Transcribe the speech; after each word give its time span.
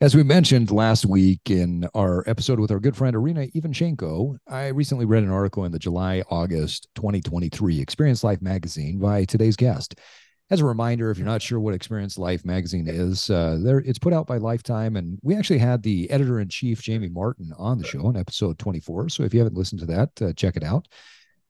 As 0.00 0.14
we 0.14 0.22
mentioned 0.22 0.70
last 0.70 1.06
week 1.06 1.50
in 1.50 1.88
our 1.92 2.22
episode 2.28 2.60
with 2.60 2.70
our 2.70 2.78
good 2.78 2.96
friend 2.96 3.16
Arena 3.16 3.48
Ivanchenko, 3.48 4.38
I 4.46 4.68
recently 4.68 5.06
read 5.06 5.24
an 5.24 5.32
article 5.32 5.64
in 5.64 5.72
the 5.72 5.78
July 5.80 6.22
August 6.30 6.86
2023 6.94 7.80
Experience 7.80 8.22
Life 8.22 8.40
magazine 8.40 9.00
by 9.00 9.24
today's 9.24 9.56
guest. 9.56 9.96
As 10.50 10.60
a 10.60 10.64
reminder, 10.64 11.10
if 11.10 11.18
you're 11.18 11.26
not 11.26 11.42
sure 11.42 11.58
what 11.58 11.74
Experience 11.74 12.16
Life 12.16 12.44
magazine 12.44 12.86
is, 12.86 13.28
uh, 13.28 13.58
there 13.60 13.80
it's 13.80 13.98
put 13.98 14.12
out 14.12 14.28
by 14.28 14.36
Lifetime, 14.36 14.94
and 14.94 15.18
we 15.24 15.34
actually 15.34 15.58
had 15.58 15.82
the 15.82 16.08
editor 16.12 16.38
in 16.38 16.48
chief 16.48 16.80
Jamie 16.80 17.08
Martin 17.08 17.52
on 17.58 17.78
the 17.78 17.84
show 17.84 18.08
in 18.08 18.16
episode 18.16 18.56
24. 18.60 19.08
So 19.08 19.24
if 19.24 19.34
you 19.34 19.40
haven't 19.40 19.56
listened 19.56 19.80
to 19.80 19.86
that, 19.86 20.22
uh, 20.22 20.32
check 20.32 20.56
it 20.56 20.62
out. 20.62 20.86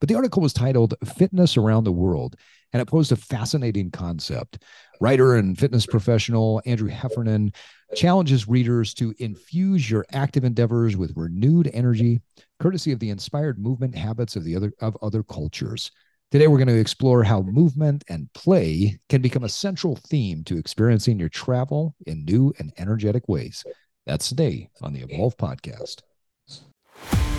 But 0.00 0.08
the 0.08 0.14
article 0.14 0.40
was 0.40 0.54
titled 0.54 0.94
"Fitness 1.04 1.58
Around 1.58 1.84
the 1.84 1.92
World." 1.92 2.34
and 2.72 2.82
it 2.82 2.86
posed 2.86 3.12
a 3.12 3.16
fascinating 3.16 3.90
concept. 3.90 4.62
Writer 5.00 5.36
and 5.36 5.56
fitness 5.56 5.86
professional 5.86 6.60
Andrew 6.66 6.88
Heffernan 6.88 7.52
challenges 7.94 8.48
readers 8.48 8.92
to 8.94 9.14
infuse 9.18 9.88
your 9.88 10.04
active 10.12 10.44
endeavors 10.44 10.96
with 10.96 11.12
renewed 11.16 11.70
energy, 11.72 12.20
courtesy 12.58 12.90
of 12.90 12.98
the 12.98 13.10
inspired 13.10 13.58
movement 13.58 13.94
habits 13.94 14.34
of 14.34 14.44
the 14.44 14.56
other 14.56 14.72
of 14.80 14.96
other 15.00 15.22
cultures. 15.22 15.90
Today, 16.30 16.46
we're 16.46 16.58
going 16.58 16.68
to 16.68 16.78
explore 16.78 17.22
how 17.22 17.40
movement 17.42 18.04
and 18.08 18.30
play 18.34 18.98
can 19.08 19.22
become 19.22 19.44
a 19.44 19.48
central 19.48 19.96
theme 19.96 20.44
to 20.44 20.58
experiencing 20.58 21.18
your 21.18 21.30
travel 21.30 21.94
in 22.06 22.24
new 22.24 22.52
and 22.58 22.72
energetic 22.76 23.28
ways. 23.28 23.64
That's 24.04 24.28
today 24.28 24.68
on 24.82 24.92
the 24.92 25.02
Evolve 25.08 25.36
Podcast. 25.36 26.02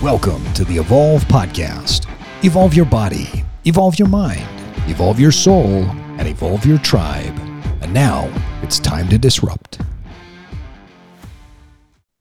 Welcome 0.01 0.41
to 0.53 0.63
the 0.63 0.77
Evolve 0.77 1.23
Podcast. 1.25 2.09
Evolve 2.43 2.73
your 2.73 2.85
body, 2.85 3.43
evolve 3.65 3.99
your 3.99 4.07
mind, 4.07 4.47
evolve 4.87 5.19
your 5.19 5.33
soul, 5.33 5.83
and 6.17 6.27
evolve 6.27 6.65
your 6.65 6.79
tribe. 6.79 7.48
And 7.89 7.95
now 7.95 8.31
it's 8.61 8.77
time 8.77 9.09
to 9.09 9.17
disrupt. 9.17 9.81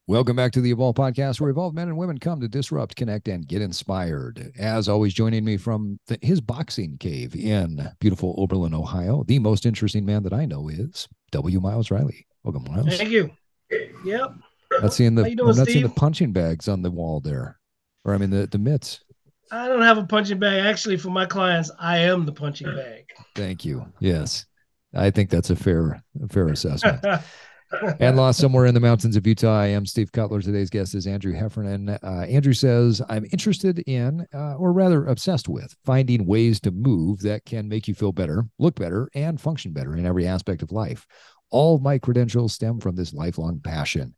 Welcome 0.06 0.34
back 0.34 0.50
to 0.52 0.62
the 0.62 0.70
Evolve 0.70 0.96
Podcast, 0.96 1.42
where 1.42 1.50
evolved 1.50 1.76
men 1.76 1.88
and 1.88 1.98
women 1.98 2.16
come 2.16 2.40
to 2.40 2.48
disrupt, 2.48 2.96
connect, 2.96 3.28
and 3.28 3.46
get 3.46 3.60
inspired. 3.60 4.50
As 4.58 4.88
always, 4.88 5.12
joining 5.12 5.44
me 5.44 5.58
from 5.58 6.00
the, 6.06 6.18
his 6.22 6.40
boxing 6.40 6.96
cave 6.96 7.36
in 7.36 7.86
beautiful 8.00 8.34
Oberlin, 8.38 8.72
Ohio, 8.72 9.24
the 9.24 9.38
most 9.40 9.66
interesting 9.66 10.06
man 10.06 10.22
that 10.22 10.32
I 10.32 10.46
know 10.46 10.70
is 10.70 11.06
W. 11.32 11.60
Miles 11.60 11.90
Riley. 11.90 12.26
Welcome, 12.44 12.64
Miles. 12.72 12.96
Thank 12.96 13.10
you. 13.10 13.30
Yep. 14.06 14.36
Not 14.80 14.94
seeing 14.94 15.16
the 15.16 15.24
doing, 15.24 15.50
I'm 15.50 15.54
not 15.54 15.66
seeing 15.66 15.82
the 15.82 15.90
punching 15.90 16.32
bags 16.32 16.68
on 16.68 16.80
the 16.80 16.90
wall 16.90 17.20
there, 17.20 17.58
or 18.06 18.14
I 18.14 18.16
mean 18.16 18.30
the 18.30 18.46
the 18.46 18.58
mitts. 18.58 19.00
I 19.52 19.68
don't 19.68 19.82
have 19.82 19.98
a 19.98 20.06
punching 20.06 20.38
bag. 20.38 20.64
Actually, 20.64 20.96
for 20.96 21.10
my 21.10 21.26
clients, 21.26 21.70
I 21.78 21.98
am 21.98 22.24
the 22.24 22.32
punching 22.32 22.74
bag. 22.74 23.10
Thank 23.34 23.66
you. 23.66 23.84
Yes, 24.00 24.46
I 24.94 25.10
think 25.10 25.30
that's 25.30 25.50
a 25.50 25.56
fair 25.56 26.02
a 26.22 26.28
fair 26.28 26.48
assessment. 26.48 27.04
and 28.00 28.16
lost 28.16 28.40
somewhere 28.40 28.66
in 28.66 28.74
the 28.74 28.80
mountains 28.80 29.16
of 29.16 29.26
Utah. 29.26 29.60
I 29.60 29.66
am 29.66 29.84
Steve 29.84 30.10
Cutler. 30.12 30.40
Today's 30.40 30.70
guest 30.70 30.94
is 30.94 31.06
Andrew 31.06 31.32
Heffernan. 31.32 31.90
Uh, 31.90 32.26
Andrew 32.28 32.54
says, 32.54 33.02
I'm 33.08 33.26
interested 33.26 33.80
in, 33.80 34.26
uh, 34.32 34.54
or 34.56 34.72
rather 34.72 35.06
obsessed 35.06 35.48
with, 35.48 35.76
finding 35.84 36.24
ways 36.24 36.60
to 36.60 36.70
move 36.70 37.20
that 37.20 37.44
can 37.44 37.68
make 37.68 37.86
you 37.86 37.94
feel 37.94 38.12
better, 38.12 38.46
look 38.58 38.74
better, 38.76 39.10
and 39.14 39.40
function 39.40 39.72
better 39.72 39.96
in 39.96 40.06
every 40.06 40.26
aspect 40.26 40.62
of 40.62 40.72
life. 40.72 41.06
All 41.50 41.78
my 41.78 41.98
credentials 41.98 42.54
stem 42.54 42.80
from 42.80 42.96
this 42.96 43.12
lifelong 43.12 43.60
passion. 43.60 44.14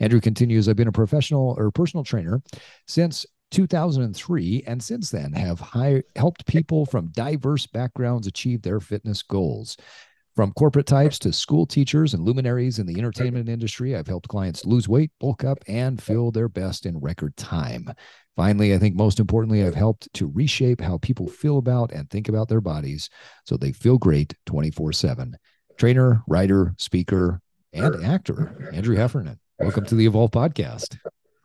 Andrew 0.00 0.20
continues, 0.20 0.68
I've 0.68 0.76
been 0.76 0.88
a 0.88 0.92
professional 0.92 1.54
or 1.58 1.70
personal 1.70 2.04
trainer 2.04 2.42
since 2.86 3.26
2003 3.50 4.64
and 4.66 4.82
since 4.82 5.10
then 5.10 5.32
have 5.32 5.60
high, 5.60 6.02
helped 6.16 6.46
people 6.46 6.86
from 6.86 7.12
diverse 7.12 7.66
backgrounds 7.66 8.26
achieve 8.26 8.62
their 8.62 8.80
fitness 8.80 9.22
goals. 9.22 9.76
From 10.34 10.50
corporate 10.54 10.86
types 10.86 11.20
to 11.20 11.32
school 11.32 11.64
teachers 11.64 12.12
and 12.12 12.24
luminaries 12.24 12.80
in 12.80 12.86
the 12.86 12.98
entertainment 12.98 13.48
industry, 13.48 13.94
I've 13.94 14.08
helped 14.08 14.26
clients 14.26 14.64
lose 14.64 14.88
weight, 14.88 15.12
bulk 15.20 15.44
up, 15.44 15.58
and 15.68 16.02
feel 16.02 16.32
their 16.32 16.48
best 16.48 16.86
in 16.86 16.98
record 16.98 17.36
time. 17.36 17.88
Finally, 18.34 18.74
I 18.74 18.78
think 18.78 18.96
most 18.96 19.20
importantly, 19.20 19.64
I've 19.64 19.76
helped 19.76 20.12
to 20.14 20.32
reshape 20.34 20.80
how 20.80 20.98
people 20.98 21.28
feel 21.28 21.58
about 21.58 21.92
and 21.92 22.10
think 22.10 22.28
about 22.28 22.48
their 22.48 22.60
bodies 22.60 23.08
so 23.46 23.56
they 23.56 23.70
feel 23.70 23.96
great 23.96 24.34
24 24.46 24.92
7. 24.92 25.36
Trainer, 25.76 26.24
writer, 26.26 26.74
speaker, 26.78 27.40
and 27.72 28.04
actor, 28.04 28.70
Andrew 28.72 28.96
Heffernan. 28.96 29.38
Welcome 29.60 29.84
to 29.86 29.94
the 29.94 30.06
Evolve 30.06 30.32
Podcast. 30.32 30.98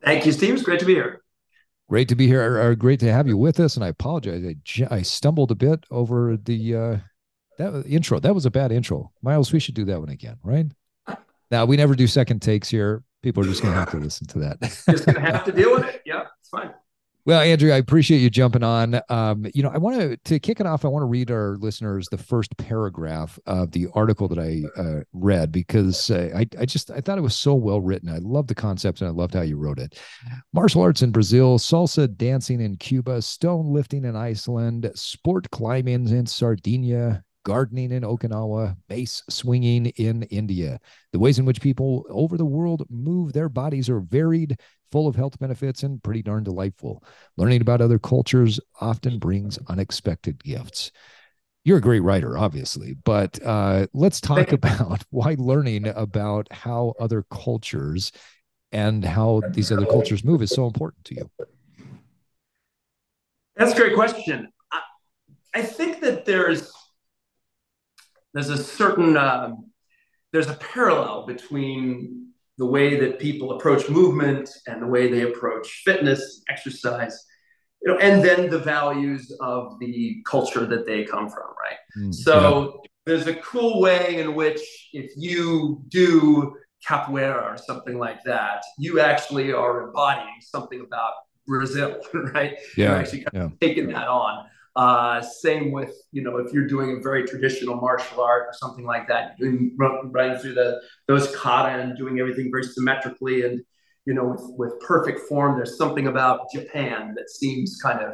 Thank 0.03 0.25
you, 0.25 0.31
Steve. 0.31 0.55
It's 0.55 0.63
great 0.63 0.79
to 0.79 0.85
be 0.87 0.95
here. 0.95 1.21
Great 1.89 2.07
to 2.09 2.15
be 2.15 2.25
here. 2.25 2.59
Or 2.59 2.73
great 2.73 2.99
to 3.01 3.13
have 3.13 3.27
you 3.27 3.37
with 3.37 3.59
us. 3.59 3.75
And 3.75 3.85
I 3.85 3.89
apologize. 3.89 4.43
I, 4.43 4.95
I 4.95 5.01
stumbled 5.03 5.51
a 5.51 5.55
bit 5.55 5.85
over 5.91 6.37
the 6.37 6.75
uh, 6.75 6.97
that 7.59 7.85
intro. 7.85 8.19
That 8.19 8.33
was 8.33 8.45
a 8.45 8.51
bad 8.51 8.71
intro. 8.71 9.11
Miles, 9.21 9.53
we 9.53 9.59
should 9.59 9.75
do 9.75 9.85
that 9.85 9.99
one 9.99 10.09
again, 10.09 10.37
right? 10.43 10.65
Now 11.51 11.65
we 11.65 11.77
never 11.77 11.95
do 11.95 12.07
second 12.07 12.41
takes 12.41 12.69
here. 12.69 13.03
People 13.21 13.43
are 13.43 13.47
just 13.47 13.61
going 13.61 13.73
to 13.73 13.79
have 13.79 13.91
to 13.91 13.97
listen 13.97 14.27
to 14.27 14.39
that. 14.39 14.61
just 14.61 15.05
going 15.05 15.15
to 15.15 15.21
have 15.21 15.43
to 15.45 15.51
deal 15.51 15.73
with 15.73 15.85
it. 15.85 16.01
Yeah, 16.05 16.23
it's 16.39 16.49
fine. 16.49 16.73
Well, 17.25 17.41
Andrew, 17.41 17.71
I 17.71 17.77
appreciate 17.77 18.19
you 18.19 18.29
jumping 18.29 18.63
on. 18.63 19.01
Um, 19.09 19.45
you 19.53 19.61
know, 19.61 19.69
I 19.69 19.77
want 19.77 19.99
to 19.99 20.17
to 20.17 20.39
kick 20.39 20.59
it 20.59 20.65
off. 20.65 20.85
I 20.85 20.87
want 20.87 21.03
to 21.03 21.07
read 21.07 21.29
our 21.29 21.57
listeners 21.57 22.07
the 22.09 22.17
first 22.17 22.55
paragraph 22.57 23.37
of 23.45 23.71
the 23.71 23.87
article 23.93 24.27
that 24.29 24.39
I 24.39 24.63
uh, 24.79 25.01
read 25.13 25.51
because 25.51 26.09
uh, 26.09 26.29
I 26.35 26.47
I 26.57 26.65
just 26.65 26.89
I 26.89 27.01
thought 27.01 27.17
it 27.17 27.21
was 27.21 27.35
so 27.35 27.53
well 27.53 27.81
written. 27.81 28.09
I 28.09 28.19
love 28.19 28.47
the 28.47 28.55
concept 28.55 29.01
and 29.01 29.09
I 29.09 29.11
loved 29.11 29.33
how 29.33 29.41
you 29.41 29.57
wrote 29.57 29.79
it. 29.79 29.99
Martial 30.53 30.81
arts 30.81 31.01
in 31.01 31.11
Brazil, 31.11 31.59
salsa 31.59 32.15
dancing 32.15 32.61
in 32.61 32.77
Cuba, 32.77 33.21
stone 33.21 33.73
lifting 33.73 34.05
in 34.05 34.15
Iceland, 34.15 34.89
sport 34.95 35.51
climbing 35.51 36.07
in 36.07 36.25
Sardinia, 36.25 37.23
gardening 37.43 37.91
in 37.91 38.03
Okinawa, 38.03 38.75
mace 38.89 39.23
swinging 39.29 39.87
in 39.87 40.23
India. 40.23 40.79
The 41.11 41.19
ways 41.19 41.39
in 41.39 41.45
which 41.45 41.61
people 41.61 42.05
over 42.09 42.37
the 42.37 42.45
world 42.45 42.85
move 42.89 43.33
their 43.33 43.49
bodies 43.49 43.89
are 43.89 43.99
varied, 43.99 44.59
full 44.91 45.07
of 45.07 45.15
health 45.15 45.39
benefits, 45.39 45.83
and 45.83 46.01
pretty 46.03 46.21
darn 46.21 46.43
delightful. 46.43 47.03
Learning 47.37 47.61
about 47.61 47.81
other 47.81 47.99
cultures 47.99 48.59
often 48.81 49.19
brings 49.19 49.57
unexpected 49.67 50.43
gifts. 50.43 50.91
You're 51.65 51.77
a 51.77 51.81
great 51.81 52.01
writer, 52.01 52.37
obviously, 52.37 52.95
but 53.03 53.39
uh, 53.45 53.87
let's 53.93 54.21
talk 54.21 54.51
about 54.51 55.03
why 55.09 55.35
learning 55.37 55.87
about 55.87 56.47
how 56.51 56.93
other 56.99 57.25
cultures 57.29 58.11
and 58.71 59.03
how 59.03 59.41
these 59.51 59.71
other 59.71 59.85
cultures 59.85 60.23
move 60.23 60.41
is 60.41 60.51
so 60.51 60.65
important 60.65 61.03
to 61.05 61.15
you. 61.15 61.29
That's 63.55 63.73
a 63.73 63.75
great 63.75 63.93
question. 63.93 64.47
I, 64.71 64.81
I 65.53 65.61
think 65.63 65.99
that 66.01 66.25
there's 66.25 66.71
there's 68.33 68.49
a 68.49 68.57
certain 68.57 69.17
um, 69.17 69.71
there's 70.31 70.49
a 70.49 70.55
parallel 70.55 71.25
between 71.25 72.27
the 72.57 72.65
way 72.65 72.99
that 72.99 73.19
people 73.19 73.53
approach 73.53 73.89
movement 73.89 74.49
and 74.67 74.81
the 74.81 74.87
way 74.87 75.09
they 75.09 75.21
approach 75.21 75.81
fitness 75.85 76.43
exercise 76.49 77.25
you 77.81 77.91
know 77.91 77.97
and 77.99 78.23
then 78.23 78.49
the 78.49 78.59
values 78.59 79.31
of 79.39 79.79
the 79.79 80.21
culture 80.25 80.65
that 80.65 80.85
they 80.85 81.03
come 81.03 81.29
from 81.29 81.47
right? 81.47 81.77
Mm, 81.97 82.13
so 82.13 82.81
yeah. 82.83 82.89
there's 83.05 83.27
a 83.27 83.35
cool 83.35 83.81
way 83.81 84.19
in 84.19 84.35
which 84.35 84.61
if 84.93 85.11
you 85.15 85.81
do 85.87 86.55
capoeira 86.87 87.43
or 87.43 87.57
something 87.57 87.97
like 87.97 88.23
that 88.23 88.63
you 88.77 88.99
actually 88.99 89.51
are 89.51 89.87
embodying 89.87 90.39
something 90.41 90.81
about 90.81 91.13
brazil 91.47 91.97
right? 92.33 92.57
Yeah 92.77 92.89
you're 92.89 92.95
actually 92.97 93.23
kind 93.23 93.45
of 93.45 93.59
taking 93.59 93.87
that 93.87 94.07
on 94.07 94.45
uh, 94.79 95.21
same 95.21 95.65
with, 95.77 95.93
you 96.15 96.21
know, 96.25 96.37
if 96.37 96.53
you're 96.53 96.69
doing 96.75 96.89
a 96.97 96.99
very 97.09 97.23
traditional 97.31 97.75
martial 97.75 98.21
art 98.21 98.43
or 98.49 98.53
something 98.53 98.85
like 98.93 99.05
that, 99.11 99.23
doing 99.37 99.75
running 99.77 100.37
through 100.39 100.55
the 100.61 100.69
those 101.09 101.25
kata 101.35 101.71
and 101.81 101.97
doing 101.97 102.15
everything 102.21 102.47
very 102.55 102.63
symmetrically 102.75 103.37
and, 103.45 103.55
you 104.07 104.13
know, 104.13 104.25
with, 104.33 104.45
with 104.61 104.73
perfect 104.79 105.19
form. 105.27 105.57
There's 105.57 105.77
something 105.83 106.07
about 106.07 106.37
Japan 106.57 107.13
that 107.17 107.29
seems 107.29 107.77
kind 107.87 107.99
of 108.07 108.11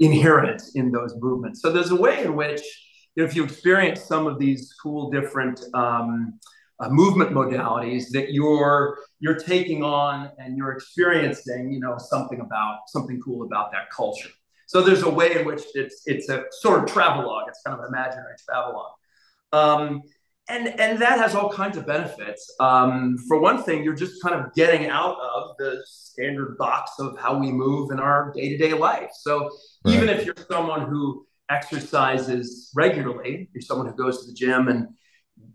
inherent 0.00 0.60
in 0.74 0.90
those 0.90 1.12
movements. 1.26 1.56
So 1.62 1.66
there's 1.70 1.92
a 1.92 2.00
way 2.06 2.16
in 2.24 2.34
which, 2.34 2.62
if 3.14 3.36
you 3.36 3.44
experience 3.44 4.00
some 4.12 4.24
of 4.26 4.34
these 4.44 4.60
cool 4.82 5.10
different 5.16 5.58
um, 5.74 6.40
uh, 6.80 6.88
movement 6.88 7.30
modalities 7.40 8.04
that 8.16 8.32
you're 8.32 8.98
you're 9.20 9.40
taking 9.52 9.80
on 9.84 10.16
and 10.38 10.56
you're 10.56 10.72
experiencing, 10.72 11.62
you 11.74 11.80
know, 11.84 11.94
something 11.98 12.40
about 12.40 12.76
something 12.94 13.20
cool 13.24 13.40
about 13.48 13.70
that 13.70 13.86
culture. 14.00 14.32
So 14.70 14.82
there's 14.82 15.02
a 15.02 15.10
way 15.10 15.36
in 15.36 15.44
which 15.44 15.62
it's 15.74 16.02
it's 16.06 16.28
a 16.28 16.44
sort 16.52 16.84
of 16.84 16.88
travelogue. 16.88 17.46
It's 17.48 17.60
kind 17.66 17.76
of 17.76 17.84
an 17.84 17.88
imaginary 17.88 18.36
travelogue. 18.46 18.92
Um, 19.52 20.02
and, 20.48 20.68
and 20.78 21.02
that 21.02 21.18
has 21.18 21.34
all 21.34 21.50
kinds 21.50 21.76
of 21.76 21.88
benefits. 21.88 22.54
Um, 22.60 23.18
for 23.26 23.40
one 23.40 23.64
thing, 23.64 23.82
you're 23.82 23.96
just 23.96 24.22
kind 24.22 24.36
of 24.36 24.54
getting 24.54 24.88
out 24.88 25.16
of 25.18 25.56
the 25.58 25.82
standard 25.86 26.56
box 26.56 26.92
of 27.00 27.18
how 27.18 27.36
we 27.36 27.50
move 27.50 27.90
in 27.90 27.98
our 27.98 28.32
day 28.32 28.48
to 28.50 28.56
day 28.56 28.72
life. 28.72 29.10
So 29.12 29.50
right. 29.84 29.96
even 29.96 30.08
if 30.08 30.24
you're 30.24 30.36
someone 30.48 30.82
who 30.88 31.26
exercises 31.48 32.70
regularly, 32.72 33.50
you're 33.52 33.62
someone 33.62 33.88
who 33.88 33.94
goes 33.94 34.20
to 34.20 34.28
the 34.28 34.34
gym 34.34 34.68
and 34.68 34.86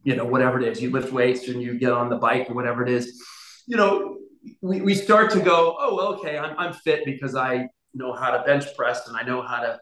you 0.03 0.17
know 0.17 0.25
whatever 0.25 0.59
it 0.59 0.67
is, 0.67 0.81
you 0.81 0.91
lift 0.91 1.13
weights 1.13 1.47
and 1.47 1.61
you 1.61 1.79
get 1.79 1.93
on 1.93 2.09
the 2.09 2.17
bike 2.17 2.49
or 2.49 2.53
whatever 2.53 2.83
it 2.83 2.89
is, 2.89 3.23
you 3.65 3.77
know, 3.77 4.17
we, 4.61 4.81
we 4.81 4.93
start 4.93 5.31
to 5.31 5.39
go, 5.39 5.77
oh, 5.79 6.15
okay, 6.15 6.37
I'm, 6.37 6.53
I'm 6.59 6.73
fit 6.73 7.05
because 7.05 7.33
I 7.33 7.69
know 7.95 8.13
how 8.13 8.31
to 8.31 8.43
bench 8.43 8.65
press 8.75 9.07
and 9.07 9.17
I 9.17 9.23
know 9.23 9.41
how 9.41 9.61
to 9.61 9.79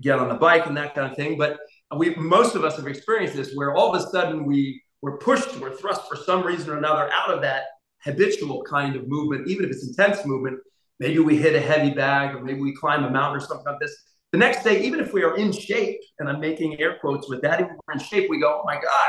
get 0.00 0.18
on 0.18 0.28
the 0.28 0.34
bike 0.34 0.66
and 0.66 0.76
that 0.76 0.94
kind 0.94 1.10
of 1.10 1.16
thing. 1.16 1.36
But 1.36 1.58
we 1.96 2.14
most 2.14 2.54
of 2.54 2.64
us 2.64 2.76
have 2.76 2.86
experienced 2.86 3.36
this 3.36 3.52
where 3.54 3.74
all 3.74 3.94
of 3.94 4.02
a 4.02 4.06
sudden 4.10 4.44
we 4.44 4.82
we're 5.02 5.18
pushed, 5.18 5.56
we're 5.58 5.76
thrust 5.76 6.02
for 6.08 6.16
some 6.16 6.42
reason 6.42 6.70
or 6.70 6.78
another 6.78 7.10
out 7.12 7.32
of 7.32 7.40
that 7.42 7.64
habitual 8.00 8.62
kind 8.62 8.96
of 8.96 9.08
movement, 9.08 9.48
even 9.48 9.64
if 9.64 9.70
it's 9.70 9.86
intense 9.86 10.24
movement, 10.24 10.58
maybe 10.98 11.18
we 11.18 11.36
hit 11.36 11.54
a 11.54 11.60
heavy 11.60 11.90
bag 11.90 12.34
or 12.34 12.42
maybe 12.42 12.60
we 12.60 12.74
climb 12.74 13.04
a 13.04 13.10
mountain 13.10 13.36
or 13.36 13.46
something 13.46 13.66
like 13.66 13.80
this. 13.80 13.94
The 14.32 14.38
next 14.38 14.64
day, 14.64 14.82
even 14.82 15.00
if 15.00 15.12
we 15.12 15.22
are 15.22 15.36
in 15.36 15.52
shape, 15.52 16.00
and 16.18 16.28
I'm 16.28 16.40
making 16.40 16.80
air 16.80 16.98
quotes 17.00 17.28
with 17.28 17.42
that, 17.42 17.60
even 17.60 17.72
if 17.72 17.78
we're 17.86 17.94
in 17.94 18.00
shape, 18.00 18.30
we 18.30 18.40
go, 18.40 18.60
oh 18.60 18.64
my 18.64 18.74
God, 18.74 19.08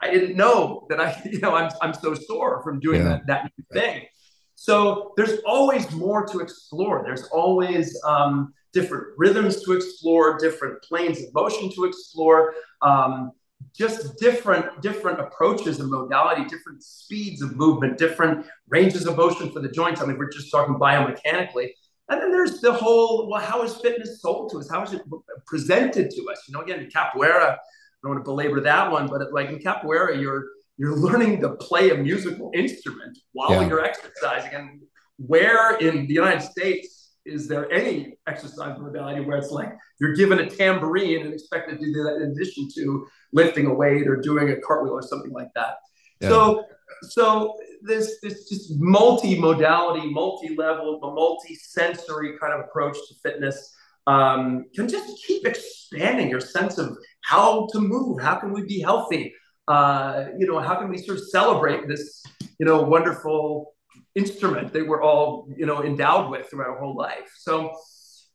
I 0.00 0.10
didn't 0.10 0.36
know 0.36 0.86
that 0.88 1.00
I, 1.00 1.20
you 1.30 1.40
know, 1.40 1.54
I'm, 1.54 1.70
I'm 1.82 1.94
so 1.94 2.14
sore 2.14 2.62
from 2.62 2.80
doing 2.80 3.02
yeah. 3.02 3.20
that, 3.26 3.50
that 3.52 3.52
thing. 3.72 4.06
So 4.56 5.12
there's 5.16 5.38
always 5.46 5.90
more 5.92 6.26
to 6.26 6.40
explore. 6.40 7.02
There's 7.04 7.24
always 7.24 7.98
um, 8.04 8.52
different 8.72 9.08
rhythms 9.16 9.62
to 9.64 9.72
explore, 9.72 10.38
different 10.38 10.82
planes 10.82 11.22
of 11.22 11.32
motion 11.34 11.70
to 11.74 11.84
explore, 11.84 12.54
um, 12.82 13.32
just 13.74 14.18
different 14.18 14.80
different 14.80 15.20
approaches 15.20 15.78
and 15.80 15.90
modality, 15.90 16.44
different 16.44 16.82
speeds 16.82 17.42
of 17.42 17.54
movement, 17.56 17.98
different 17.98 18.46
ranges 18.68 19.06
of 19.06 19.16
motion 19.16 19.52
for 19.52 19.60
the 19.60 19.68
joints. 19.68 20.00
I 20.00 20.06
mean, 20.06 20.18
we're 20.18 20.30
just 20.30 20.50
talking 20.50 20.74
biomechanically. 20.74 21.70
And 22.08 22.20
then 22.20 22.30
there's 22.30 22.60
the 22.60 22.72
whole, 22.72 23.28
well, 23.28 23.40
how 23.40 23.62
is 23.62 23.76
fitness 23.76 24.22
sold 24.22 24.50
to 24.52 24.58
us? 24.58 24.70
How 24.70 24.82
is 24.84 24.92
it 24.92 25.02
presented 25.46 26.10
to 26.10 26.30
us? 26.30 26.44
You 26.48 26.54
know, 26.54 26.62
again, 26.62 26.80
in 26.80 26.88
capoeira, 26.88 27.52
I 27.52 27.58
don't 28.02 28.12
want 28.12 28.24
to 28.24 28.28
belabor 28.28 28.60
that 28.60 28.90
one, 28.90 29.06
but 29.08 29.32
like 29.32 29.50
in 29.50 29.58
capoeira, 29.58 30.18
you're 30.20 30.46
you're 30.78 30.96
learning 30.96 31.40
to 31.40 31.50
play 31.56 31.90
a 31.90 31.96
musical 31.96 32.50
instrument 32.54 33.18
while 33.32 33.50
yeah. 33.50 33.68
you're 33.68 33.84
exercising. 33.84 34.52
And 34.52 34.82
where 35.18 35.76
in 35.76 36.06
the 36.06 36.14
United 36.14 36.42
States 36.42 37.14
is 37.24 37.48
there 37.48 37.70
any 37.72 38.16
exercise 38.28 38.78
modality 38.78 39.20
where 39.20 39.36
it's 39.36 39.50
like 39.50 39.72
you're 40.00 40.14
given 40.14 40.38
a 40.38 40.48
tambourine 40.48 41.24
and 41.24 41.34
expected 41.34 41.80
to 41.80 41.86
do 41.86 42.02
that 42.04 42.16
in 42.16 42.30
addition 42.30 42.68
to 42.76 43.06
lifting 43.32 43.66
a 43.66 43.74
weight 43.74 44.06
or 44.06 44.16
doing 44.16 44.50
a 44.50 44.56
cartwheel 44.56 44.92
or 44.92 45.02
something 45.02 45.32
like 45.32 45.48
that? 45.54 45.76
Yeah. 46.20 46.28
So, 46.28 46.64
so 47.02 47.56
this 47.82 48.18
this 48.22 48.48
just 48.48 48.72
multi-modality, 48.78 50.08
multi-level, 50.12 51.00
multi-sensory 51.02 52.38
kind 52.38 52.52
of 52.52 52.60
approach 52.60 52.96
to 53.08 53.14
fitness 53.22 53.74
um, 54.06 54.66
can 54.74 54.88
just 54.88 55.24
keep 55.26 55.46
expanding 55.46 56.30
your 56.30 56.40
sense 56.40 56.78
of 56.78 56.96
how 57.22 57.66
to 57.72 57.80
move. 57.80 58.22
How 58.22 58.36
can 58.36 58.52
we 58.52 58.64
be 58.64 58.80
healthy? 58.80 59.34
Uh, 59.68 60.26
you 60.38 60.46
know, 60.46 60.60
how 60.60 60.76
can 60.76 60.88
we 60.88 60.98
sort 60.98 61.18
of 61.18 61.24
celebrate 61.28 61.88
this, 61.88 62.22
you 62.58 62.66
know, 62.66 62.82
wonderful 62.82 63.74
instrument 64.14 64.72
that 64.72 64.86
we're 64.86 65.02
all, 65.02 65.48
you 65.56 65.66
know, 65.66 65.82
endowed 65.82 66.30
with 66.30 66.48
throughout 66.48 66.68
our 66.68 66.78
whole 66.78 66.96
life? 66.96 67.30
So, 67.38 67.72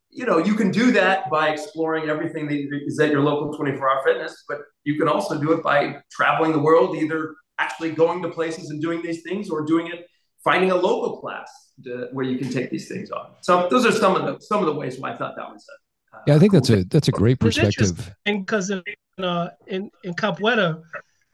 you 0.10 0.26
know, 0.26 0.40
you 0.40 0.56
can 0.56 0.72
do 0.72 0.92
that 0.92 1.30
by 1.30 1.50
exploring 1.50 2.10
everything 2.10 2.48
that 2.48 2.84
is 2.86 3.00
at 3.00 3.12
your 3.12 3.22
local 3.22 3.54
24 3.54 3.90
hour 3.90 4.04
fitness, 4.04 4.44
but 4.48 4.60
you 4.84 4.98
can 4.98 5.08
also 5.08 5.40
do 5.40 5.54
it 5.54 5.64
by 5.64 6.02
traveling 6.12 6.52
the 6.52 6.60
world, 6.60 6.96
either 6.98 7.36
actually 7.60 7.92
going 7.92 8.22
to 8.24 8.30
places 8.30 8.70
and 8.72 8.82
doing 8.82 9.02
these 9.02 9.22
things 9.24 9.50
or 9.50 9.66
doing 9.66 9.88
it, 9.88 10.08
finding 10.44 10.72
a 10.72 10.76
local 10.76 11.22
class 11.22 11.50
to, 11.84 12.10
where 12.12 12.26
you 12.26 12.38
can 12.38 12.50
take 12.50 12.70
these 12.70 12.90
things 12.90 13.10
on. 13.12 13.36
So 13.42 13.70
those 13.70 13.86
are 13.86 13.92
some 13.92 14.16
of 14.16 14.26
the, 14.26 14.44
some 14.44 14.60
of 14.60 14.66
the 14.66 14.74
ways 14.74 15.00
why 15.00 15.14
I 15.14 15.18
thought 15.18 15.36
that 15.38 15.50
was 15.50 15.66
a, 15.70 16.18
uh, 16.18 16.20
yeah, 16.28 16.36
I 16.36 16.40
think 16.40 16.52
that's 16.52 16.70
a, 16.70 16.84
that's 16.84 17.08
a 17.08 17.12
great 17.12 17.40
perspective. 17.40 18.14
And 18.26 18.46
because 18.46 18.70
in, 18.70 18.84
uh, 19.24 19.52
in, 19.68 19.90
in 20.04 20.14
Capoeira, 20.14 20.82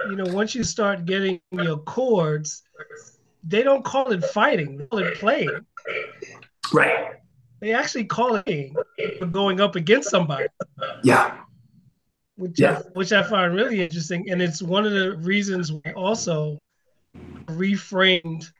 you 0.09 0.15
know, 0.15 0.25
once 0.33 0.53
you 0.55 0.63
start 0.63 1.05
getting 1.05 1.39
your 1.51 1.77
cords, 1.77 2.63
they 3.43 3.63
don't 3.63 3.83
call 3.83 4.11
it 4.11 4.23
fighting, 4.25 4.77
they 4.77 4.85
call 4.85 4.99
it 4.99 5.15
playing. 5.15 5.65
Right. 6.73 7.15
They 7.59 7.73
actually 7.73 8.05
call 8.05 8.35
it 8.45 8.71
going 9.31 9.59
up 9.61 9.75
against 9.75 10.09
somebody. 10.09 10.47
Yeah. 11.03 11.37
Which, 12.35 12.59
yeah. 12.59 12.79
I, 12.79 12.81
which 12.93 13.11
I 13.11 13.23
find 13.23 13.55
really 13.55 13.81
interesting. 13.81 14.29
And 14.29 14.41
it's 14.41 14.61
one 14.61 14.85
of 14.85 14.91
the 14.91 15.17
reasons 15.17 15.71
we 15.71 15.91
also 15.93 16.59
reframed. 17.47 18.51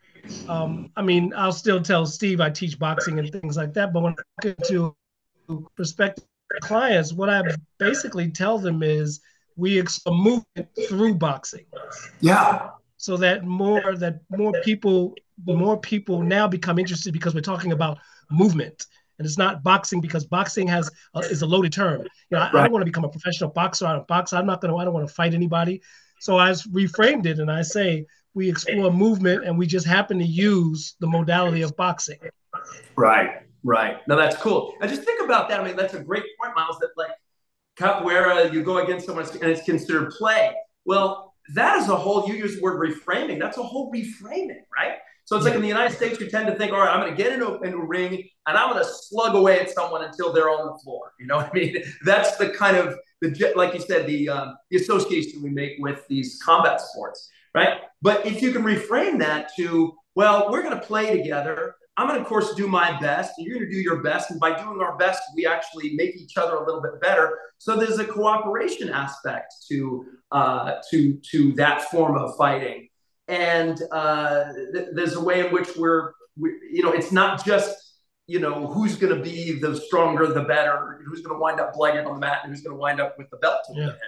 Um, 0.49 0.91
I 0.95 1.03
mean, 1.03 1.31
I'll 1.35 1.51
still 1.51 1.81
tell 1.81 2.05
Steve 2.05 2.41
I 2.41 2.49
teach 2.49 2.79
boxing 2.79 3.19
and 3.19 3.31
things 3.31 3.55
like 3.55 3.73
that, 3.75 3.93
but 3.93 4.01
when 4.01 4.13
I 4.13 4.41
get 4.41 4.63
to 4.65 4.95
prospective 5.75 6.25
clients, 6.61 7.13
what 7.13 7.29
I 7.29 7.43
basically 7.77 8.31
tell 8.31 8.57
them 8.57 8.81
is 8.81 9.21
we 9.57 9.77
explore 9.77 10.15
movement 10.15 10.69
through 10.87 11.15
boxing. 11.15 11.65
Yeah. 12.21 12.69
So 12.97 13.17
that 13.17 13.43
more 13.43 13.95
that 13.97 14.21
more 14.29 14.53
people 14.63 15.15
more 15.45 15.77
people 15.77 16.21
now 16.21 16.47
become 16.47 16.79
interested 16.79 17.13
because 17.13 17.35
we're 17.35 17.41
talking 17.41 17.71
about 17.71 17.99
movement 18.31 18.85
and 19.19 19.25
it's 19.25 19.37
not 19.37 19.63
boxing 19.63 19.99
because 19.99 20.25
boxing 20.25 20.67
has 20.67 20.89
uh, 21.15 21.19
is 21.19 21.41
a 21.41 21.45
loaded 21.45 21.73
term. 21.73 22.01
You 22.01 22.37
know, 22.37 22.39
I, 22.39 22.43
right. 22.45 22.55
I 22.55 22.63
don't 22.63 22.71
want 22.71 22.81
to 22.81 22.85
become 22.85 23.03
a 23.03 23.09
professional 23.09 23.49
boxer. 23.49 23.85
I 23.85 23.93
don't 23.93 24.07
box. 24.07 24.33
I'm 24.33 24.45
not 24.45 24.61
going 24.61 24.71
to. 24.71 24.77
I 24.77 24.85
don't 24.85 24.93
want 24.93 25.07
to 25.07 25.13
fight 25.13 25.33
anybody. 25.33 25.81
So 26.19 26.37
I 26.37 26.49
reframed 26.51 27.25
it 27.25 27.39
and 27.39 27.51
I 27.51 27.61
say 27.61 28.05
we 28.33 28.49
explore 28.49 28.91
movement 28.91 29.45
and 29.45 29.57
we 29.57 29.67
just 29.67 29.85
happen 29.85 30.17
to 30.19 30.25
use 30.25 30.95
the 30.99 31.07
modality 31.07 31.61
of 31.61 31.75
boxing. 31.75 32.19
Right. 32.95 33.41
Right. 33.63 33.97
Now 34.07 34.15
that's 34.15 34.37
cool. 34.37 34.73
I 34.81 34.87
just 34.87 35.03
think 35.03 35.21
about 35.23 35.49
that. 35.49 35.59
I 35.59 35.63
mean, 35.63 35.75
that's 35.75 35.93
a 35.93 35.99
great 35.99 36.23
point, 36.41 36.55
Miles. 36.55 36.79
That 36.79 36.89
like 36.95 37.11
capoeira, 37.79 38.51
you 38.51 38.63
go 38.63 38.77
against 38.79 39.05
someone 39.05 39.25
and 39.25 39.43
it's 39.43 39.63
considered 39.63 40.11
play. 40.11 40.53
Well, 40.85 41.35
that 41.53 41.77
is 41.81 41.89
a 41.89 41.95
whole, 41.95 42.27
you 42.27 42.35
use 42.35 42.55
the 42.55 42.61
word 42.61 42.79
reframing. 42.79 43.39
That's 43.39 43.57
a 43.57 43.63
whole 43.63 43.91
reframing, 43.91 44.61
right? 44.75 44.97
So 45.25 45.35
it's 45.35 45.45
like 45.45 45.55
in 45.55 45.61
the 45.61 45.67
United 45.67 45.93
States, 45.93 46.19
you 46.21 46.29
tend 46.29 46.47
to 46.47 46.55
think, 46.55 46.71
all 46.71 46.79
right, 46.79 46.89
I'm 46.89 47.01
going 47.01 47.13
to 47.13 47.21
get 47.21 47.33
into, 47.33 47.59
into 47.59 47.77
a 47.77 47.85
ring 47.85 48.23
and 48.47 48.57
I'm 48.57 48.71
going 48.71 48.81
to 48.81 48.89
slug 48.89 49.35
away 49.35 49.59
at 49.59 49.69
someone 49.69 50.03
until 50.03 50.31
they're 50.31 50.49
on 50.49 50.67
the 50.67 50.79
floor. 50.81 51.11
You 51.19 51.27
know 51.27 51.37
what 51.37 51.47
I 51.47 51.53
mean? 51.53 51.83
That's 52.05 52.37
the 52.37 52.49
kind 52.49 52.77
of, 52.77 52.95
the 53.21 53.53
like 53.55 53.73
you 53.73 53.81
said, 53.81 54.07
the, 54.07 54.29
um, 54.29 54.55
the 54.71 54.77
association 54.77 55.43
we 55.43 55.49
make 55.49 55.73
with 55.79 56.07
these 56.07 56.39
combat 56.43 56.79
sports, 56.79 57.29
right? 57.53 57.79
But 58.01 58.25
if 58.25 58.41
you 58.41 58.53
can 58.53 58.63
reframe 58.63 59.19
that 59.19 59.51
to, 59.57 59.93
well, 60.15 60.49
we're 60.49 60.63
going 60.63 60.79
to 60.79 60.85
play 60.85 61.17
together. 61.17 61.75
I'm 61.97 62.07
going 62.07 62.19
to, 62.19 62.21
of 62.21 62.27
course, 62.27 62.53
do 62.53 62.67
my 62.67 62.97
best. 62.99 63.33
And 63.37 63.47
you're 63.47 63.57
going 63.57 63.69
to 63.69 63.75
do 63.75 63.81
your 63.81 64.03
best. 64.03 64.29
And 64.29 64.39
by 64.39 64.55
doing 64.55 64.81
our 64.81 64.95
best, 64.97 65.21
we 65.35 65.47
actually 65.47 65.95
make 65.95 66.15
each 66.15 66.37
other 66.37 66.55
a 66.55 66.65
little 66.65 66.81
bit 66.81 67.01
better. 67.01 67.39
So 67.57 67.75
there's 67.75 67.97
a 67.97 68.05
cooperation 68.05 68.89
aspect 68.89 69.53
to 69.69 70.05
uh, 70.31 70.75
to 70.91 71.13
to 71.31 71.53
that 71.53 71.83
form 71.83 72.17
of 72.17 72.35
fighting, 72.37 72.89
and 73.27 73.81
uh, 73.91 74.53
th- 74.73 74.89
there's 74.93 75.13
a 75.13 75.21
way 75.21 75.45
in 75.47 75.53
which 75.53 75.75
we're, 75.75 76.11
we, 76.37 76.51
you 76.71 76.83
know, 76.83 76.91
it's 76.91 77.11
not 77.11 77.43
just 77.43 77.95
you 78.27 78.39
know 78.39 78.67
who's 78.67 78.95
going 78.95 79.15
to 79.15 79.23
be 79.23 79.57
the 79.59 79.75
stronger, 79.75 80.27
the 80.27 80.43
better, 80.43 81.01
who's 81.07 81.21
going 81.21 81.35
to 81.35 81.41
wind 81.41 81.59
up 81.59 81.73
bloodied 81.73 82.05
on 82.05 82.13
the 82.13 82.19
mat, 82.19 82.41
and 82.43 82.53
who's 82.53 82.61
going 82.61 82.75
to 82.75 82.79
wind 82.79 83.01
up 83.01 83.17
with 83.17 83.29
the 83.31 83.37
belt 83.37 83.61
to 83.67 83.73
yeah. 83.73 83.85
the 83.85 83.91
head. 83.93 83.99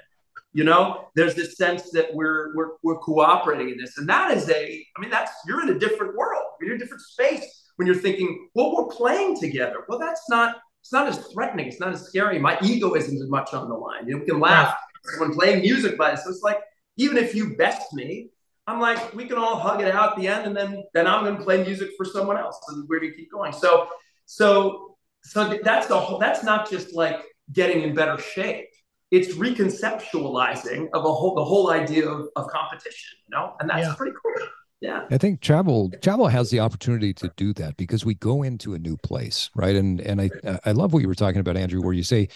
You 0.54 0.64
know, 0.64 1.08
there's 1.16 1.36
this 1.36 1.58
sense 1.58 1.90
that 1.92 2.14
we're, 2.14 2.56
we're 2.56 2.72
we're 2.84 2.98
cooperating 2.98 3.70
in 3.70 3.78
this, 3.78 3.98
and 3.98 4.08
that 4.10 4.36
is 4.38 4.48
a. 4.50 4.86
I 4.96 5.02
mean, 5.02 5.10
that's 5.10 5.32
you're 5.48 5.62
in 5.62 5.70
a 5.70 5.80
different 5.80 6.16
world. 6.16 6.44
You're 6.62 6.72
in 6.72 6.76
a 6.76 6.80
different 6.80 7.02
space 7.02 7.59
when 7.80 7.88
you're 7.88 7.96
thinking, 7.96 8.50
well, 8.56 8.76
we're 8.76 8.94
playing 8.94 9.40
together. 9.40 9.86
Well, 9.88 10.00
that's 10.00 10.30
not, 10.30 10.58
it's 10.82 10.92
not 10.92 11.08
as 11.08 11.18
threatening. 11.28 11.68
It's 11.68 11.80
not 11.80 11.94
as 11.94 12.02
scary. 12.02 12.38
My 12.38 12.58
ego 12.62 12.94
isn't 12.94 13.22
as 13.22 13.30
much 13.30 13.54
on 13.54 13.70
the 13.70 13.76
line. 13.76 14.06
You 14.06 14.16
know, 14.16 14.20
we 14.20 14.26
can 14.26 14.42
laugh 14.42 14.76
when 15.18 15.34
playing 15.34 15.62
music 15.62 15.98
this. 15.98 16.26
So 16.26 16.30
it's 16.30 16.42
like, 16.42 16.60
even 16.98 17.16
if 17.16 17.34
you 17.34 17.56
best 17.56 17.94
me, 17.94 18.32
I'm 18.68 18.82
like, 18.82 19.14
we 19.14 19.24
can 19.24 19.38
all 19.38 19.56
hug 19.56 19.80
it 19.80 19.96
out 19.96 20.12
at 20.12 20.18
the 20.18 20.28
end, 20.28 20.46
and 20.46 20.56
then 20.56 20.84
then 20.94 21.08
I'm 21.08 21.24
going 21.24 21.38
to 21.38 21.44
play 21.44 21.64
music 21.64 21.92
for 21.96 22.06
someone 22.06 22.38
else, 22.38 22.60
and 22.68 22.86
we're 22.90 23.00
going 23.00 23.14
to 23.14 23.18
keep 23.18 23.32
going. 23.32 23.54
So, 23.54 23.88
so, 24.26 24.98
so 25.24 25.58
that's 25.64 25.88
the 25.88 25.98
whole. 25.98 26.20
That's 26.20 26.44
not 26.44 26.70
just 26.70 26.94
like 26.94 27.22
getting 27.54 27.82
in 27.84 27.96
better 27.96 28.18
shape. 28.18 28.68
It's 29.10 29.36
reconceptualizing 29.36 30.90
of 30.94 31.06
a 31.06 31.14
whole 31.14 31.34
the 31.34 31.46
whole 31.46 31.72
idea 31.72 32.10
of, 32.10 32.28
of 32.36 32.48
competition, 32.50 33.18
you 33.28 33.38
know, 33.38 33.56
and 33.62 33.70
that's 33.70 33.88
yeah. 33.88 33.96
pretty 33.96 34.16
cool 34.22 34.48
yeah 34.82 35.06
i 35.12 35.18
think 35.18 35.42
travel 35.42 35.92
travel 36.02 36.28
has 36.28 36.50
the 36.50 36.60
opportunity 36.60 37.14
to 37.14 37.32
do 37.36 37.54
that 37.54 37.76
because 37.78 38.06
we 38.06 38.14
go 38.16 38.44
into 38.44 38.74
a 38.74 38.80
new 38.80 38.98
place 38.98 39.50
right 39.56 39.76
and 39.76 40.00
and 40.02 40.22
i 40.22 40.30
i 40.66 40.72
love 40.72 40.94
what 40.94 41.02
you 41.02 41.08
were 41.08 41.16
talking 41.16 41.40
about 41.40 41.58
andrew 41.58 41.82
where 41.82 41.94
you 41.94 42.04
say 42.04 42.28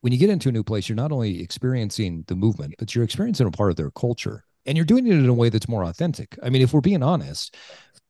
when 0.00 0.12
you 0.12 0.18
get 0.18 0.30
into 0.30 0.48
a 0.48 0.52
new 0.52 0.64
place 0.64 0.88
you're 0.88 0.96
not 0.96 1.12
only 1.12 1.40
experiencing 1.40 2.24
the 2.28 2.36
movement 2.36 2.74
but 2.78 2.94
you're 2.94 3.04
experiencing 3.04 3.46
a 3.46 3.50
part 3.50 3.70
of 3.70 3.76
their 3.76 3.90
culture 3.92 4.44
and 4.66 4.76
you're 4.76 4.84
doing 4.84 5.06
it 5.06 5.12
in 5.12 5.28
a 5.28 5.34
way 5.34 5.48
that's 5.48 5.68
more 5.68 5.84
authentic 5.84 6.36
i 6.42 6.50
mean 6.50 6.62
if 6.62 6.72
we're 6.72 6.80
being 6.80 7.02
honest 7.02 7.56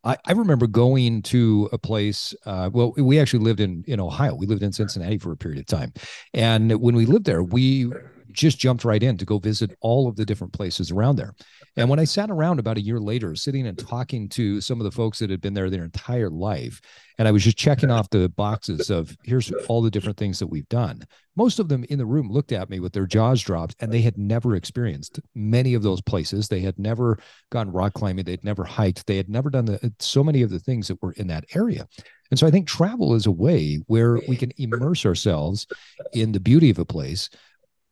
I, 0.04 0.16
I 0.24 0.32
remember 0.32 0.68
going 0.68 1.22
to 1.22 1.68
a 1.72 1.78
place. 1.78 2.32
Uh, 2.44 2.70
well, 2.72 2.94
we 2.96 3.18
actually 3.18 3.42
lived 3.42 3.58
in 3.58 3.82
in 3.88 3.98
Ohio. 3.98 4.36
We 4.36 4.46
lived 4.46 4.62
in 4.62 4.72
Cincinnati 4.72 5.18
for 5.18 5.32
a 5.32 5.36
period 5.36 5.58
of 5.58 5.66
time, 5.66 5.92
and 6.32 6.80
when 6.80 6.94
we 6.94 7.06
lived 7.06 7.26
there, 7.26 7.42
we 7.42 7.90
just 8.36 8.58
jumped 8.58 8.84
right 8.84 9.02
in 9.02 9.16
to 9.16 9.24
go 9.24 9.38
visit 9.38 9.76
all 9.80 10.08
of 10.08 10.16
the 10.16 10.24
different 10.24 10.52
places 10.52 10.90
around 10.90 11.16
there. 11.16 11.34
And 11.76 11.88
when 11.88 11.98
I 11.98 12.04
sat 12.04 12.30
around 12.30 12.58
about 12.58 12.76
a 12.76 12.82
year 12.82 13.00
later, 13.00 13.34
sitting 13.34 13.66
and 13.66 13.78
talking 13.78 14.28
to 14.30 14.60
some 14.60 14.80
of 14.80 14.84
the 14.84 14.90
folks 14.90 15.18
that 15.18 15.30
had 15.30 15.40
been 15.40 15.54
there 15.54 15.68
their 15.68 15.84
entire 15.84 16.30
life, 16.30 16.80
and 17.18 17.26
I 17.26 17.32
was 17.32 17.44
just 17.44 17.56
checking 17.56 17.90
off 17.90 18.10
the 18.10 18.28
boxes 18.28 18.90
of 18.90 19.16
here's 19.24 19.50
all 19.68 19.82
the 19.82 19.90
different 19.90 20.18
things 20.18 20.38
that 20.38 20.46
we've 20.46 20.68
done. 20.68 21.02
Most 21.34 21.58
of 21.58 21.68
them 21.68 21.84
in 21.88 21.98
the 21.98 22.06
room 22.06 22.30
looked 22.30 22.52
at 22.52 22.70
me 22.70 22.80
with 22.80 22.92
their 22.92 23.06
jaws 23.06 23.42
dropped, 23.42 23.74
and 23.80 23.92
they 23.92 24.02
had 24.02 24.18
never 24.18 24.54
experienced 24.54 25.20
many 25.34 25.74
of 25.74 25.82
those 25.82 26.00
places. 26.00 26.48
They 26.48 26.60
had 26.60 26.78
never 26.78 27.18
gone 27.50 27.72
rock 27.72 27.94
climbing, 27.94 28.24
they'd 28.24 28.44
never 28.44 28.64
hiked, 28.64 29.06
they 29.06 29.16
had 29.16 29.28
never 29.28 29.50
done 29.50 29.64
the, 29.64 29.92
so 29.98 30.22
many 30.22 30.42
of 30.42 30.50
the 30.50 30.60
things 30.60 30.88
that 30.88 31.02
were 31.02 31.12
in 31.12 31.26
that 31.28 31.44
area. 31.54 31.86
And 32.30 32.38
so 32.38 32.46
I 32.46 32.50
think 32.50 32.66
travel 32.66 33.14
is 33.14 33.26
a 33.26 33.30
way 33.30 33.80
where 33.86 34.20
we 34.28 34.36
can 34.36 34.52
immerse 34.56 35.06
ourselves 35.06 35.66
in 36.12 36.32
the 36.32 36.40
beauty 36.40 36.70
of 36.70 36.78
a 36.78 36.84
place 36.84 37.30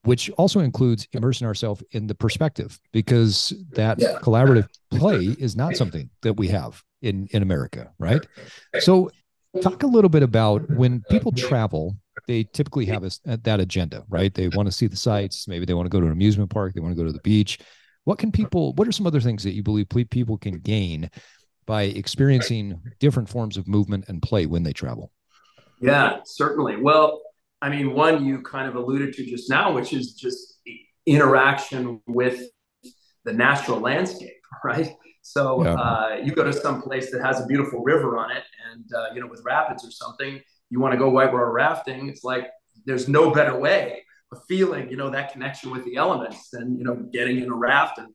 which 0.04 0.30
also 0.32 0.60
includes 0.60 1.08
immersing 1.12 1.46
ourselves 1.46 1.82
in 1.92 2.06
the 2.06 2.14
perspective 2.14 2.78
because 2.92 3.52
that 3.72 3.98
yeah. 3.98 4.18
collaborative 4.22 4.68
play 4.90 5.24
is 5.38 5.56
not 5.56 5.76
something 5.76 6.08
that 6.22 6.34
we 6.34 6.48
have 6.48 6.82
in 7.02 7.26
in 7.32 7.42
America, 7.42 7.92
right? 7.98 8.24
So 8.80 9.10
talk 9.62 9.82
a 9.82 9.86
little 9.86 10.10
bit 10.10 10.22
about 10.22 10.68
when 10.70 11.02
people 11.10 11.32
travel 11.32 11.96
they 12.26 12.44
typically 12.44 12.86
have 12.86 13.04
a, 13.04 13.10
uh, 13.28 13.36
that 13.42 13.60
agenda 13.60 14.04
right 14.08 14.34
they 14.34 14.48
want 14.48 14.66
to 14.66 14.72
see 14.72 14.86
the 14.86 14.96
sights 14.96 15.46
maybe 15.46 15.64
they 15.64 15.74
want 15.74 15.86
to 15.86 15.90
go 15.90 16.00
to 16.00 16.06
an 16.06 16.12
amusement 16.12 16.50
park 16.50 16.74
they 16.74 16.80
want 16.80 16.94
to 16.94 17.00
go 17.00 17.06
to 17.06 17.12
the 17.12 17.20
beach 17.20 17.58
what 18.04 18.18
can 18.18 18.32
people 18.32 18.72
what 18.74 18.88
are 18.88 18.92
some 18.92 19.06
other 19.06 19.20
things 19.20 19.42
that 19.44 19.52
you 19.52 19.62
believe 19.62 19.88
people 19.88 20.36
can 20.36 20.58
gain 20.58 21.08
by 21.66 21.84
experiencing 21.84 22.80
different 22.98 23.28
forms 23.28 23.56
of 23.56 23.66
movement 23.68 24.04
and 24.08 24.22
play 24.22 24.46
when 24.46 24.62
they 24.62 24.72
travel 24.72 25.10
yeah 25.80 26.18
certainly 26.24 26.76
well 26.76 27.20
i 27.64 27.68
mean 27.68 27.92
one 27.92 28.24
you 28.24 28.40
kind 28.42 28.68
of 28.68 28.74
alluded 28.76 29.12
to 29.14 29.24
just 29.24 29.48
now 29.50 29.72
which 29.72 29.92
is 29.92 30.14
just 30.14 30.60
interaction 31.06 32.00
with 32.06 32.38
the 33.24 33.32
natural 33.32 33.80
landscape 33.80 34.40
right 34.64 34.94
so 35.24 35.64
yeah. 35.64 35.74
uh, 35.74 36.16
you 36.22 36.32
go 36.32 36.44
to 36.44 36.52
some 36.52 36.82
place 36.82 37.10
that 37.10 37.22
has 37.22 37.40
a 37.40 37.46
beautiful 37.46 37.82
river 37.82 38.18
on 38.18 38.30
it, 38.30 38.44
and 38.70 38.84
uh, 38.94 39.14
you 39.14 39.22
know, 39.22 39.26
with 39.26 39.42
rapids 39.42 39.82
or 39.82 39.90
something, 39.90 40.38
you 40.68 40.80
want 40.80 40.92
to 40.92 40.98
go 40.98 41.08
whitewater 41.08 41.50
rafting. 41.50 42.10
It's 42.10 42.24
like 42.24 42.50
there's 42.84 43.08
no 43.08 43.30
better 43.30 43.58
way 43.58 44.04
of 44.30 44.42
feeling, 44.46 44.90
you 44.90 44.98
know, 44.98 45.08
that 45.08 45.32
connection 45.32 45.70
with 45.70 45.82
the 45.86 45.96
elements 45.96 46.50
than 46.50 46.76
you 46.76 46.84
know 46.84 46.96
getting 47.10 47.38
in 47.38 47.50
a 47.50 47.54
raft 47.54 47.96
and 47.96 48.08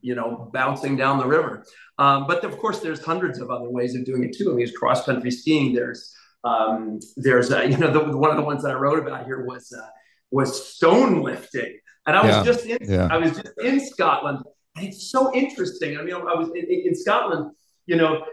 you 0.00 0.16
know 0.16 0.50
bouncing 0.52 0.96
down 0.96 1.18
the 1.18 1.26
river. 1.26 1.64
Um, 1.96 2.26
but 2.26 2.44
of 2.44 2.58
course, 2.58 2.80
there's 2.80 3.04
hundreds 3.04 3.38
of 3.38 3.52
other 3.52 3.70
ways 3.70 3.94
of 3.94 4.04
doing 4.04 4.24
it 4.24 4.36
too. 4.36 4.46
I 4.46 4.48
mean, 4.48 4.58
there's 4.58 4.76
cross 4.76 5.04
country 5.04 5.30
skiing. 5.30 5.72
There's 5.72 6.12
um, 6.44 7.00
there's 7.16 7.50
uh, 7.52 7.62
you 7.70 7.76
know 7.76 7.90
the, 7.90 8.16
one 8.16 8.30
of 8.30 8.36
the 8.36 8.42
ones 8.42 8.62
that 8.62 8.70
I 8.70 8.74
wrote 8.74 8.98
about 8.98 9.26
here 9.26 9.44
was 9.44 9.72
uh, 9.72 9.86
was 10.30 10.74
stone 10.74 11.22
lifting, 11.22 11.78
and 12.06 12.16
I 12.16 12.26
was 12.26 12.36
yeah. 12.36 12.44
just 12.44 12.66
in 12.66 12.78
yeah. 12.82 13.08
I 13.10 13.18
was 13.18 13.32
just 13.32 13.52
in 13.62 13.80
Scotland 13.80 14.44
and 14.78 14.88
it's 14.88 15.10
so 15.10 15.34
interesting. 15.34 15.98
I 15.98 16.02
mean, 16.02 16.14
I 16.14 16.34
was 16.34 16.48
in, 16.54 16.64
in, 16.66 16.94
Scotland, 16.94 17.52
you 17.86 17.96
know, 17.96 18.24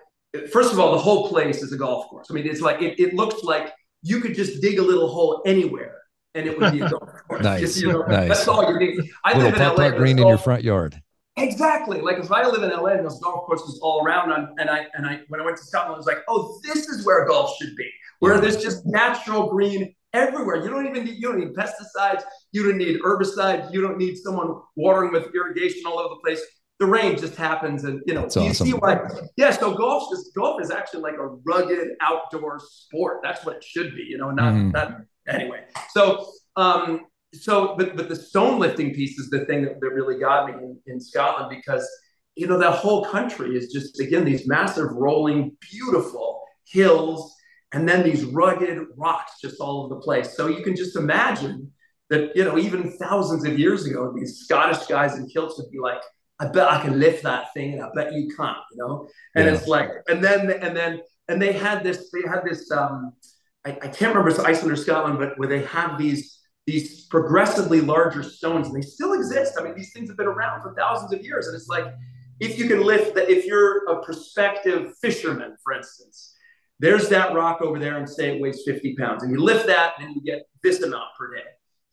first 0.51 0.71
of 0.71 0.79
all, 0.79 0.91
the 0.91 0.99
whole 0.99 1.27
place 1.27 1.61
is 1.63 1.73
a 1.73 1.77
golf 1.77 2.07
course. 2.07 2.27
I 2.29 2.33
mean, 2.33 2.47
it's 2.47 2.61
like, 2.61 2.81
it, 2.81 2.99
it 2.99 3.13
looks 3.13 3.43
like 3.43 3.73
you 4.01 4.19
could 4.19 4.35
just 4.35 4.61
dig 4.61 4.79
a 4.79 4.81
little 4.81 5.07
hole 5.07 5.41
anywhere 5.45 5.97
and 6.35 6.47
it 6.47 6.59
would 6.59 6.71
be 6.71 6.81
a 6.81 6.89
golf 6.89 7.09
course. 7.27 7.43
nice. 7.43 7.61
Just, 7.61 7.81
you 7.81 7.91
know, 7.91 8.01
nice. 8.03 8.29
That's 8.29 8.47
all 8.47 8.71
you 8.71 8.79
need. 8.79 9.09
I 9.23 9.37
little 9.37 9.59
live 9.59 9.77
in 9.77 9.91
LA. 9.91 9.97
green 9.97 10.19
in 10.19 10.27
your 10.27 10.37
front 10.37 10.63
yard. 10.63 11.01
Exactly. 11.37 11.99
Like 11.99 12.17
if 12.17 12.31
I 12.31 12.47
live 12.47 12.63
in 12.63 12.69
LA 12.69 12.91
and 12.91 13.01
there's 13.01 13.19
golf 13.19 13.45
courses 13.45 13.79
all 13.81 14.05
around, 14.05 14.31
and 14.57 14.69
I 14.69 14.85
and 14.93 15.05
I 15.05 15.21
when 15.27 15.41
I 15.41 15.45
went 15.45 15.57
to 15.57 15.63
Scotland, 15.63 15.95
I 15.95 15.97
was 15.97 16.05
like, 16.05 16.19
oh, 16.29 16.59
this 16.63 16.87
is 16.87 17.05
where 17.05 17.25
golf 17.25 17.57
should 17.57 17.75
be, 17.75 17.89
where 18.19 18.39
there's 18.39 18.61
just 18.61 18.85
natural 18.85 19.49
green 19.49 19.93
everywhere. 20.13 20.63
You 20.63 20.69
don't 20.69 20.87
even 20.87 21.03
need 21.03 21.15
you 21.15 21.23
don't 21.23 21.39
need 21.39 21.53
pesticides. 21.53 22.23
You 22.53 22.63
don't 22.63 22.77
need 22.77 23.01
herbicides. 23.01 23.73
You 23.73 23.81
don't 23.81 23.97
need 23.97 24.17
someone 24.17 24.61
watering 24.77 25.11
with 25.11 25.27
irrigation 25.35 25.81
all 25.85 25.99
over 25.99 26.15
the 26.15 26.21
place. 26.23 26.41
The 26.79 26.85
rain 26.85 27.17
just 27.17 27.35
happens, 27.35 27.83
and 27.83 28.01
you 28.05 28.13
know 28.13 28.21
That's 28.21 28.35
you 28.37 28.41
awesome. 28.43 28.67
see 28.67 28.73
why. 28.73 29.01
Yeah, 29.35 29.51
so 29.51 29.75
golf 29.75 30.13
is 30.13 30.31
golf 30.35 30.61
is 30.61 30.71
actually 30.71 31.01
like 31.01 31.15
a 31.15 31.27
rugged 31.45 31.89
outdoor 32.01 32.59
sport. 32.59 33.19
That's 33.23 33.45
what 33.45 33.57
it 33.57 33.63
should 33.63 33.93
be. 33.93 34.03
You 34.03 34.17
know, 34.17 34.31
not 34.31 34.53
mm. 34.53 34.71
not 34.71 35.01
anyway. 35.27 35.65
So 35.91 36.27
um, 36.55 37.05
so 37.33 37.75
but 37.77 37.95
but 37.95 38.09
the 38.09 38.15
stone 38.15 38.59
lifting 38.59 38.93
piece 38.93 39.19
is 39.19 39.29
the 39.29 39.45
thing 39.45 39.63
that, 39.63 39.79
that 39.79 39.89
really 39.89 40.19
got 40.19 40.47
me 40.47 40.53
in, 40.53 40.79
in 40.87 40.99
Scotland 40.99 41.49
because 41.49 41.87
you 42.35 42.47
know 42.47 42.57
that 42.57 42.75
whole 42.75 43.05
country 43.05 43.57
is 43.57 43.71
just 43.71 43.99
again 43.99 44.25
these 44.25 44.47
massive 44.47 44.91
rolling 44.91 45.55
beautiful 45.59 46.43
hills 46.65 47.35
and 47.75 47.87
then 47.87 48.03
these 48.03 48.23
rugged 48.23 48.87
rocks 48.95 49.33
just 49.41 49.59
all 49.59 49.83
over 49.83 49.95
the 49.95 50.01
place. 50.01 50.35
So 50.35 50.47
you 50.47 50.63
can 50.63 50.77
just 50.77 50.95
imagine 50.95 51.73
that, 52.09 52.35
you 52.35 52.45
know, 52.45 52.57
even 52.57 52.91
thousands 52.97 53.43
of 53.43 53.59
years 53.59 53.85
ago, 53.85 54.13
these 54.15 54.39
Scottish 54.39 54.85
guys 54.87 55.17
in 55.17 55.27
kilts 55.27 55.57
would 55.57 55.69
be 55.71 55.79
like, 55.79 56.01
I 56.39 56.47
bet 56.47 56.69
I 56.71 56.81
can 56.81 56.99
lift 56.99 57.23
that 57.23 57.53
thing, 57.53 57.73
and 57.73 57.83
I 57.83 57.89
bet 57.93 58.13
you 58.13 58.33
can't, 58.35 58.57
you 58.71 58.77
know. 58.77 59.07
And 59.35 59.45
yeah. 59.45 59.53
it's 59.53 59.67
like, 59.67 59.89
and 60.07 60.23
then 60.23 60.51
and 60.51 60.75
then 60.75 61.01
and 61.27 61.41
they 61.41 61.51
had 61.53 61.83
this, 61.83 62.09
they 62.11 62.27
had 62.27 62.43
this. 62.45 62.71
um 62.71 63.13
I, 63.65 63.71
I 63.71 63.87
can't 63.87 64.13
remember 64.13 64.29
it's 64.29 64.39
Iceland 64.39 64.71
or 64.71 64.75
Scotland, 64.75 65.17
but 65.17 65.37
where 65.37 65.47
they 65.47 65.63
have 65.63 65.97
these 65.97 66.39
these 66.65 67.05
progressively 67.05 67.81
larger 67.81 68.23
stones, 68.23 68.67
and 68.67 68.75
they 68.75 68.81
still 68.81 69.13
exist. 69.13 69.53
I 69.59 69.63
mean, 69.63 69.75
these 69.75 69.93
things 69.93 70.09
have 70.09 70.17
been 70.17 70.27
around 70.27 70.61
for 70.61 70.73
thousands 70.75 71.13
of 71.13 71.23
years, 71.23 71.47
and 71.47 71.55
it's 71.55 71.67
like 71.67 71.85
if 72.39 72.57
you 72.59 72.67
can 72.67 72.81
lift 72.81 73.15
that, 73.15 73.29
if 73.29 73.45
you're 73.45 73.85
a 73.85 74.03
prospective 74.03 74.93
fisherman, 75.01 75.55
for 75.63 75.73
instance, 75.73 76.33
there's 76.79 77.07
that 77.09 77.33
rock 77.33 77.61
over 77.61 77.79
there 77.79 77.97
and 77.97 78.09
say 78.09 78.35
it 78.35 78.41
weighs 78.41 78.63
50 78.65 78.95
pounds. 78.95 79.23
And 79.23 79.31
you 79.31 79.41
lift 79.41 79.65
that 79.67 79.93
and 79.99 80.13
you 80.13 80.21
get 80.21 80.47
this 80.61 80.81
amount 80.81 81.05
per 81.17 81.33
day. 81.33 81.43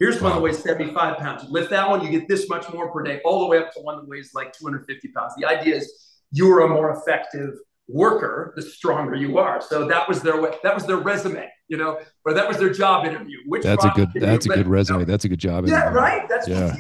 Here's 0.00 0.20
one 0.20 0.32
that 0.32 0.40
weighs 0.40 0.58
75 0.58 1.18
pounds. 1.18 1.44
You 1.44 1.50
lift 1.50 1.70
that 1.70 1.88
one, 1.88 2.04
you 2.04 2.10
get 2.10 2.26
this 2.26 2.48
much 2.48 2.72
more 2.72 2.90
per 2.90 3.04
day, 3.04 3.20
all 3.24 3.40
the 3.40 3.46
way 3.46 3.58
up 3.58 3.72
to 3.74 3.80
one 3.80 3.98
that 3.98 4.08
weighs 4.08 4.32
like 4.34 4.52
250 4.52 5.08
pounds. 5.08 5.34
The 5.38 5.46
idea 5.46 5.76
is 5.76 6.18
you're 6.32 6.62
a 6.62 6.68
more 6.68 6.90
effective 6.90 7.50
worker 7.86 8.52
the 8.56 8.62
stronger 8.62 9.14
you 9.14 9.38
are. 9.38 9.60
So 9.60 9.86
that 9.86 10.08
was 10.08 10.22
their 10.22 10.40
way, 10.40 10.50
that 10.64 10.74
was 10.74 10.86
their 10.86 10.96
resume, 10.96 11.48
you 11.72 11.78
know, 11.78 11.98
or 12.26 12.34
that 12.34 12.46
was 12.46 12.58
their 12.58 12.70
job 12.70 13.06
interview. 13.06 13.38
Which 13.46 13.62
that's 13.62 13.82
a 13.82 13.90
good 13.96 14.10
that's 14.14 14.44
a 14.44 14.50
good 14.50 14.68
resume. 14.68 14.98
Know? 14.98 15.04
That's 15.06 15.24
a 15.24 15.28
good 15.30 15.38
job. 15.38 15.66
Yeah, 15.66 15.80
interview. 15.80 15.98
right. 15.98 16.28
That's 16.28 16.46
yeah. 16.46 16.76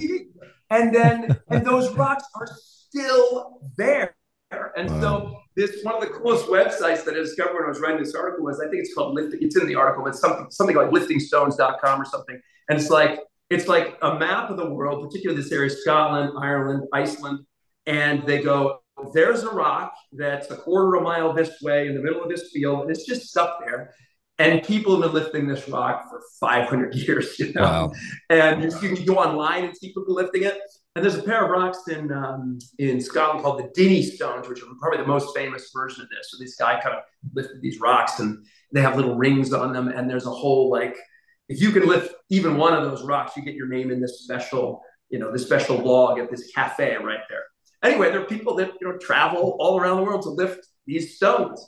And 0.68 0.94
then 0.94 1.40
and 1.48 1.66
those 1.66 1.90
rocks 1.96 2.24
are 2.36 2.46
still 2.90 3.62
there. 3.78 4.14
And 4.76 4.90
wow. 4.90 5.00
so 5.00 5.36
this 5.56 5.82
one 5.82 5.94
of 5.94 6.02
the 6.02 6.08
coolest 6.08 6.46
websites 6.46 7.06
that 7.06 7.14
I 7.14 7.20
discovered 7.20 7.54
when 7.54 7.64
I 7.64 7.68
was 7.68 7.80
writing 7.80 8.02
this 8.02 8.14
article 8.14 8.44
was 8.44 8.60
I 8.60 8.64
think 8.64 8.80
it's 8.82 8.92
called 8.94 9.14
lifting. 9.14 9.38
It's 9.40 9.56
in 9.56 9.66
the 9.66 9.76
article, 9.76 10.04
but 10.04 10.14
something 10.14 10.48
something 10.50 10.76
like 10.76 10.90
liftingstones.com 10.90 12.02
or 12.02 12.04
something. 12.04 12.38
And 12.68 12.78
it's 12.78 12.90
like 12.90 13.18
it's 13.48 13.68
like 13.68 13.96
a 14.02 14.18
map 14.18 14.50
of 14.50 14.58
the 14.58 14.68
world, 14.68 15.02
particularly 15.02 15.42
this 15.42 15.52
area, 15.52 15.70
Scotland, 15.70 16.32
Ireland, 16.38 16.84
Iceland, 16.92 17.46
and 17.86 18.26
they 18.26 18.42
go, 18.42 18.80
there's 19.14 19.42
a 19.42 19.50
rock 19.50 19.94
that's 20.12 20.50
a 20.50 20.56
quarter 20.56 20.96
of 20.96 21.00
a 21.00 21.04
mile 21.04 21.32
this 21.32 21.62
way 21.62 21.86
in 21.86 21.94
the 21.94 22.02
middle 22.02 22.22
of 22.22 22.28
this 22.28 22.50
field, 22.52 22.82
and 22.82 22.90
it's 22.90 23.06
just 23.06 23.28
stuck 23.28 23.64
there. 23.64 23.94
And 24.38 24.62
people 24.62 25.00
have 25.00 25.12
been 25.12 25.22
lifting 25.22 25.46
this 25.46 25.68
rock 25.68 26.08
for 26.08 26.20
500 26.40 26.94
years, 27.06 27.38
you 27.38 27.52
know. 27.52 27.62
Wow. 27.62 27.92
And 28.30 28.62
you 28.62 28.94
can 28.94 29.04
go 29.04 29.18
online 29.18 29.64
and 29.64 29.76
see 29.76 29.88
people 29.88 30.14
lifting 30.14 30.44
it. 30.44 30.58
And 30.94 31.04
there's 31.04 31.16
a 31.16 31.22
pair 31.22 31.44
of 31.44 31.50
rocks 31.50 31.88
in 31.88 32.12
um, 32.12 32.58
in 32.78 33.00
Scotland 33.00 33.42
called 33.42 33.60
the 33.60 33.70
Dinnie 33.74 34.02
Stones, 34.02 34.48
which 34.48 34.62
are 34.62 34.66
probably 34.78 34.98
the 34.98 35.06
most 35.06 35.34
famous 35.34 35.70
version 35.74 36.02
of 36.02 36.10
this. 36.10 36.30
So 36.30 36.38
this 36.38 36.56
guy 36.56 36.80
kind 36.80 36.96
of 36.96 37.02
lifted 37.34 37.62
these 37.62 37.80
rocks, 37.80 38.18
and 38.20 38.44
they 38.72 38.82
have 38.82 38.96
little 38.96 39.16
rings 39.16 39.52
on 39.52 39.72
them. 39.72 39.88
And 39.88 40.08
there's 40.08 40.26
a 40.26 40.30
whole 40.30 40.70
like, 40.70 40.96
if 41.48 41.62
you 41.62 41.70
can 41.70 41.86
lift 41.86 42.14
even 42.28 42.56
one 42.58 42.74
of 42.74 42.82
those 42.82 43.04
rocks, 43.04 43.36
you 43.36 43.42
get 43.42 43.54
your 43.54 43.68
name 43.68 43.90
in 43.90 44.00
this 44.00 44.22
special, 44.24 44.82
you 45.08 45.18
know, 45.18 45.32
this 45.32 45.44
special 45.44 45.78
log 45.78 46.18
at 46.18 46.30
this 46.30 46.50
cafe 46.54 46.96
right 46.96 47.20
there. 47.30 47.44
Anyway, 47.82 48.10
there 48.10 48.20
are 48.20 48.26
people 48.26 48.54
that 48.56 48.72
you 48.80 48.88
know 48.88 48.98
travel 48.98 49.56
all 49.58 49.80
around 49.80 49.96
the 49.96 50.02
world 50.02 50.22
to 50.22 50.30
lift 50.30 50.66
these 50.86 51.16
stones. 51.16 51.66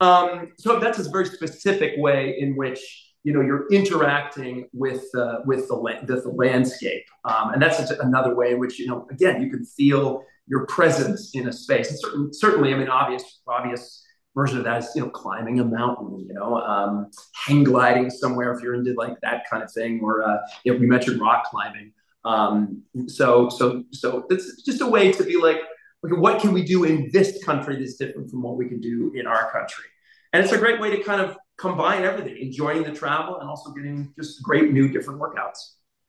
Um, 0.00 0.52
so 0.58 0.78
that's 0.78 0.98
a 0.98 1.10
very 1.10 1.26
specific 1.26 1.94
way 1.96 2.36
in 2.38 2.56
which 2.56 2.80
you 3.24 3.32
know 3.32 3.40
you're 3.40 3.66
interacting 3.72 4.68
with 4.72 5.04
uh, 5.16 5.38
with 5.46 5.68
the 5.68 5.76
with 5.76 6.22
the 6.22 6.30
landscape, 6.30 7.04
um, 7.24 7.52
and 7.52 7.62
that's 7.62 7.90
another 7.90 8.34
way 8.34 8.52
in 8.52 8.60
which 8.60 8.78
you 8.78 8.86
know 8.86 9.06
again 9.10 9.42
you 9.42 9.50
can 9.50 9.64
feel 9.64 10.22
your 10.46 10.66
presence 10.66 11.34
in 11.34 11.48
a 11.48 11.52
space. 11.52 11.90
And 11.90 11.98
certain, 11.98 12.34
certainly, 12.34 12.72
I 12.72 12.76
mean, 12.76 12.88
obvious 12.88 13.40
obvious 13.48 14.04
version 14.34 14.58
of 14.58 14.64
that 14.64 14.84
is 14.84 14.90
you 14.94 15.02
know 15.02 15.10
climbing 15.10 15.60
a 15.60 15.64
mountain, 15.64 16.20
you 16.20 16.34
know, 16.34 16.58
um, 16.58 17.10
hang 17.46 17.64
gliding 17.64 18.10
somewhere 18.10 18.52
if 18.52 18.62
you're 18.62 18.74
into 18.74 18.94
like 18.94 19.20
that 19.22 19.44
kind 19.50 19.62
of 19.62 19.72
thing, 19.72 20.00
or 20.02 20.22
uh, 20.22 20.38
you 20.64 20.72
know, 20.72 20.78
we 20.78 20.86
mentioned 20.86 21.20
rock 21.20 21.44
climbing. 21.50 21.92
Um, 22.24 22.82
so 23.06 23.48
so 23.48 23.84
so 23.92 24.26
it's 24.30 24.62
just 24.62 24.80
a 24.80 24.86
way 24.86 25.12
to 25.12 25.24
be 25.24 25.36
like, 25.36 25.58
what 26.10 26.40
can 26.40 26.52
we 26.52 26.62
do 26.62 26.84
in 26.84 27.10
this 27.12 27.42
country 27.44 27.76
that's 27.76 27.96
different 27.96 28.30
from 28.30 28.42
what 28.42 28.56
we 28.56 28.68
can 28.68 28.80
do 28.80 29.12
in 29.14 29.26
our 29.26 29.50
country? 29.50 29.84
And 30.32 30.44
it's 30.44 30.52
a 30.52 30.58
great 30.58 30.80
way 30.80 30.94
to 30.96 31.02
kind 31.02 31.20
of 31.20 31.36
combine 31.58 32.02
everything, 32.02 32.36
enjoying 32.38 32.82
the 32.82 32.92
travel 32.92 33.40
and 33.40 33.48
also 33.48 33.72
getting 33.72 34.12
just 34.18 34.42
great 34.42 34.72
new 34.72 34.88
different 34.88 35.20
workouts. 35.20 35.58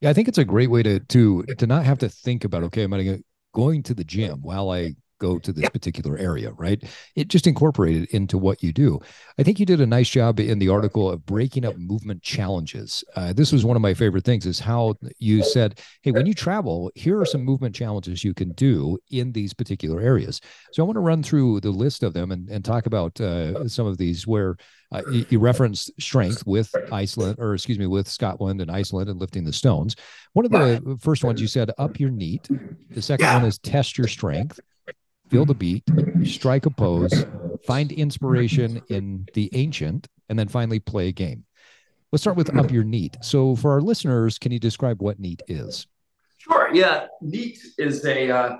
Yeah, 0.01 0.09
I 0.09 0.13
think 0.13 0.27
it's 0.27 0.37
a 0.37 0.45
great 0.45 0.69
way 0.69 0.83
to 0.83 0.99
to 0.99 1.43
to 1.43 1.67
not 1.67 1.85
have 1.85 1.99
to 1.99 2.09
think 2.09 2.43
about 2.43 2.63
okay, 2.63 2.83
am 2.83 2.93
I 2.93 3.19
going 3.53 3.83
to 3.83 3.93
the 3.93 4.03
gym 4.03 4.41
while 4.41 4.69
I 4.69 4.95
go 5.19 5.39
to 5.39 5.51
this 5.51 5.69
particular 5.69 6.17
area, 6.17 6.51
right? 6.53 6.83
It 7.15 7.27
just 7.27 7.47
incorporated 7.47 8.09
into 8.11 8.37
what 8.37 8.63
you 8.63 8.71
do. 8.71 8.99
I 9.37 9.43
think 9.43 9.59
you 9.59 9.65
did 9.65 9.81
a 9.81 9.85
nice 9.85 10.09
job 10.09 10.39
in 10.39 10.59
the 10.59 10.69
article 10.69 11.09
of 11.09 11.25
breaking 11.25 11.65
up 11.65 11.77
movement 11.77 12.21
challenges. 12.23 13.03
Uh, 13.15 13.33
this 13.33 13.51
was 13.51 13.65
one 13.65 13.75
of 13.75 13.81
my 13.81 13.93
favorite 13.93 14.25
things 14.25 14.45
is 14.45 14.59
how 14.59 14.95
you 15.19 15.43
said, 15.43 15.79
hey, 16.01 16.11
when 16.11 16.25
you 16.25 16.33
travel, 16.33 16.91
here 16.95 17.19
are 17.19 17.25
some 17.25 17.43
movement 17.43 17.75
challenges 17.75 18.23
you 18.23 18.33
can 18.33 18.51
do 18.53 18.97
in 19.11 19.31
these 19.31 19.53
particular 19.53 20.01
areas. 20.01 20.41
So 20.71 20.83
I 20.83 20.85
want 20.85 20.95
to 20.95 21.01
run 21.01 21.23
through 21.23 21.61
the 21.61 21.71
list 21.71 22.03
of 22.03 22.13
them 22.13 22.31
and, 22.31 22.49
and 22.49 22.63
talk 22.63 22.85
about 22.85 23.19
uh, 23.19 23.67
some 23.67 23.85
of 23.85 23.97
these 23.97 24.25
where 24.25 24.57
uh, 24.91 25.01
you, 25.11 25.25
you 25.29 25.39
referenced 25.39 25.91
strength 25.99 26.45
with 26.45 26.73
Iceland, 26.91 27.37
or 27.39 27.53
excuse 27.53 27.77
me, 27.77 27.87
with 27.87 28.07
Scotland 28.07 28.61
and 28.61 28.71
Iceland 28.71 29.09
and 29.09 29.19
lifting 29.19 29.43
the 29.43 29.51
stones. 29.51 29.95
One 30.33 30.45
of 30.45 30.51
the 30.51 30.97
first 31.01 31.23
ones 31.23 31.41
you 31.41 31.47
said, 31.47 31.71
up 31.77 31.99
your 31.99 32.09
NEAT. 32.09 32.47
The 32.91 33.01
second 33.01 33.25
yeah. 33.25 33.37
one 33.37 33.45
is 33.45 33.57
test 33.59 33.97
your 33.97 34.07
strength 34.07 34.59
feel 35.29 35.45
the 35.45 35.53
beat, 35.53 35.83
strike 36.23 36.65
a 36.65 36.69
pose, 36.69 37.25
find 37.65 37.91
inspiration 37.91 38.81
in 38.89 39.27
the 39.33 39.49
ancient, 39.53 40.07
and 40.29 40.37
then 40.37 40.47
finally 40.47 40.79
play 40.79 41.09
a 41.09 41.11
game. 41.11 41.45
Let's 42.11 42.23
start 42.23 42.37
with 42.37 42.55
up 42.57 42.71
your 42.71 42.83
NEAT. 42.83 43.17
So, 43.21 43.55
for 43.55 43.71
our 43.71 43.81
listeners, 43.81 44.39
can 44.39 44.51
you 44.51 44.59
describe 44.59 45.01
what 45.01 45.19
NEAT 45.19 45.41
is? 45.47 45.87
Sure. 46.37 46.69
Yeah, 46.73 47.07
NEAT 47.21 47.59
is 47.77 48.05
a 48.05 48.31
uh, 48.31 48.57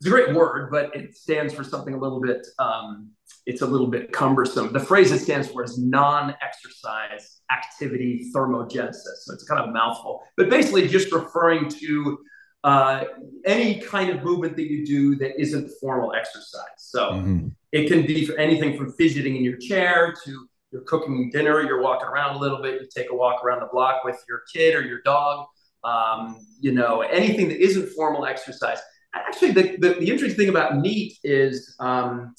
it's 0.00 0.06
a 0.06 0.10
great 0.10 0.34
word, 0.34 0.70
but 0.70 0.94
it 0.94 1.16
stands 1.16 1.54
for 1.54 1.64
something 1.64 1.94
a 1.94 1.98
little 1.98 2.20
bit. 2.20 2.46
Um, 2.58 3.10
it's 3.46 3.62
a 3.62 3.66
little 3.66 3.86
bit 3.86 4.12
cumbersome. 4.12 4.72
The 4.72 4.80
phrase 4.80 5.10
it 5.10 5.20
stands 5.20 5.48
for 5.48 5.64
is 5.64 5.78
non-exercise 5.78 7.40
activity 7.50 8.30
thermogenesis. 8.34 9.22
So 9.22 9.32
it's 9.32 9.44
kind 9.44 9.60
of 9.60 9.70
a 9.70 9.72
mouthful, 9.72 10.22
but 10.36 10.50
basically 10.50 10.86
just 10.88 11.12
referring 11.12 11.68
to 11.68 12.18
uh, 12.66 13.04
any 13.44 13.78
kind 13.78 14.10
of 14.10 14.24
movement 14.24 14.56
that 14.56 14.68
you 14.68 14.84
do 14.84 15.14
that 15.14 15.40
isn't 15.40 15.70
formal 15.80 16.12
exercise. 16.12 16.64
So 16.78 17.12
mm-hmm. 17.12 17.48
it 17.70 17.86
can 17.86 18.04
be 18.04 18.26
for 18.26 18.36
anything 18.38 18.76
from 18.76 18.92
fidgeting 18.94 19.36
in 19.36 19.44
your 19.44 19.56
chair 19.56 20.12
to 20.24 20.48
you're 20.72 20.82
cooking 20.82 21.30
dinner, 21.30 21.62
you're 21.62 21.80
walking 21.80 22.08
around 22.08 22.34
a 22.34 22.38
little 22.40 22.60
bit, 22.60 22.80
you 22.80 22.88
take 22.92 23.12
a 23.12 23.14
walk 23.14 23.44
around 23.44 23.60
the 23.60 23.68
block 23.72 24.02
with 24.04 24.20
your 24.28 24.42
kid 24.52 24.74
or 24.74 24.82
your 24.82 25.00
dog. 25.02 25.46
Um, 25.84 26.44
you 26.58 26.72
know, 26.72 27.02
anything 27.02 27.48
that 27.50 27.62
isn't 27.62 27.88
formal 27.90 28.26
exercise. 28.26 28.78
Actually, 29.14 29.52
the, 29.52 29.76
the, 29.76 29.88
the 30.00 30.10
interesting 30.10 30.36
thing 30.36 30.48
about 30.48 30.76
NEAT 30.76 31.18
is 31.22 31.76
um, 31.78 32.34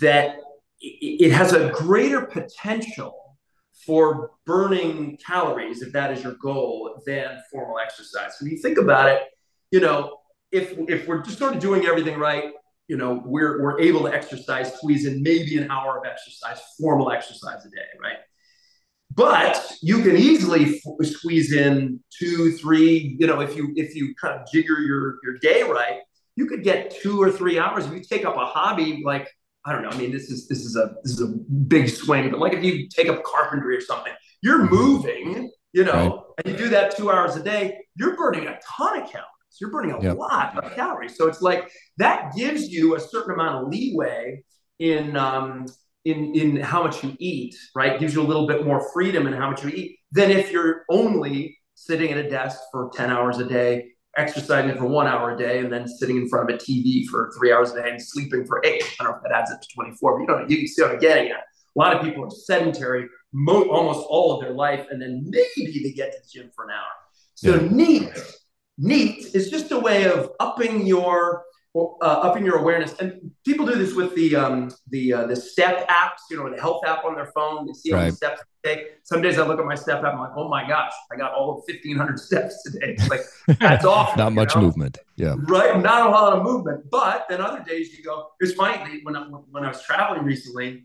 that 0.00 0.36
it, 0.80 1.26
it 1.26 1.32
has 1.32 1.52
a 1.52 1.68
greater 1.72 2.22
potential 2.22 3.36
for 3.84 4.30
burning 4.46 5.18
calories, 5.18 5.82
if 5.82 5.92
that 5.92 6.10
is 6.10 6.22
your 6.22 6.36
goal, 6.40 7.02
than 7.04 7.38
formal 7.50 7.78
exercise. 7.78 8.32
When 8.40 8.50
you 8.50 8.56
think 8.56 8.78
about 8.78 9.10
it, 9.10 9.22
you 9.72 9.80
know, 9.80 10.18
if 10.52 10.74
if 10.88 11.08
we're 11.08 11.22
just 11.22 11.38
sort 11.38 11.54
of 11.54 11.60
doing 11.60 11.86
everything 11.86 12.18
right, 12.18 12.52
you 12.86 12.96
know, 12.96 13.22
we're 13.24 13.62
we're 13.62 13.80
able 13.80 14.02
to 14.02 14.14
exercise, 14.14 14.74
squeeze 14.74 15.06
in 15.06 15.22
maybe 15.22 15.56
an 15.56 15.70
hour 15.70 15.98
of 15.98 16.04
exercise, 16.04 16.60
formal 16.78 17.10
exercise 17.10 17.64
a 17.64 17.70
day, 17.70 17.88
right? 18.00 18.18
But 19.14 19.72
you 19.82 20.02
can 20.02 20.16
easily 20.16 20.76
f- 20.76 21.06
squeeze 21.06 21.52
in 21.52 22.00
two, 22.16 22.52
three. 22.52 23.16
You 23.18 23.26
know, 23.26 23.40
if 23.40 23.56
you 23.56 23.72
if 23.76 23.94
you 23.94 24.14
kind 24.14 24.38
of 24.38 24.46
jigger 24.52 24.78
your 24.80 25.18
your 25.24 25.38
day 25.38 25.62
right, 25.62 26.00
you 26.36 26.46
could 26.46 26.62
get 26.62 26.94
two 27.02 27.20
or 27.20 27.30
three 27.30 27.58
hours. 27.58 27.86
If 27.86 27.92
you 27.92 28.02
take 28.02 28.24
up 28.24 28.36
a 28.36 28.44
hobby 28.44 29.02
like 29.04 29.28
I 29.64 29.72
don't 29.72 29.82
know. 29.82 29.90
I 29.90 29.96
mean, 29.96 30.10
this 30.10 30.30
is 30.30 30.48
this 30.48 30.64
is 30.64 30.76
a 30.76 30.94
this 31.02 31.12
is 31.12 31.20
a 31.20 31.28
big 31.28 31.88
swing, 31.88 32.30
but 32.30 32.40
like 32.40 32.52
if 32.52 32.64
you 32.64 32.88
take 32.88 33.08
up 33.08 33.22
carpentry 33.22 33.76
or 33.76 33.80
something, 33.80 34.12
you're 34.42 34.68
moving, 34.68 35.50
you 35.72 35.84
know, 35.84 35.92
right. 35.92 36.44
and 36.44 36.52
you 36.52 36.64
do 36.64 36.68
that 36.70 36.96
two 36.96 37.10
hours 37.10 37.36
a 37.36 37.42
day, 37.42 37.78
you're 37.96 38.16
burning 38.16 38.48
a 38.48 38.58
ton 38.66 39.02
of 39.02 39.10
calories. 39.10 39.31
You're 39.60 39.70
burning 39.70 39.92
a 39.92 40.02
yep. 40.02 40.16
lot 40.16 40.58
of 40.58 40.74
calories. 40.74 41.16
So 41.16 41.28
it's 41.28 41.42
like 41.42 41.70
that 41.98 42.32
gives 42.36 42.68
you 42.68 42.96
a 42.96 43.00
certain 43.00 43.34
amount 43.34 43.64
of 43.64 43.72
leeway 43.72 44.44
in 44.78 45.16
um, 45.16 45.66
in 46.04 46.34
in 46.34 46.56
how 46.56 46.82
much 46.82 47.02
you 47.04 47.14
eat, 47.18 47.54
right? 47.74 47.98
Gives 47.98 48.14
you 48.14 48.22
a 48.22 48.24
little 48.24 48.46
bit 48.46 48.64
more 48.64 48.90
freedom 48.92 49.26
in 49.26 49.32
how 49.32 49.50
much 49.50 49.64
you 49.64 49.70
eat 49.70 49.98
than 50.10 50.30
if 50.30 50.50
you're 50.50 50.84
only 50.90 51.58
sitting 51.74 52.12
at 52.12 52.18
a 52.18 52.28
desk 52.28 52.58
for 52.70 52.90
10 52.94 53.10
hours 53.10 53.38
a 53.38 53.44
day, 53.44 53.88
exercising 54.16 54.76
for 54.76 54.86
one 54.86 55.06
hour 55.06 55.34
a 55.34 55.38
day, 55.38 55.58
and 55.58 55.72
then 55.72 55.88
sitting 55.88 56.16
in 56.16 56.28
front 56.28 56.48
of 56.48 56.54
a 56.54 56.58
TV 56.58 57.06
for 57.06 57.32
three 57.36 57.52
hours 57.52 57.72
a 57.72 57.82
day 57.82 57.90
and 57.90 58.00
sleeping 58.00 58.44
for 58.44 58.60
eight. 58.64 58.84
I 59.00 59.04
don't 59.04 59.12
know 59.12 59.16
if 59.16 59.22
that 59.22 59.32
adds 59.32 59.50
up 59.50 59.60
to 59.60 59.68
24, 59.74 60.18
but 60.18 60.20
you 60.20 60.26
know, 60.26 60.46
you 60.48 60.56
can 60.58 60.66
see 60.68 60.82
what 60.82 60.92
I'm 60.92 60.98
getting 60.98 61.30
at. 61.30 61.38
A 61.38 61.78
lot 61.78 61.96
of 61.96 62.02
people 62.02 62.24
are 62.24 62.30
sedentary 62.30 63.08
mo- 63.32 63.68
almost 63.70 64.06
all 64.08 64.34
of 64.34 64.42
their 64.42 64.52
life, 64.52 64.86
and 64.90 65.00
then 65.00 65.24
maybe 65.24 65.82
they 65.82 65.92
get 65.92 66.12
to 66.12 66.18
the 66.18 66.28
gym 66.40 66.50
for 66.54 66.66
an 66.66 66.72
hour. 66.72 66.90
So 67.34 67.54
yeah. 67.54 67.68
NEAT 67.70 68.10
NEAT 68.78 69.34
is 69.34 69.50
just 69.50 69.70
a 69.72 69.78
way 69.78 70.04
of 70.04 70.30
upping 70.40 70.86
your 70.86 71.44
uh, 71.74 71.94
upping 72.02 72.44
your 72.44 72.58
awareness. 72.58 72.94
And 72.98 73.30
people 73.44 73.64
do 73.64 73.74
this 73.76 73.94
with 73.94 74.14
the 74.14 74.36
um, 74.36 74.70
the 74.90 75.12
uh, 75.12 75.26
the 75.26 75.36
step 75.36 75.88
apps, 75.88 76.18
you 76.30 76.36
know, 76.36 76.50
the 76.54 76.60
health 76.60 76.84
app 76.86 77.04
on 77.04 77.14
their 77.14 77.30
phone. 77.34 77.66
They 77.66 77.72
see 77.72 77.90
how 77.90 77.96
right. 77.96 78.02
many 78.04 78.14
steps 78.14 78.42
they 78.62 78.74
take. 78.74 78.86
Some 79.04 79.22
days 79.22 79.38
I 79.38 79.46
look 79.46 79.58
at 79.58 79.64
my 79.64 79.74
step 79.74 80.04
app, 80.04 80.14
I'm 80.14 80.20
like, 80.20 80.32
oh 80.36 80.48
my 80.48 80.66
gosh, 80.68 80.92
I 81.10 81.16
got 81.16 81.32
all 81.32 81.58
of 81.58 81.64
fifteen 81.66 81.96
hundred 81.96 82.18
steps 82.18 82.62
today. 82.62 82.96
It's 82.98 83.08
like 83.08 83.22
that's 83.58 83.84
awesome. 83.86 84.18
Not 84.18 84.32
much 84.32 84.54
know? 84.54 84.62
movement. 84.62 84.98
Yeah. 85.16 85.34
Right. 85.38 85.80
Not 85.80 86.06
a 86.06 86.10
lot 86.10 86.34
of 86.34 86.42
movement. 86.42 86.90
But 86.90 87.26
then 87.28 87.40
other 87.40 87.64
days 87.66 87.96
you 87.96 88.04
go. 88.04 88.28
It's 88.40 88.52
funny 88.52 89.00
when 89.02 89.16
I, 89.16 89.22
when 89.22 89.64
I 89.64 89.68
was 89.68 89.82
traveling 89.82 90.24
recently. 90.24 90.84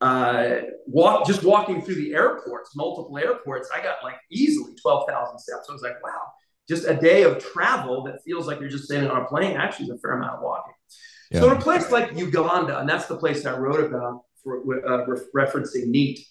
Uh, 0.00 0.62
walk 0.86 1.26
just 1.26 1.44
walking 1.44 1.80
through 1.80 1.94
the 1.94 2.12
airports, 2.12 2.76
multiple 2.76 3.16
airports, 3.16 3.70
I 3.74 3.80
got 3.80 4.02
like 4.02 4.16
easily 4.30 4.74
twelve 4.74 5.08
thousand 5.08 5.38
steps. 5.38 5.66
I 5.70 5.72
was 5.72 5.82
like, 5.82 6.02
wow 6.02 6.20
just 6.68 6.86
a 6.86 6.94
day 6.94 7.22
of 7.22 7.44
travel 7.44 8.04
that 8.04 8.22
feels 8.24 8.46
like 8.46 8.60
you're 8.60 8.68
just 8.68 8.88
sitting 8.88 9.08
on 9.08 9.22
a 9.22 9.24
plane 9.26 9.56
actually 9.56 9.86
is 9.86 9.90
a 9.92 9.98
fair 9.98 10.12
amount 10.12 10.36
of 10.36 10.42
walking. 10.42 10.74
Yeah. 11.30 11.40
So 11.40 11.50
in 11.50 11.56
a 11.56 11.60
place 11.60 11.90
like 11.90 12.16
Uganda, 12.16 12.78
and 12.78 12.88
that's 12.88 13.06
the 13.06 13.16
place 13.16 13.44
I 13.44 13.56
wrote 13.56 13.84
about 13.84 14.22
for 14.42 14.58
uh, 14.58 15.06
re- 15.06 15.20
referencing 15.34 15.86
NEAT, 15.86 16.26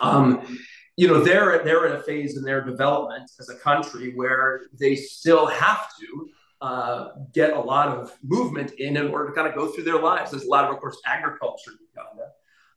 um, 0.00 0.58
you 0.96 1.08
know, 1.08 1.20
they're 1.20 1.62
they're 1.64 1.86
in 1.86 1.92
a 1.92 2.02
phase 2.02 2.36
in 2.36 2.42
their 2.42 2.62
development 2.62 3.30
as 3.38 3.48
a 3.48 3.56
country 3.56 4.12
where 4.14 4.62
they 4.78 4.94
still 4.96 5.46
have 5.46 5.88
to 5.98 6.28
uh, 6.60 7.08
get 7.32 7.54
a 7.54 7.60
lot 7.60 7.88
of 7.88 8.12
movement 8.22 8.72
in 8.72 8.96
in 8.96 9.08
order 9.08 9.28
to 9.28 9.32
kind 9.32 9.48
of 9.48 9.54
go 9.54 9.68
through 9.68 9.84
their 9.84 10.00
lives. 10.00 10.30
There's 10.30 10.44
a 10.44 10.50
lot 10.50 10.64
of, 10.64 10.74
of 10.74 10.80
course, 10.80 11.00
agriculture 11.06 11.70
in 11.70 11.78
Uganda. 11.94 12.30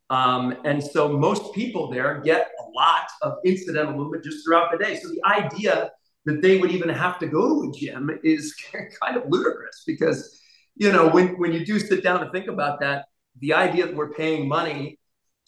Um, 0.10 0.58
and 0.64 0.84
so 0.84 1.10
most 1.10 1.54
people 1.54 1.90
there 1.90 2.22
get 2.22 2.52
a 2.60 2.70
lot 2.70 3.08
of 3.22 3.40
incidental 3.46 3.94
movement 3.94 4.24
just 4.24 4.46
throughout 4.46 4.72
the 4.72 4.78
day. 4.78 5.00
So 5.00 5.10
the 5.10 5.22
idea 5.26 5.92
that 6.26 6.42
they 6.42 6.58
would 6.58 6.72
even 6.72 6.90
have 6.90 7.20
to 7.20 7.28
go 7.28 7.62
to 7.62 7.70
a 7.70 7.74
gym 7.74 8.10
is 8.24 8.56
kind 9.02 9.18
of 9.18 9.24
ludicrous 9.28 9.84
because 9.86 10.40
you 10.76 10.92
know 10.92 11.10
when 11.10 11.40
when 11.40 11.54
you 11.54 11.66
do 11.66 11.80
sit 11.80 12.04
down 12.04 12.22
and 12.22 12.32
think 12.32 12.48
about 12.48 12.80
that 12.80 13.06
the 13.40 13.54
idea 13.54 13.86
that 13.86 13.96
we're 13.96 14.14
paying 14.14 14.48
money 14.48 15.00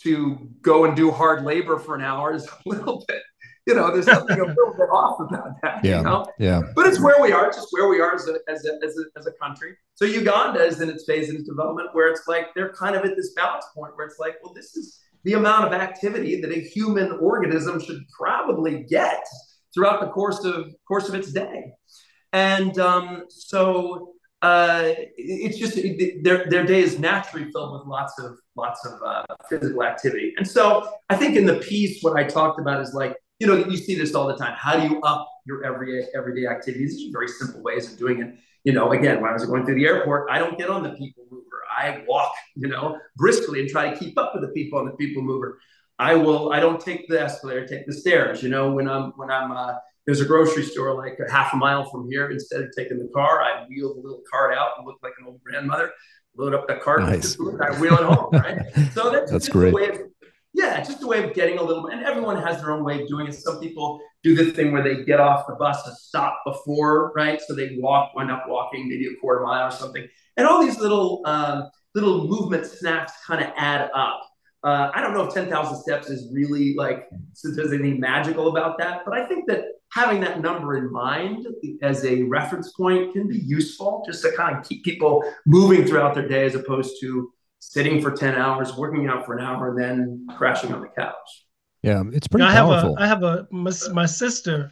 to 0.01 0.49
go 0.61 0.85
and 0.85 0.95
do 0.95 1.09
hard 1.11 1.45
labor 1.45 1.79
for 1.79 1.95
an 1.95 2.01
hour 2.01 2.33
is 2.33 2.47
a 2.65 2.69
little 2.69 3.03
bit 3.07 3.21
you 3.65 3.73
know 3.73 3.91
there's 3.91 4.05
something 4.05 4.39
a 4.39 4.45
little 4.45 4.73
bit 4.73 4.89
off 4.91 5.19
about 5.19 5.49
that 5.61 5.83
yeah 5.83 5.97
you 5.97 6.03
know? 6.03 6.25
yeah 6.39 6.61
but 6.75 6.85
it's 6.85 6.99
where 6.99 7.21
we 7.21 7.31
are 7.31 7.47
it's 7.47 7.57
just 7.57 7.69
where 7.71 7.87
we 7.87 7.99
are 7.99 8.13
as 8.13 8.27
a, 8.27 8.37
as 8.47 8.65
a, 8.65 8.85
as 8.85 8.97
a, 8.97 9.19
as 9.19 9.27
a 9.27 9.31
country 9.33 9.75
so 9.95 10.05
uganda 10.05 10.63
is 10.63 10.81
in 10.81 10.89
its 10.89 11.05
phase 11.05 11.29
in 11.29 11.35
its 11.35 11.47
development 11.47 11.89
where 11.93 12.09
it's 12.09 12.27
like 12.27 12.53
they're 12.53 12.73
kind 12.73 12.95
of 12.95 13.03
at 13.03 13.15
this 13.15 13.33
balance 13.33 13.65
point 13.73 13.95
where 13.95 14.05
it's 14.05 14.19
like 14.19 14.35
well 14.43 14.53
this 14.53 14.75
is 14.75 14.99
the 15.23 15.33
amount 15.33 15.65
of 15.65 15.73
activity 15.73 16.39
that 16.39 16.51
a 16.51 16.59
human 16.59 17.11
organism 17.13 17.81
should 17.81 18.03
probably 18.15 18.83
get 18.83 19.25
throughout 19.75 19.99
the 19.99 20.07
course 20.07 20.43
of 20.43 20.73
course 20.87 21.07
of 21.07 21.13
its 21.13 21.31
day. 21.31 21.73
And 22.33 22.79
um, 22.79 23.25
so 23.29 24.13
uh, 24.41 24.93
it's 25.17 25.57
just 25.57 25.77
it, 25.77 26.23
their 26.23 26.49
their 26.49 26.65
day 26.65 26.81
is 26.81 26.97
naturally 26.97 27.51
filled 27.51 27.73
with 27.73 27.87
lots 27.87 28.17
of 28.19 28.37
lots 28.55 28.85
of 28.85 28.99
uh, 29.05 29.23
physical 29.49 29.83
activity. 29.83 30.33
And 30.37 30.47
so 30.47 30.89
I 31.09 31.15
think 31.15 31.35
in 31.35 31.45
the 31.45 31.55
piece, 31.57 32.01
what 32.01 32.17
I 32.17 32.23
talked 32.23 32.59
about 32.59 32.81
is 32.81 32.93
like 32.93 33.15
you 33.39 33.47
know 33.47 33.55
you 33.55 33.77
see 33.77 33.95
this 33.95 34.15
all 34.15 34.27
the 34.27 34.37
time. 34.37 34.53
How 34.57 34.77
do 34.77 34.87
you 34.87 35.01
up 35.01 35.27
your 35.45 35.63
every 35.63 36.05
everyday 36.15 36.47
activities? 36.47 36.97
These 36.97 37.09
are 37.09 37.11
very 37.11 37.27
simple 37.27 37.61
ways 37.61 37.91
of 37.91 37.99
doing 37.99 38.21
it. 38.21 38.35
You 38.63 38.73
know, 38.73 38.91
again, 38.91 39.21
when 39.21 39.29
I 39.29 39.33
was 39.33 39.45
going 39.45 39.65
through 39.65 39.75
the 39.75 39.85
airport, 39.85 40.29
I 40.31 40.39
don't 40.39 40.57
get 40.57 40.69
on 40.69 40.81
the 40.81 40.89
people 40.91 41.25
mover. 41.29 41.45
I 41.77 42.03
walk, 42.07 42.33
you 42.55 42.67
know, 42.67 42.97
briskly 43.15 43.59
and 43.59 43.69
try 43.69 43.91
to 43.91 43.97
keep 43.97 44.17
up 44.17 44.33
with 44.33 44.43
the 44.43 44.49
people 44.49 44.79
on 44.79 44.85
the 44.85 44.93
people 44.93 45.21
mover. 45.21 45.59
I 45.97 46.15
will. 46.15 46.51
I 46.51 46.59
don't 46.59 46.79
take 46.79 47.07
the 47.07 47.21
escalator. 47.21 47.65
Take 47.65 47.85
the 47.85 47.93
stairs. 47.93 48.43
You 48.43 48.49
know, 48.49 48.71
when 48.71 48.89
I'm 48.89 49.11
when 49.15 49.31
I'm 49.31 49.51
uh, 49.51 49.75
there's 50.05 50.21
a 50.21 50.25
grocery 50.25 50.63
store 50.63 50.95
like 50.95 51.17
a 51.25 51.31
half 51.31 51.53
a 51.53 51.57
mile 51.57 51.89
from 51.89 52.09
here. 52.09 52.29
Instead 52.29 52.63
of 52.63 52.69
taking 52.77 52.99
the 52.99 53.09
car, 53.13 53.41
I 53.41 53.65
wheel 53.67 53.93
the 53.93 54.01
little 54.01 54.21
cart 54.29 54.53
out 54.57 54.71
and 54.77 54.85
look 54.85 54.99
like 55.01 55.13
an 55.19 55.25
old 55.25 55.41
grandmother. 55.43 55.91
Load 56.37 56.53
up 56.53 56.67
the 56.67 56.75
cart 56.75 57.01
nice. 57.01 57.37
with 57.37 57.61
I 57.61 57.79
wheel 57.79 57.93
it 57.93 58.03
home. 58.03 58.29
Right. 58.31 58.61
So 58.93 59.09
that's, 59.11 59.31
that's 59.31 59.49
great. 59.49 59.73
Of, 59.73 60.01
yeah, 60.53 60.81
just 60.83 61.03
a 61.03 61.07
way 61.07 61.23
of 61.23 61.33
getting 61.33 61.57
a 61.57 61.63
little. 61.63 61.87
And 61.87 62.03
everyone 62.03 62.41
has 62.41 62.61
their 62.61 62.71
own 62.71 62.83
way 62.83 63.01
of 63.01 63.07
doing 63.07 63.27
it. 63.27 63.33
Some 63.33 63.59
people 63.59 63.99
do 64.23 64.35
the 64.35 64.51
thing 64.51 64.71
where 64.71 64.83
they 64.83 65.03
get 65.03 65.19
off 65.19 65.47
the 65.47 65.55
bus 65.55 65.85
and 65.85 65.95
stop 65.97 66.41
before, 66.45 67.11
right? 67.13 67.41
So 67.41 67.53
they 67.53 67.77
walk, 67.77 68.15
wind 68.15 68.31
up 68.31 68.45
walking 68.47 68.87
maybe 68.87 69.07
a 69.07 69.15
quarter 69.19 69.43
mile 69.43 69.67
or 69.67 69.71
something. 69.71 70.07
And 70.37 70.47
all 70.47 70.61
these 70.63 70.79
little 70.79 71.21
um, 71.25 71.69
little 71.93 72.27
movement 72.27 72.65
snaps 72.65 73.13
kind 73.25 73.43
of 73.43 73.51
add 73.55 73.89
up. 73.93 74.21
Uh, 74.65 74.89
I 74.95 74.99
don't 74.99 75.13
know 75.13 75.23
if 75.23 75.31
10,000 75.31 75.77
steps 75.77 76.09
is 76.09 76.27
really 76.33 76.73
like, 76.73 77.07
so 77.33 77.51
there's 77.51 77.71
anything 77.71 77.99
magical 77.99 78.49
about 78.49 78.79
that, 78.79 79.03
but 79.05 79.15
I 79.15 79.27
think 79.27 79.47
that 79.47 79.65
having 79.93 80.19
that 80.21 80.41
number 80.41 80.75
in 80.75 80.91
mind 80.91 81.45
as 81.83 82.03
a 82.03 82.23
reference 82.23 82.71
point 82.71 83.13
can 83.13 83.27
be 83.27 83.37
useful 83.37 84.03
just 84.07 84.23
to 84.23 84.31
kind 84.31 84.57
of 84.57 84.67
keep 84.67 84.83
people 84.83 85.23
moving 85.45 85.85
throughout 85.85 86.15
their 86.15 86.27
day 86.27 86.45
as 86.45 86.55
opposed 86.55 86.95
to 87.01 87.31
sitting 87.59 88.01
for 88.01 88.09
10 88.09 88.33
hours, 88.33 88.75
working 88.75 89.07
out 89.07 89.23
for 89.23 89.37
an 89.37 89.45
hour, 89.45 89.69
and 89.69 89.79
then 89.79 90.27
crashing 90.35 90.73
on 90.73 90.81
the 90.81 90.87
couch. 90.87 91.45
Yeah, 91.83 92.01
it's 92.11 92.27
pretty 92.27 92.47
I 92.47 92.55
powerful. 92.55 92.97
Have 92.97 93.21
a, 93.21 93.23
I 93.27 93.33
have 93.35 93.47
a, 93.47 93.47
my, 93.51 93.71
my 93.93 94.07
sister 94.07 94.71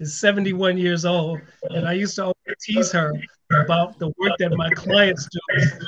is 0.00 0.20
71 0.20 0.76
years 0.76 1.06
old, 1.06 1.40
and 1.70 1.88
I 1.88 1.94
used 1.94 2.16
to 2.16 2.24
always 2.24 2.36
tease 2.60 2.92
her 2.92 3.14
about 3.62 3.98
the 3.98 4.08
work 4.18 4.32
that 4.38 4.52
my 4.56 4.70
clients 4.70 5.28
do. 5.30 5.40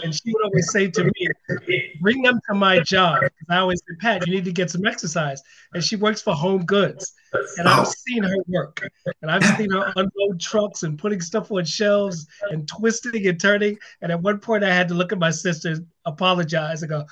And 0.03 0.15
she 0.15 0.33
would 0.33 0.45
always 0.45 0.71
say 0.71 0.91
to 0.91 1.05
me, 1.05 1.93
bring 2.01 2.23
them 2.23 2.41
to 2.49 2.55
my 2.55 2.81
job. 2.81 3.23
I 3.49 3.59
always 3.59 3.83
said, 3.87 3.99
Pat, 3.99 4.27
you 4.27 4.35
need 4.35 4.45
to 4.45 4.53
get 4.53 4.71
some 4.71 4.87
exercise. 4.87 5.43
And 5.75 5.83
she 5.83 5.97
works 5.97 6.23
for 6.23 6.35
Home 6.35 6.65
Goods. 6.65 7.13
And 7.59 7.69
I've 7.69 7.89
seen 7.89 8.23
her 8.23 8.37
work. 8.49 8.87
And 9.23 9.31
I've 9.31 9.45
seen 9.57 9.71
her 9.71 9.93
unload 9.97 10.41
trucks 10.41 10.83
and 10.83 10.99
putting 10.99 11.21
stuff 11.21 11.51
on 11.51 11.65
shelves 11.65 12.27
and 12.51 12.67
twisting 12.69 13.27
and 13.27 13.41
turning. 13.41 13.79
And 14.03 14.13
at 14.13 14.21
one 14.21 14.39
point 14.39 14.65
I 14.65 14.75
had 14.75 14.89
to 14.89 14.95
look 14.95 15.13
at 15.13 15.19
my 15.19 15.31
sister, 15.31 15.77
apologize, 16.05 16.83
and 16.83 16.91
go, 16.91 17.05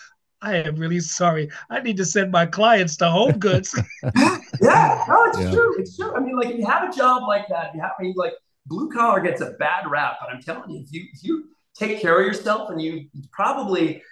I 0.45 0.57
am 0.57 0.77
really 0.77 1.01
sorry. 1.01 1.51
I 1.71 1.81
need 1.81 1.97
to 1.97 2.05
send 2.05 2.31
my 2.31 2.45
clients 2.45 2.97
to 2.99 3.09
Home 3.09 3.38
Goods. 3.38 3.75
yeah, 4.03 5.05
no, 5.09 5.25
it's 5.25 5.40
yeah. 5.40 5.51
true. 5.51 5.77
It's 5.79 5.97
true. 5.97 6.14
I 6.14 6.21
mean, 6.21 6.37
like 6.37 6.51
if 6.51 6.59
you 6.59 6.67
have 6.67 6.93
a 6.93 6.95
job 6.95 7.23
like 7.27 7.49
that, 7.49 7.75
you 7.75 7.81
have 7.81 7.93
I 7.99 8.03
mean, 8.03 8.14
like 8.14 8.35
blue 8.66 8.90
collar 8.90 9.20
gets 9.20 9.40
a 9.40 9.53
bad 9.53 9.88
rap, 9.88 10.16
but 10.20 10.31
I'm 10.31 10.42
telling 10.42 10.70
you, 10.70 10.81
if 10.81 10.92
you 10.92 11.07
if 11.12 11.24
you 11.24 11.44
take 11.79 12.00
care 12.00 12.20
of 12.20 12.27
yourself 12.27 12.70
and 12.70 12.81
you 12.81 13.09
probably 13.33 14.03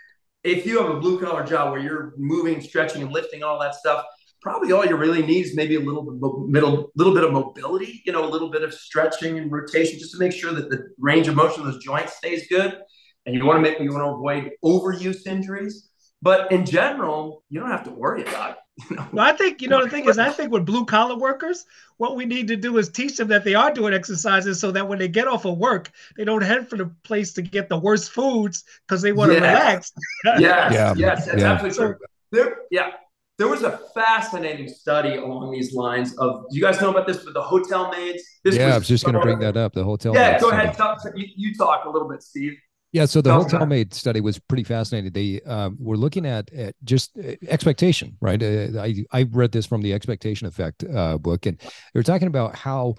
if 0.44 0.66
you 0.66 0.80
have 0.80 0.90
a 0.90 0.98
blue 0.98 1.20
collar 1.20 1.44
job 1.44 1.70
where 1.70 1.80
you're 1.80 2.14
moving, 2.16 2.60
stretching, 2.60 3.02
and 3.02 3.12
lifting, 3.12 3.42
all 3.42 3.60
that 3.60 3.74
stuff, 3.74 4.04
probably 4.40 4.72
all 4.72 4.84
you 4.84 4.96
really 4.96 5.24
need 5.24 5.46
is 5.46 5.54
maybe 5.54 5.76
a 5.76 5.80
little 5.80 6.02
middle, 6.48 6.90
little 6.96 7.14
bit 7.14 7.22
of 7.22 7.32
mobility, 7.32 8.02
you 8.04 8.12
know, 8.12 8.24
a 8.24 8.28
little 8.28 8.50
bit 8.50 8.62
of 8.62 8.74
stretching 8.74 9.38
and 9.38 9.52
rotation, 9.52 9.98
just 9.98 10.12
to 10.12 10.18
make 10.18 10.32
sure 10.32 10.52
that 10.52 10.68
the 10.68 10.88
range 10.98 11.28
of 11.28 11.36
motion 11.36 11.60
of 11.60 11.72
those 11.72 11.82
joints 11.82 12.16
stays 12.16 12.46
good. 12.48 12.78
And 13.24 13.36
you 13.36 13.44
want 13.44 13.58
to 13.58 13.62
make 13.62 13.78
you 13.78 13.92
want 13.92 14.02
to 14.02 14.08
avoid 14.08 14.50
overuse 14.64 15.26
injuries. 15.26 15.88
But 16.20 16.50
in 16.50 16.66
general, 16.66 17.44
you 17.50 17.60
don't 17.60 17.70
have 17.70 17.84
to 17.84 17.92
worry 17.92 18.22
about. 18.22 18.56
You 18.90 18.96
know? 18.96 19.08
Well, 19.12 19.26
I 19.26 19.32
think 19.32 19.61
you 19.61 19.68
know 19.68 19.82
the 19.85 19.90
thing 19.90 20.08
is, 20.08 20.18
I 20.18 20.30
think 20.30 20.50
with 20.50 20.64
blue 20.64 20.87
collar 20.87 21.16
workers, 21.16 21.66
what 21.98 22.16
we 22.16 22.24
need 22.24 22.48
to 22.48 22.56
do 22.56 22.78
is 22.78 22.88
teach 22.88 23.16
them 23.16 23.28
that 23.28 23.44
they 23.44 23.54
are 23.54 23.72
doing 23.72 23.92
exercises 23.92 24.58
so 24.58 24.70
that 24.70 24.88
when 24.88 24.98
they 24.98 25.08
get 25.08 25.28
off 25.28 25.44
of 25.44 25.58
work, 25.58 25.90
they 26.16 26.24
don't 26.24 26.42
head 26.42 26.68
for 26.68 26.76
the 26.76 26.87
place 27.04 27.32
to 27.35 27.42
get 27.42 27.68
the 27.68 27.78
worst 27.78 28.11
foods 28.11 28.64
because 28.87 29.02
they 29.02 29.12
want 29.12 29.30
to 29.30 29.37
relax. 29.37 29.92
yes, 30.24 30.40
yeah. 30.40 30.94
yes, 30.96 31.26
that's 31.26 31.40
yeah. 31.40 31.52
absolutely 31.52 31.76
true. 31.76 31.96
There, 32.32 32.56
yeah, 32.70 32.92
there 33.38 33.48
was 33.48 33.62
a 33.62 33.80
fascinating 33.94 34.68
study 34.68 35.16
along 35.16 35.50
these 35.50 35.74
lines 35.74 36.16
of 36.18 36.44
Do 36.50 36.56
you 36.56 36.62
guys 36.62 36.80
know 36.80 36.90
about 36.90 37.06
this 37.06 37.24
with 37.24 37.35
the 37.35 37.42
hotel 37.42 37.90
maids 37.90 38.22
this 38.44 38.54
yeah 38.54 38.66
was 38.66 38.74
i 38.74 38.78
was 38.78 38.88
just 38.88 39.04
going 39.04 39.14
to 39.14 39.20
bring 39.20 39.38
that 39.40 39.56
up 39.56 39.72
the 39.72 39.82
hotel 39.82 40.14
yeah 40.14 40.38
go 40.38 40.50
ahead 40.50 40.76
talk, 40.76 41.00
you, 41.16 41.26
you, 41.35 41.54
talk 41.54 41.85
a 41.85 41.90
little 41.90 42.08
bit 42.08 42.22
steve 42.22 42.56
yeah 42.92 43.05
so 43.05 43.20
the 43.20 43.33
hotel 43.33 43.66
maid 43.66 43.92
study 43.92 44.20
was 44.20 44.38
pretty 44.38 44.64
fascinating 44.64 45.12
they 45.12 45.40
um, 45.50 45.76
were 45.81 45.96
looking 45.96 46.26
at, 46.26 46.52
at 46.52 46.74
just 46.85 47.16
uh, 47.18 47.33
expectation 47.48 48.16
right 48.20 48.42
uh, 48.42 48.81
I, 48.81 49.05
I 49.12 49.22
read 49.31 49.52
this 49.52 49.66
from 49.66 49.83
the 49.83 49.92
expectation 49.92 50.46
effect 50.46 50.85
uh, 50.85 51.18
book 51.18 51.46
and 51.46 51.59
they 51.59 51.98
were 51.98 52.02
talking 52.05 52.28
about 52.28 52.57
how 52.57 52.94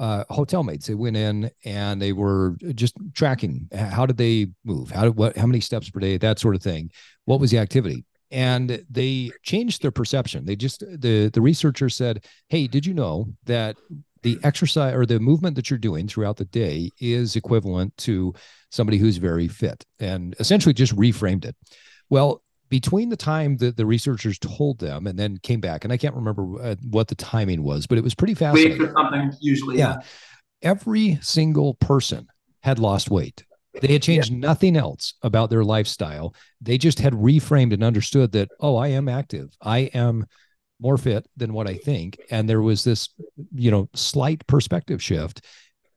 uh, 0.00 0.22
hotel 0.30 0.62
mates. 0.62 0.86
They 0.86 0.94
went 0.94 1.16
in 1.16 1.50
and 1.64 2.00
they 2.00 2.12
were 2.12 2.56
just 2.74 2.94
tracking 3.14 3.68
how 3.74 4.06
did 4.06 4.16
they 4.16 4.46
move, 4.64 4.90
how 4.90 5.02
did 5.02 5.16
what, 5.16 5.36
how 5.36 5.46
many 5.46 5.58
steps 5.60 5.90
per 5.90 5.98
day, 5.98 6.16
that 6.18 6.38
sort 6.38 6.54
of 6.54 6.62
thing. 6.62 6.92
What 7.24 7.40
was 7.40 7.50
the 7.50 7.58
activity? 7.58 8.04
and 8.30 8.84
they 8.90 9.30
changed 9.42 9.82
their 9.82 9.90
perception 9.90 10.44
they 10.44 10.56
just 10.56 10.80
the 10.80 11.30
the 11.32 11.40
researcher 11.40 11.88
said 11.88 12.24
hey 12.48 12.66
did 12.66 12.84
you 12.84 12.92
know 12.92 13.26
that 13.44 13.76
the 14.22 14.38
exercise 14.42 14.94
or 14.94 15.06
the 15.06 15.20
movement 15.20 15.56
that 15.56 15.70
you're 15.70 15.78
doing 15.78 16.06
throughout 16.06 16.36
the 16.36 16.44
day 16.46 16.90
is 17.00 17.36
equivalent 17.36 17.96
to 17.96 18.34
somebody 18.70 18.98
who's 18.98 19.16
very 19.16 19.48
fit 19.48 19.84
and 19.98 20.34
essentially 20.38 20.72
just 20.72 20.94
reframed 20.96 21.44
it 21.44 21.56
well 22.10 22.42
between 22.68 23.08
the 23.08 23.16
time 23.16 23.56
that 23.56 23.76
the 23.76 23.86
researchers 23.86 24.38
told 24.38 24.78
them 24.78 25.06
and 25.06 25.18
then 25.18 25.38
came 25.42 25.60
back 25.60 25.84
and 25.84 25.92
i 25.92 25.96
can't 25.96 26.14
remember 26.14 26.60
uh, 26.62 26.74
what 26.90 27.08
the 27.08 27.14
timing 27.14 27.62
was 27.62 27.86
but 27.86 27.98
it 27.98 28.04
was 28.04 28.14
pretty 28.14 28.34
fascinating 28.34 28.78
Week 28.78 28.88
or 28.88 28.92
something 28.92 29.32
usually 29.40 29.78
yeah. 29.78 29.96
yeah 29.98 30.02
every 30.62 31.18
single 31.22 31.74
person 31.74 32.26
had 32.62 32.78
lost 32.78 33.10
weight 33.10 33.44
they 33.80 33.92
had 33.92 34.02
changed 34.02 34.32
yeah. 34.32 34.38
nothing 34.38 34.76
else 34.76 35.14
about 35.22 35.50
their 35.50 35.64
lifestyle. 35.64 36.34
They 36.60 36.78
just 36.78 36.98
had 36.98 37.12
reframed 37.12 37.72
and 37.72 37.84
understood 37.84 38.32
that, 38.32 38.50
oh, 38.60 38.76
I 38.76 38.88
am 38.88 39.08
active. 39.08 39.50
I 39.60 39.90
am 39.94 40.26
more 40.80 40.96
fit 40.96 41.26
than 41.36 41.52
what 41.52 41.68
I 41.68 41.74
think. 41.74 42.20
And 42.30 42.48
there 42.48 42.62
was 42.62 42.84
this, 42.84 43.08
you 43.54 43.70
know, 43.70 43.88
slight 43.94 44.46
perspective 44.46 45.02
shift 45.02 45.44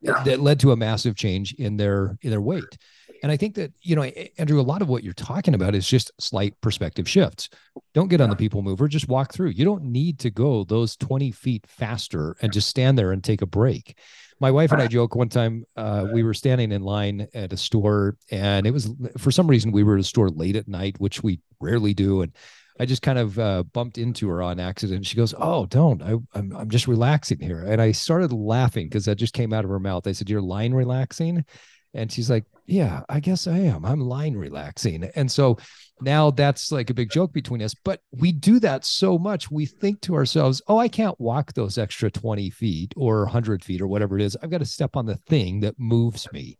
yeah. 0.02 0.24
that 0.24 0.39
led 0.39 0.60
to 0.62 0.72
a 0.72 0.76
massive 0.76 1.15
change 1.15 1.54
in 1.54 1.78
their 1.78 2.17
in 2.22 2.30
their 2.30 2.41
weight. 2.41 2.78
And 3.24 3.32
I 3.32 3.38
think 3.38 3.54
that, 3.56 3.72
you 3.82 3.96
know, 3.96 4.02
Andrew, 4.39 4.60
a 4.60 4.63
lot 4.63 4.82
of 4.82 4.89
what 4.89 5.04
you're 5.04 5.13
talking 5.13 5.54
about 5.54 5.76
is 5.76 5.88
just 5.88 6.12
slight 6.20 6.60
perspective 6.60 7.08
shifts. 7.08 7.50
Don't 7.94 8.08
get 8.08 8.20
on 8.20 8.32
the 8.32 8.36
people 8.36 8.63
mover, 8.63 8.88
just 8.88 9.08
walk 9.08 9.32
through. 9.32 9.50
You 9.50 9.63
don't 9.63 9.84
need 9.84 10.17
to 10.20 10.32
go 10.32 10.63
those 10.63 10.96
20 10.96 11.30
feet 11.32 11.67
faster 11.67 12.36
and 12.41 12.52
just 12.52 12.67
stand 12.67 12.98
there 12.98 13.12
and 13.12 13.24
take 13.24 13.44
a 13.44 13.46
break 13.46 13.96
my 14.41 14.50
wife 14.50 14.72
and 14.72 14.82
I 14.82 14.88
joke 14.88 15.15
one 15.15 15.30
time 15.30 15.65
uh, 15.78 16.08
we 16.12 16.24
were 16.24 16.34
standing 16.34 16.72
in 16.72 16.82
line 16.82 17.28
at 17.36 17.54
a 17.54 17.58
store 17.58 18.17
and 18.32 18.65
it 18.65 18.72
was 18.72 18.91
for 19.20 19.30
some 19.30 19.46
reason 19.46 19.72
we 19.72 19.84
were 19.84 19.94
at 19.94 20.00
a 20.00 20.04
store 20.04 20.30
late 20.30 20.56
at 20.56 20.67
night, 20.67 21.00
which 21.00 21.22
we 21.22 21.39
rarely 21.60 21.94
do. 21.94 22.24
And 22.24 22.36
I 22.82 22.86
just 22.86 23.04
kind 23.04 23.20
of 23.20 23.38
uh, 23.38 23.62
bumped 23.62 24.00
into 24.00 24.28
her 24.30 24.41
on 24.41 24.60
accident. 24.60 25.06
She 25.06 25.15
goes, 25.15 25.36
"Oh, 25.38 25.67
don't! 25.67 26.02
I, 26.02 26.15
I'm 26.34 26.52
I'm 26.56 26.70
just 26.70 26.88
relaxing 26.88 27.39
here." 27.39 27.63
And 27.63 27.80
I 27.80 27.91
started 27.91 28.34
laughing 28.34 28.88
because 28.88 29.06
that 29.06 29.17
just 29.17 29.36
came 29.36 29.54
out 29.54 29.63
of 29.63 29.70
her 29.70 29.80
mouth. 29.80 30.08
I 30.08 30.13
said, 30.13 30.32
"You're 30.32 30.41
line 30.41 30.74
relaxing," 30.74 31.46
and 31.94 32.12
she's 32.12 32.28
like, 32.28 32.46
"Yeah, 32.65 33.04
I 33.08 33.20
guess 33.20 33.46
I 33.46 33.60
am. 33.60 33.86
I'm 33.86 34.00
line 34.02 34.36
relaxing." 34.36 35.04
And 35.15 35.32
so 35.32 35.60
now 36.02 36.32
that's 36.32 36.72
like 36.72 36.89
a 36.89 36.96
big 36.96 37.12
joke 37.12 37.32
between 37.32 37.62
us 37.62 37.76
but 37.84 38.02
we 38.12 38.32
do 38.32 38.60
that 38.60 38.84
so 38.84 39.20
much 39.20 39.52
we 39.52 39.67
think 39.67 40.02
to 40.02 40.15
ourselves 40.15 40.60
oh 40.67 40.80
i 40.80 40.88
can't 40.88 41.20
walk 41.20 41.54
those 41.54 41.78
extra 41.78 42.10
20 42.10 42.50
feet 42.50 42.91
or 42.98 43.20
100 43.26 43.63
feet 43.63 43.82
or 43.82 43.88
whatever 43.88 44.17
it 44.17 44.24
is 44.24 44.36
i've 44.41 44.50
got 44.50 44.58
to 44.58 44.65
step 44.65 44.96
on 44.96 45.06
the 45.06 45.17
thing 45.30 45.60
that 45.60 45.76
moves 45.78 46.28
me 46.34 46.58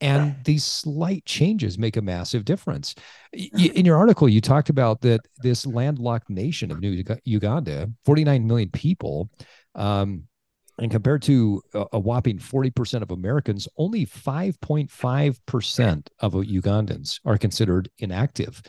and 0.00 0.36
these 0.44 0.64
slight 0.64 1.24
changes 1.24 1.78
make 1.78 1.96
a 1.96 2.02
massive 2.02 2.44
difference 2.44 2.94
in 3.32 3.84
your 3.84 3.96
article 3.96 4.28
you 4.28 4.40
talked 4.40 4.70
about 4.70 5.00
that 5.00 5.20
this 5.42 5.66
landlocked 5.66 6.30
nation 6.30 6.70
of 6.70 6.80
new 6.80 7.02
uganda 7.24 7.90
49 8.04 8.46
million 8.46 8.70
people 8.70 9.28
um, 9.74 10.28
and 10.78 10.90
compared 10.90 11.22
to 11.22 11.62
a, 11.74 11.98
whopping 11.98 12.38
40% 12.38 13.02
of 13.02 13.10
Americans, 13.10 13.68
only 13.76 14.06
5.5% 14.06 16.06
of 16.20 16.32
Ugandans 16.32 17.20
are 17.24 17.36
considered 17.36 17.90
inactive. 17.98 18.62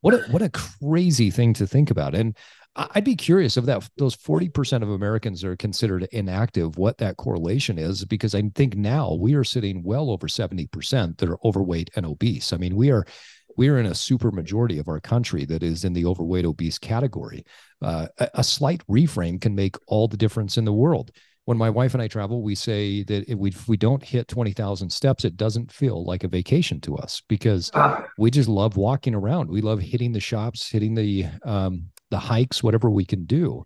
What 0.00 0.14
a, 0.14 0.18
what 0.30 0.42
a 0.42 0.50
crazy 0.50 1.30
thing 1.30 1.52
to 1.54 1.66
think 1.66 1.90
about. 1.90 2.14
And 2.14 2.36
I'd 2.76 3.04
be 3.04 3.16
curious 3.16 3.56
of 3.56 3.66
that 3.66 3.88
those 3.96 4.16
40% 4.16 4.82
of 4.82 4.90
Americans 4.90 5.42
are 5.42 5.56
considered 5.56 6.08
inactive, 6.12 6.78
what 6.78 6.98
that 6.98 7.16
correlation 7.16 7.78
is, 7.78 8.04
because 8.04 8.34
I 8.34 8.42
think 8.54 8.76
now 8.76 9.14
we 9.14 9.34
are 9.34 9.44
sitting 9.44 9.82
well 9.82 10.10
over 10.10 10.28
70% 10.28 11.18
that 11.18 11.28
are 11.28 11.38
overweight 11.44 11.90
and 11.96 12.06
obese. 12.06 12.52
I 12.52 12.58
mean, 12.58 12.76
we 12.76 12.90
are 12.90 13.04
we 13.56 13.68
are 13.68 13.78
in 13.78 13.86
a 13.86 13.94
super 13.94 14.30
majority 14.30 14.78
of 14.78 14.88
our 14.88 15.00
country 15.00 15.44
that 15.46 15.62
is 15.62 15.84
in 15.84 15.92
the 15.92 16.06
overweight 16.06 16.44
obese 16.44 16.78
category. 16.78 17.44
Uh, 17.82 18.06
a, 18.18 18.30
a 18.34 18.44
slight 18.44 18.86
reframe 18.86 19.40
can 19.40 19.54
make 19.54 19.76
all 19.88 20.06
the 20.06 20.16
difference 20.16 20.56
in 20.56 20.64
the 20.64 20.72
world 20.72 21.10
when 21.50 21.58
my 21.58 21.68
wife 21.68 21.94
and 21.94 22.02
I 22.02 22.06
travel, 22.06 22.42
we 22.42 22.54
say 22.54 23.02
that 23.02 23.28
if 23.28 23.36
we, 23.36 23.50
if 23.50 23.66
we 23.66 23.76
don't 23.76 24.04
hit 24.04 24.28
20,000 24.28 24.88
steps, 24.88 25.24
it 25.24 25.36
doesn't 25.36 25.72
feel 25.72 26.04
like 26.04 26.22
a 26.22 26.28
vacation 26.28 26.80
to 26.82 26.96
us 26.96 27.22
because 27.28 27.72
ah. 27.74 28.06
we 28.18 28.30
just 28.30 28.48
love 28.48 28.76
walking 28.76 29.16
around. 29.16 29.50
We 29.50 29.60
love 29.60 29.80
hitting 29.80 30.12
the 30.12 30.20
shops, 30.20 30.70
hitting 30.70 30.94
the, 30.94 31.26
um, 31.42 31.86
the 32.10 32.18
hikes, 32.18 32.62
whatever 32.62 32.90
we 32.90 33.04
can 33.04 33.24
do. 33.24 33.64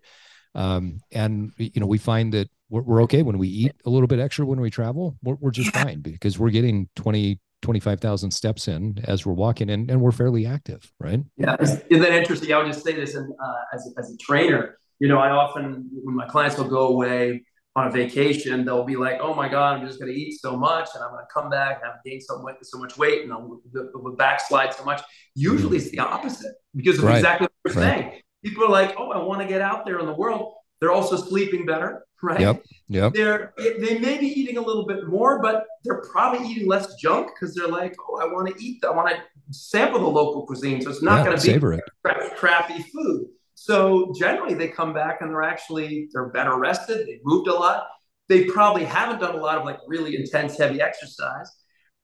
Um, 0.53 0.99
and, 1.11 1.51
you 1.57 1.81
know, 1.81 1.87
we 1.87 1.97
find 1.97 2.33
that 2.33 2.49
we're, 2.69 2.81
we're, 2.81 3.03
okay 3.03 3.23
when 3.23 3.37
we 3.37 3.47
eat 3.47 3.73
a 3.85 3.89
little 3.89 4.07
bit 4.07 4.19
extra 4.19 4.45
when 4.45 4.61
we 4.61 4.69
travel, 4.69 5.17
we're, 5.21 5.35
we're 5.35 5.51
just 5.51 5.71
fine 5.75 5.99
because 5.99 6.39
we're 6.39 6.49
getting 6.49 6.87
20, 6.95 7.39
25,000 7.61 8.31
steps 8.31 8.67
in 8.67 8.99
as 9.03 9.25
we're 9.25 9.33
walking 9.33 9.69
in 9.69 9.89
and 9.89 9.99
we're 9.99 10.13
fairly 10.13 10.45
active, 10.45 10.89
right? 10.99 11.19
Yeah. 11.35 11.57
Is, 11.59 11.81
is 11.89 11.99
that 11.99 12.11
interesting? 12.11 12.53
I 12.53 12.59
would 12.59 12.67
just 12.67 12.85
say 12.85 12.93
this 12.93 13.15
and 13.15 13.31
uh, 13.33 13.53
as, 13.73 13.93
as 13.97 14.13
a 14.13 14.17
trainer, 14.17 14.77
you 14.99 15.09
know, 15.09 15.17
I 15.17 15.29
often, 15.29 15.89
when 15.91 16.15
my 16.15 16.25
clients 16.25 16.57
will 16.57 16.69
go 16.69 16.87
away, 16.87 17.43
on 17.75 17.87
a 17.87 17.91
vacation, 17.91 18.63
they'll 18.63 18.85
be 18.85 18.95
like, 18.95 19.19
"Oh 19.21 19.33
my 19.33 19.49
God, 19.49 19.77
I'm 19.77 19.85
just 19.85 19.99
going 19.99 20.11
to 20.11 20.17
eat 20.17 20.39
so 20.39 20.55
much, 20.55 20.89
and 20.95 21.03
I'm 21.03 21.11
going 21.11 21.25
to 21.25 21.33
come 21.33 21.49
back 21.49 21.81
and 21.81 21.91
I've 21.91 22.03
gained 22.05 22.23
so 22.23 22.41
much, 22.41 22.55
so 22.61 22.79
much 22.79 22.97
weight, 22.97 23.23
and 23.23 23.33
I'll 23.33 23.59
the, 23.71 23.91
the 23.93 24.15
backslide 24.17 24.73
so 24.73 24.85
much." 24.85 25.01
Usually, 25.35 25.77
it's 25.77 25.91
the 25.91 25.99
opposite 25.99 26.55
because 26.73 26.99
of 26.99 27.03
right. 27.03 27.17
exactly 27.17 27.47
what 27.61 27.75
you're 27.75 27.83
right. 27.83 27.99
saying. 27.99 28.21
People 28.45 28.65
are 28.65 28.69
like, 28.69 28.95
"Oh, 28.97 29.11
I 29.11 29.17
want 29.17 29.41
to 29.41 29.47
get 29.47 29.61
out 29.61 29.85
there 29.85 29.99
in 29.99 30.05
the 30.05 30.13
world." 30.13 30.53
They're 30.79 30.91
also 30.91 31.15
sleeping 31.17 31.65
better, 31.65 32.05
right? 32.21 32.39
Yep. 32.39 32.63
Yep. 32.89 33.13
They're 33.13 33.53
they 33.57 33.97
may 33.97 34.19
be 34.19 34.27
eating 34.27 34.57
a 34.57 34.61
little 34.61 34.85
bit 34.85 35.07
more, 35.07 35.41
but 35.41 35.65
they're 35.83 36.01
probably 36.01 36.47
eating 36.47 36.67
less 36.67 36.93
junk 36.95 37.31
because 37.33 37.55
they're 37.55 37.67
like, 37.67 37.95
"Oh, 38.07 38.19
I 38.21 38.25
want 38.25 38.55
to 38.55 38.63
eat. 38.63 38.83
I 38.85 38.91
want 38.91 39.09
to 39.09 39.17
sample 39.51 39.99
the 39.99 40.07
local 40.07 40.45
cuisine." 40.45 40.81
So 40.81 40.91
it's 40.91 41.01
not 41.01 41.19
yeah, 41.19 41.25
going 41.25 41.37
to 41.39 41.59
be 41.59 41.77
it. 41.77 42.35
crappy 42.37 42.83
food. 42.83 43.25
So 43.55 44.13
generally, 44.19 44.53
they 44.53 44.67
come 44.67 44.93
back 44.93 45.21
and 45.21 45.31
they're 45.31 45.43
actually 45.43 46.09
they're 46.13 46.29
better 46.29 46.55
rested. 46.57 47.07
They 47.07 47.19
moved 47.23 47.47
a 47.47 47.53
lot. 47.53 47.87
They 48.27 48.45
probably 48.45 48.83
haven't 48.83 49.19
done 49.19 49.35
a 49.35 49.39
lot 49.39 49.57
of 49.57 49.65
like 49.65 49.79
really 49.87 50.15
intense, 50.15 50.57
heavy 50.57 50.81
exercise. 50.81 51.49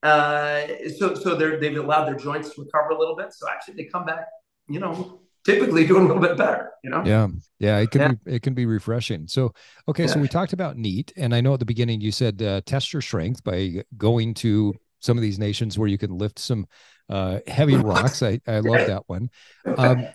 Uh, 0.02 0.66
so 0.98 1.14
so 1.14 1.36
they're 1.36 1.60
they've 1.60 1.78
allowed 1.78 2.06
their 2.06 2.16
joints 2.16 2.56
to 2.56 2.64
recover 2.64 2.90
a 2.90 2.98
little 2.98 3.16
bit. 3.16 3.34
So 3.34 3.48
actually, 3.48 3.76
they 3.76 3.86
come 3.86 4.06
back, 4.06 4.26
you 4.68 4.80
know, 4.80 5.21
typically 5.46 5.86
doing 5.86 6.04
a 6.04 6.08
little 6.08 6.22
bit 6.22 6.38
better. 6.38 6.72
You 6.84 6.90
know. 6.90 7.04
Yeah, 7.06 7.28
yeah, 7.60 7.78
it 7.78 7.92
can 7.92 8.02
yeah. 8.02 8.12
be 8.26 8.36
it 8.36 8.42
can 8.42 8.54
be 8.54 8.66
refreshing. 8.66 9.28
So 9.28 9.54
okay, 9.88 10.04
yeah. 10.06 10.10
so 10.10 10.20
we 10.20 10.28
talked 10.28 10.54
about 10.54 10.78
NEAT, 10.78 11.14
and 11.18 11.34
I 11.34 11.42
know 11.42 11.54
at 11.54 11.60
the 11.60 11.66
beginning 11.66 12.02
you 12.02 12.12
said 12.12 12.42
uh, 12.42 12.62
test 12.66 12.94
your 12.94 13.02
strength 13.02 13.44
by 13.44 13.84
going 13.98 14.34
to 14.36 14.74
some 15.00 15.18
of 15.18 15.22
these 15.22 15.40
nations 15.40 15.78
where 15.78 15.88
you 15.88 15.98
can 15.98 16.18
lift 16.18 16.40
some 16.40 16.68
uh, 17.10 17.40
heavy 17.48 17.76
rocks. 17.76 18.24
I, 18.24 18.40
I 18.48 18.60
love 18.60 18.88
that 18.88 19.04
one. 19.08 19.30
Um, 19.78 20.08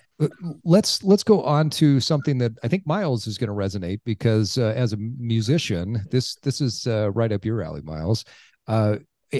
let's 0.63 1.03
let's 1.03 1.23
go 1.23 1.43
on 1.43 1.69
to 1.69 1.99
something 1.99 2.37
that 2.39 2.53
I 2.63 2.67
think 2.67 2.87
Miles 2.87 3.27
is 3.27 3.37
going 3.37 3.49
to 3.49 3.53
resonate 3.53 3.99
because 4.03 4.57
uh, 4.57 4.73
as 4.75 4.93
a 4.93 4.97
musician, 4.97 6.03
this 6.09 6.35
this 6.37 6.59
is 6.61 6.87
uh, 6.87 7.11
right 7.11 7.31
up 7.31 7.45
your 7.45 7.61
alley, 7.61 7.81
Miles. 7.81 8.25
Uh, 8.67 8.97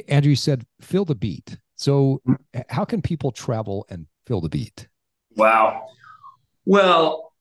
Andrew 0.07 0.35
said, 0.35 0.65
"Feel 0.81 1.05
the 1.05 1.15
beat." 1.15 1.57
So, 1.75 2.21
how 2.69 2.85
can 2.85 3.01
people 3.01 3.31
travel 3.31 3.85
and 3.89 4.07
feel 4.25 4.41
the 4.41 4.49
beat? 4.49 4.87
Wow. 5.37 5.87
Well, 6.65 7.33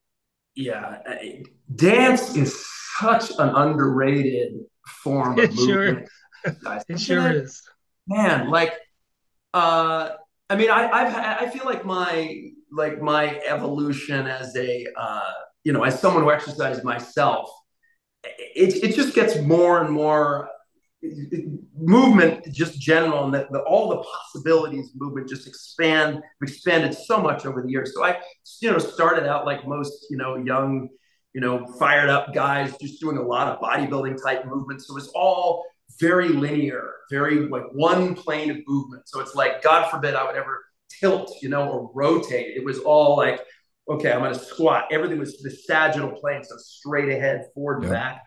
yeah, 0.54 0.98
dance 1.74 2.36
is 2.36 2.64
such 2.98 3.30
an 3.30 3.48
underrated 3.48 4.54
form 4.86 5.38
it 5.38 5.52
sure, 5.52 6.04
it 6.44 7.00
sure 7.00 7.30
is. 7.30 7.62
Man 8.06 8.50
like 8.50 8.72
uh 9.52 10.10
i 10.48 10.56
mean 10.56 10.70
i 10.70 10.88
i've 10.90 11.48
i 11.48 11.50
feel 11.50 11.64
like 11.64 11.84
my 11.84 12.42
like 12.70 13.00
my 13.00 13.40
evolution 13.46 14.26
as 14.26 14.54
a 14.56 14.86
uh 14.96 15.32
you 15.64 15.72
know 15.72 15.82
as 15.82 15.98
someone 15.98 16.22
who 16.22 16.30
exercises 16.30 16.84
myself 16.84 17.50
it, 18.24 18.84
it 18.84 18.94
just 18.94 19.14
gets 19.14 19.40
more 19.40 19.82
and 19.82 19.90
more 19.90 20.48
movement 21.76 22.52
just 22.52 22.80
general 22.80 23.24
and 23.24 23.34
that 23.34 23.50
the, 23.52 23.60
all 23.60 23.88
the 23.88 23.96
possibilities 23.96 24.92
movement 24.94 25.28
just 25.28 25.46
expand 25.46 26.20
expanded 26.42 26.94
so 26.94 27.18
much 27.20 27.46
over 27.46 27.62
the 27.62 27.70
years. 27.70 27.92
So 27.94 28.04
i 28.04 28.18
you 28.60 28.70
know 28.70 28.78
started 28.78 29.26
out 29.26 29.46
like 29.46 29.66
most 29.66 30.06
you 30.10 30.16
know 30.16 30.36
young 30.36 30.88
you 31.34 31.40
know 31.40 31.66
fired 31.78 32.08
up 32.08 32.32
guys 32.34 32.76
just 32.78 33.00
doing 33.00 33.18
a 33.18 33.22
lot 33.22 33.48
of 33.48 33.60
bodybuilding 33.60 34.22
type 34.22 34.46
movements. 34.46 34.86
So 34.86 34.96
it's 34.96 35.08
all 35.08 35.64
very 36.00 36.28
linear 36.28 36.92
very 37.10 37.48
like 37.48 37.64
one 37.72 38.14
plane 38.14 38.50
of 38.50 38.58
movement. 38.66 39.08
So 39.08 39.20
it's 39.20 39.34
like 39.34 39.62
god 39.62 39.90
forbid 39.90 40.14
i 40.14 40.24
would 40.24 40.36
ever 40.36 40.64
tilt 40.88 41.36
you 41.42 41.48
know 41.48 41.68
or 41.68 41.90
rotate. 41.94 42.56
It 42.56 42.64
was 42.64 42.78
all 42.80 43.16
like 43.16 43.40
okay 43.88 44.12
i'm 44.12 44.20
going 44.20 44.32
to 44.32 44.38
squat. 44.38 44.88
Everything 44.90 45.18
was 45.18 45.38
the 45.38 45.50
sagittal 45.50 46.12
plane 46.12 46.42
so 46.42 46.56
straight 46.58 47.08
ahead 47.08 47.46
forward 47.54 47.82
and 47.82 47.92
back 47.92 48.25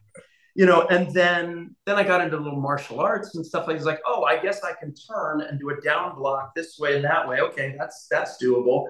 you 0.60 0.65
know, 0.65 0.82
and 0.89 1.10
then 1.13 1.74
then 1.86 1.95
I 1.95 2.04
got 2.04 2.19
into 2.19 2.36
little 2.36 2.60
martial 2.60 3.00
arts 3.00 3.34
and 3.36 3.45
stuff 3.45 3.65
like 3.65 3.78
it's 3.78 3.86
like, 3.86 4.02
oh, 4.06 4.26
I 4.26 4.41
guess 4.41 4.62
I 4.62 4.74
can 4.74 4.93
turn 4.93 5.39
and 5.39 5.58
do 5.58 5.69
a 5.69 5.80
down 5.80 6.17
block 6.17 6.54
this 6.54 6.78
way 6.78 6.98
and 6.98 7.06
that 7.06 7.26
way. 7.26 7.39
Okay, 7.39 7.76
that's 7.80 8.08
that's 8.12 8.43
doable. 8.43 8.88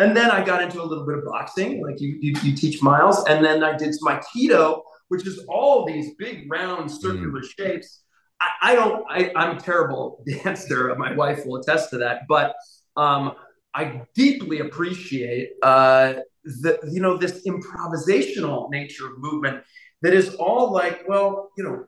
And 0.00 0.16
then 0.16 0.32
I 0.32 0.44
got 0.44 0.60
into 0.60 0.82
a 0.82 0.84
little 0.84 1.06
bit 1.06 1.18
of 1.18 1.24
boxing, 1.24 1.80
like 1.80 2.00
you 2.00 2.18
you, 2.20 2.34
you 2.42 2.56
teach 2.56 2.82
Miles, 2.82 3.24
and 3.26 3.44
then 3.44 3.62
I 3.62 3.76
did 3.76 3.94
some 3.94 4.08
Aikido, 4.08 4.82
which 5.10 5.24
is 5.24 5.44
all 5.48 5.86
these 5.86 6.12
big 6.18 6.50
round 6.50 6.90
circular 6.90 7.40
mm. 7.40 7.50
shapes. 7.56 8.02
I, 8.40 8.72
I 8.72 8.74
don't, 8.74 9.04
I, 9.08 9.30
I'm 9.36 9.58
a 9.58 9.60
terrible 9.60 10.24
dancer. 10.42 10.92
My 10.96 11.14
wife 11.14 11.46
will 11.46 11.60
attest 11.60 11.90
to 11.90 11.98
that, 11.98 12.22
but 12.28 12.56
um, 12.96 13.34
I 13.72 14.02
deeply 14.16 14.58
appreciate 14.58 15.50
uh, 15.62 16.14
the 16.42 16.80
you 16.90 17.00
know 17.00 17.16
this 17.16 17.46
improvisational 17.46 18.70
nature 18.70 19.06
of 19.06 19.18
movement 19.18 19.62
that 20.02 20.12
is 20.12 20.34
all 20.34 20.72
like, 20.72 21.02
well, 21.08 21.50
you 21.56 21.64
know, 21.64 21.84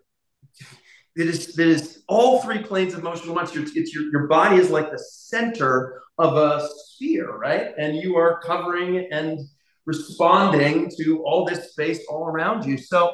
it 1.17 1.29
is 1.29 1.55
that 1.55 1.69
is 1.69 2.03
all 2.09 2.43
three 2.43 2.63
planes 2.63 2.95
of 2.95 3.03
motion 3.03 3.29
at 3.29 3.35
once. 3.35 3.55
Your, 3.55 3.65
your, 3.65 4.11
your 4.11 4.27
body 4.27 4.57
is 4.57 4.71
like 4.71 4.91
the 4.91 4.99
center 4.99 6.03
of 6.19 6.37
a 6.37 6.69
sphere, 6.87 7.37
right? 7.37 7.73
And 7.79 7.97
you 7.97 8.17
are 8.17 8.41
covering 8.41 9.09
and 9.13 9.39
responding 9.87 10.91
to 10.99 11.23
all 11.25 11.45
this 11.45 11.73
space 11.73 12.01
all 12.09 12.27
around 12.27 12.65
you. 12.65 12.79
So, 12.79 13.13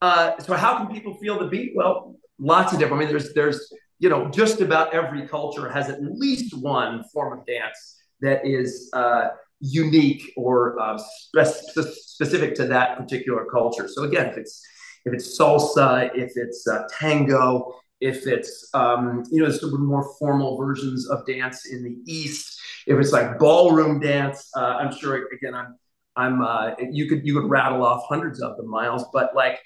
uh, 0.00 0.38
so 0.38 0.54
how 0.54 0.78
can 0.78 0.88
people 0.88 1.14
feel 1.14 1.38
the 1.38 1.46
beat? 1.46 1.72
Well, 1.74 2.16
lots 2.38 2.72
of 2.72 2.78
different. 2.78 3.02
I 3.02 3.06
mean, 3.06 3.16
there's 3.16 3.32
there's 3.34 3.72
you 3.98 4.08
know 4.08 4.28
just 4.28 4.60
about 4.60 4.92
every 4.92 5.26
culture 5.28 5.70
has 5.70 5.88
at 5.88 6.02
least 6.02 6.54
one 6.58 7.04
form 7.12 7.38
of 7.38 7.46
dance 7.46 7.98
that 8.20 8.46
is 8.46 8.90
uh, 8.92 9.28
unique 9.62 10.32
or 10.36 10.78
uh, 10.80 10.98
spe- 10.98 11.78
specific 12.04 12.54
to 12.56 12.66
that 12.66 12.98
particular 12.98 13.46
culture. 13.46 13.88
So 13.88 14.02
again, 14.02 14.26
if 14.26 14.36
it's 14.36 14.60
if 15.04 15.14
it's 15.14 15.38
salsa, 15.38 16.10
if 16.14 16.32
it's 16.36 16.66
uh, 16.66 16.82
tango, 16.98 17.74
if 18.00 18.26
it's 18.26 18.68
um, 18.74 19.22
you 19.30 19.42
know 19.42 19.48
of 19.48 19.80
more 19.80 20.14
formal 20.18 20.58
versions 20.58 21.08
of 21.08 21.24
dance 21.26 21.66
in 21.66 21.82
the 21.84 21.96
East, 22.06 22.60
if 22.86 22.98
it's 22.98 23.12
like 23.12 23.38
ballroom 23.38 24.00
dance, 24.00 24.50
uh, 24.56 24.78
I'm 24.80 24.94
sure 24.94 25.28
again 25.32 25.54
I'm 25.54 25.76
I'm 26.16 26.42
uh, 26.42 26.74
you 26.90 27.08
could 27.08 27.24
you 27.24 27.40
could 27.40 27.48
rattle 27.48 27.84
off 27.84 28.04
hundreds 28.08 28.42
of 28.42 28.56
them, 28.56 28.68
Miles, 28.68 29.04
but 29.12 29.34
like. 29.34 29.58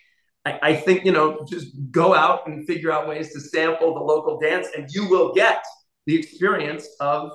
I 0.63 0.77
think 0.77 1.05
you 1.05 1.11
know, 1.11 1.45
just 1.51 1.75
go 1.91 2.15
out 2.15 2.47
and 2.47 2.65
figure 2.69 2.93
out 2.93 3.09
ways 3.09 3.33
to 3.33 3.41
sample 3.41 3.93
the 3.95 4.01
local 4.01 4.39
dance, 4.39 4.69
and 4.77 4.89
you 4.91 5.09
will 5.11 5.35
get 5.35 5.65
the 6.07 6.15
experience 6.15 6.87
of 7.01 7.33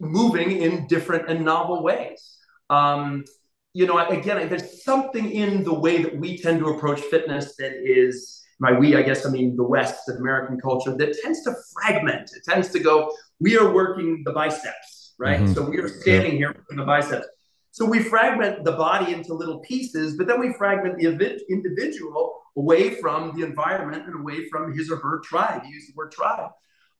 moving 0.00 0.50
in 0.62 0.86
different 0.86 1.28
and 1.28 1.44
novel 1.44 1.82
ways. 1.82 2.36
Um, 2.70 3.24
you 3.72 3.86
know, 3.86 3.98
again, 3.98 4.48
there's 4.48 4.84
something 4.84 5.30
in 5.30 5.62
the 5.62 5.74
way 5.74 6.02
that 6.02 6.16
we 6.16 6.38
tend 6.38 6.60
to 6.60 6.70
approach 6.70 7.00
fitness 7.00 7.56
that 7.56 7.72
is, 7.84 8.42
my 8.58 8.72
we, 8.72 8.96
I 8.96 9.02
guess, 9.02 9.26
I 9.26 9.30
mean 9.30 9.54
the 9.54 9.62
West, 9.62 10.06
the 10.06 10.14
American 10.14 10.58
culture, 10.58 10.96
that 10.96 11.18
tends 11.22 11.42
to 11.44 11.54
fragment. 11.74 12.30
It 12.34 12.42
tends 12.44 12.70
to 12.70 12.78
go, 12.78 13.12
we 13.38 13.58
are 13.58 13.70
working 13.70 14.22
the 14.24 14.32
biceps, 14.32 15.14
right? 15.18 15.40
Mm-hmm. 15.40 15.52
So 15.52 15.68
we 15.68 15.78
are 15.78 15.88
standing 15.88 16.32
yeah. 16.32 16.38
here 16.38 16.54
working 16.56 16.78
the 16.78 16.84
biceps. 16.84 17.26
So 17.70 17.84
we 17.84 18.02
fragment 18.02 18.64
the 18.64 18.72
body 18.72 19.12
into 19.12 19.34
little 19.34 19.58
pieces, 19.58 20.16
but 20.16 20.26
then 20.26 20.40
we 20.40 20.54
fragment 20.54 20.96
the 20.96 21.44
individual 21.50 22.40
away 22.56 22.98
from 22.98 23.36
the 23.36 23.44
environment 23.44 24.06
and 24.06 24.18
away 24.18 24.48
from 24.48 24.72
his 24.72 24.90
or 24.90 24.96
her 24.96 25.20
tribe. 25.20 25.62
You 25.66 25.74
use 25.74 25.86
the 25.86 25.92
word 25.94 26.10
tribe. 26.10 26.52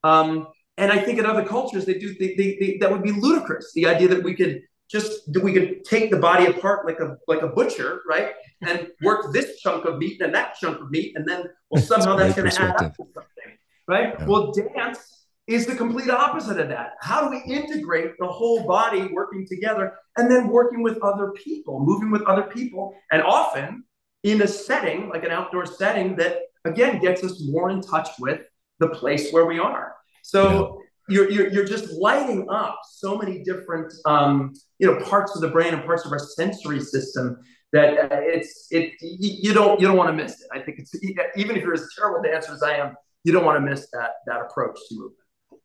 Um, 0.04 0.48
and 0.76 0.92
I 0.92 0.98
think 0.98 1.18
in 1.18 1.26
other 1.26 1.44
cultures, 1.44 1.84
they 1.84 1.94
do 1.94 2.14
they, 2.18 2.34
they, 2.34 2.56
they, 2.60 2.78
that 2.80 2.90
would 2.90 3.02
be 3.02 3.12
ludicrous. 3.12 3.72
The 3.74 3.86
idea 3.86 4.08
that 4.08 4.22
we 4.22 4.34
could 4.34 4.62
just 4.90 5.32
that 5.32 5.42
we 5.42 5.52
could 5.52 5.84
take 5.84 6.10
the 6.10 6.18
body 6.18 6.46
apart 6.46 6.86
like 6.86 7.00
a 7.00 7.16
like 7.26 7.42
a 7.42 7.48
butcher, 7.48 8.02
right, 8.08 8.32
and 8.62 8.88
work 9.02 9.32
this 9.32 9.58
chunk 9.60 9.84
of 9.84 9.98
meat 9.98 10.20
and 10.20 10.34
that 10.34 10.56
chunk 10.60 10.80
of 10.80 10.90
meat, 10.90 11.12
and 11.16 11.26
then 11.26 11.44
well 11.70 11.82
somehow 11.82 12.16
that's, 12.16 12.36
that's 12.36 12.58
going 12.58 12.70
to 12.70 12.74
add 12.74 12.86
up 12.86 12.96
to 12.96 13.04
something, 13.14 13.58
right? 13.88 14.14
Yeah. 14.18 14.26
Well, 14.26 14.52
dance 14.52 15.26
is 15.46 15.66
the 15.66 15.74
complete 15.74 16.10
opposite 16.10 16.58
of 16.58 16.68
that. 16.68 16.94
How 17.00 17.24
do 17.24 17.30
we 17.30 17.42
integrate 17.52 18.12
the 18.18 18.26
whole 18.26 18.66
body 18.66 19.08
working 19.12 19.46
together 19.46 19.94
and 20.16 20.30
then 20.30 20.48
working 20.48 20.82
with 20.82 20.98
other 21.02 21.30
people, 21.32 21.80
moving 21.80 22.10
with 22.10 22.22
other 22.22 22.42
people, 22.42 22.94
and 23.10 23.22
often 23.22 23.84
in 24.24 24.42
a 24.42 24.46
setting 24.46 25.08
like 25.08 25.24
an 25.24 25.30
outdoor 25.30 25.66
setting 25.66 26.16
that 26.16 26.38
again 26.64 27.00
gets 27.00 27.22
us 27.24 27.42
more 27.48 27.70
in 27.70 27.80
touch 27.80 28.10
with 28.18 28.40
the 28.78 28.88
place 28.88 29.32
where 29.32 29.46
we 29.46 29.58
are. 29.58 29.94
So 30.26 30.82
yeah. 31.08 31.14
you're, 31.14 31.30
you're, 31.30 31.48
you're 31.52 31.64
just 31.64 31.92
lighting 31.92 32.48
up 32.50 32.80
so 32.90 33.16
many 33.16 33.44
different, 33.44 33.92
um, 34.06 34.52
you 34.80 34.86
know, 34.88 34.98
parts 35.04 35.36
of 35.36 35.40
the 35.40 35.48
brain 35.48 35.72
and 35.72 35.84
parts 35.84 36.04
of 36.04 36.10
our 36.10 36.18
sensory 36.18 36.80
system 36.80 37.38
that 37.72 37.96
uh, 37.96 38.08
it's, 38.10 38.66
it, 38.72 38.94
you 39.00 39.54
don't, 39.54 39.80
you 39.80 39.86
don't 39.86 39.96
want 39.96 40.10
to 40.10 40.14
miss 40.14 40.40
it. 40.40 40.48
I 40.52 40.58
think 40.58 40.80
it's, 40.80 40.92
even 41.36 41.54
if 41.56 41.62
you're 41.62 41.74
as 41.74 41.86
terrible 41.96 42.22
dancer 42.22 42.52
as 42.52 42.62
I 42.64 42.74
am, 42.76 42.96
you 43.22 43.32
don't 43.32 43.44
want 43.44 43.56
to 43.56 43.60
miss 43.70 43.88
that, 43.92 44.10
that 44.26 44.40
approach 44.40 44.76
to 44.88 44.94
movement. 44.96 45.14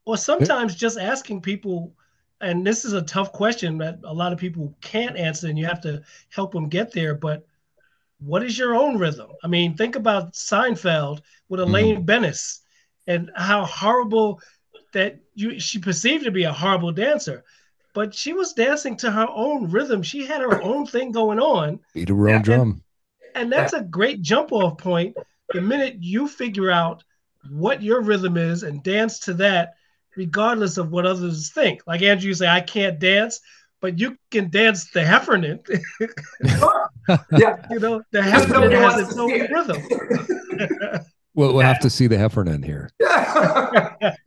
Well, 0.06 0.17
sometimes 0.17 0.76
just 0.76 1.00
asking 1.00 1.41
people, 1.41 1.93
and 2.39 2.65
this 2.65 2.86
is 2.86 2.93
a 2.93 3.02
tough 3.02 3.32
question 3.32 3.80
that 3.80 4.00
a 4.04 4.13
lot 4.13 4.34
of 4.34 4.39
people 4.39 4.76
can't 4.82 5.17
answer, 5.17 5.47
and 5.47 5.58
you 5.58 5.65
have 5.65 5.82
to 5.82 6.02
help 6.30 6.52
them 6.52 6.69
get 6.69 6.91
there. 6.91 7.15
But 7.15 7.47
what 8.19 8.43
is 8.43 8.58
your 8.58 8.76
own 8.76 8.97
rhythm? 8.97 9.30
I 9.43 9.47
mean, 9.47 9.76
think 9.76 9.95
about 9.95 10.34
Seinfeld 10.34 11.21
with 11.50 11.60
Elaine 11.60 12.02
mm. 12.02 12.06
Benes 12.06 12.61
and 13.07 13.31
how 13.35 13.65
horrible 13.65 14.41
that 14.93 15.19
you 15.35 15.59
she 15.59 15.79
perceived 15.79 16.25
to 16.25 16.31
be 16.31 16.43
a 16.43 16.53
horrible 16.53 16.91
dancer 16.91 17.43
but 17.93 18.13
she 18.13 18.33
was 18.33 18.53
dancing 18.53 18.95
to 18.97 19.11
her 19.11 19.27
own 19.29 19.69
rhythm. 19.69 20.01
She 20.01 20.25
had 20.25 20.41
her 20.41 20.61
own 20.61 20.85
thing 20.85 21.11
going 21.11 21.39
on. 21.39 21.79
Beat 21.93 22.09
her 22.09 22.29
own 22.29 22.41
drum. 22.41 22.83
And 23.35 23.51
that's 23.51 23.73
a 23.73 23.81
great 23.81 24.21
jump 24.21 24.51
off 24.51 24.77
point 24.77 25.15
the 25.53 25.61
minute 25.61 25.97
you 25.99 26.27
figure 26.27 26.71
out 26.71 27.03
what 27.49 27.81
your 27.81 28.01
rhythm 28.01 28.37
is 28.37 28.63
and 28.63 28.83
dance 28.83 29.19
to 29.19 29.33
that 29.35 29.73
regardless 30.15 30.77
of 30.77 30.91
what 30.91 31.05
others 31.05 31.51
think. 31.51 31.81
Like 31.87 32.01
andrew 32.01 32.29
you 32.29 32.33
say 32.33 32.47
i 32.47 32.61
can't 32.61 32.99
dance 32.99 33.39
but 33.79 33.97
you 33.97 34.15
can 34.29 34.49
dance 34.51 34.91
the 34.91 35.03
Heffernan. 35.03 35.59
yeah, 37.31 37.65
you 37.71 37.79
know 37.79 38.01
the 38.11 38.21
Heffernan 38.21 38.71
has 38.71 39.09
its 39.09 39.17
own 39.17 39.31
rhythm. 39.31 39.81
We'll, 41.34 41.54
we'll 41.54 41.65
have 41.65 41.80
to 41.80 41.89
see 41.89 42.08
the 42.08 42.17
Heffernan 42.17 42.62
here. 42.62 42.91
oh, 43.02 43.08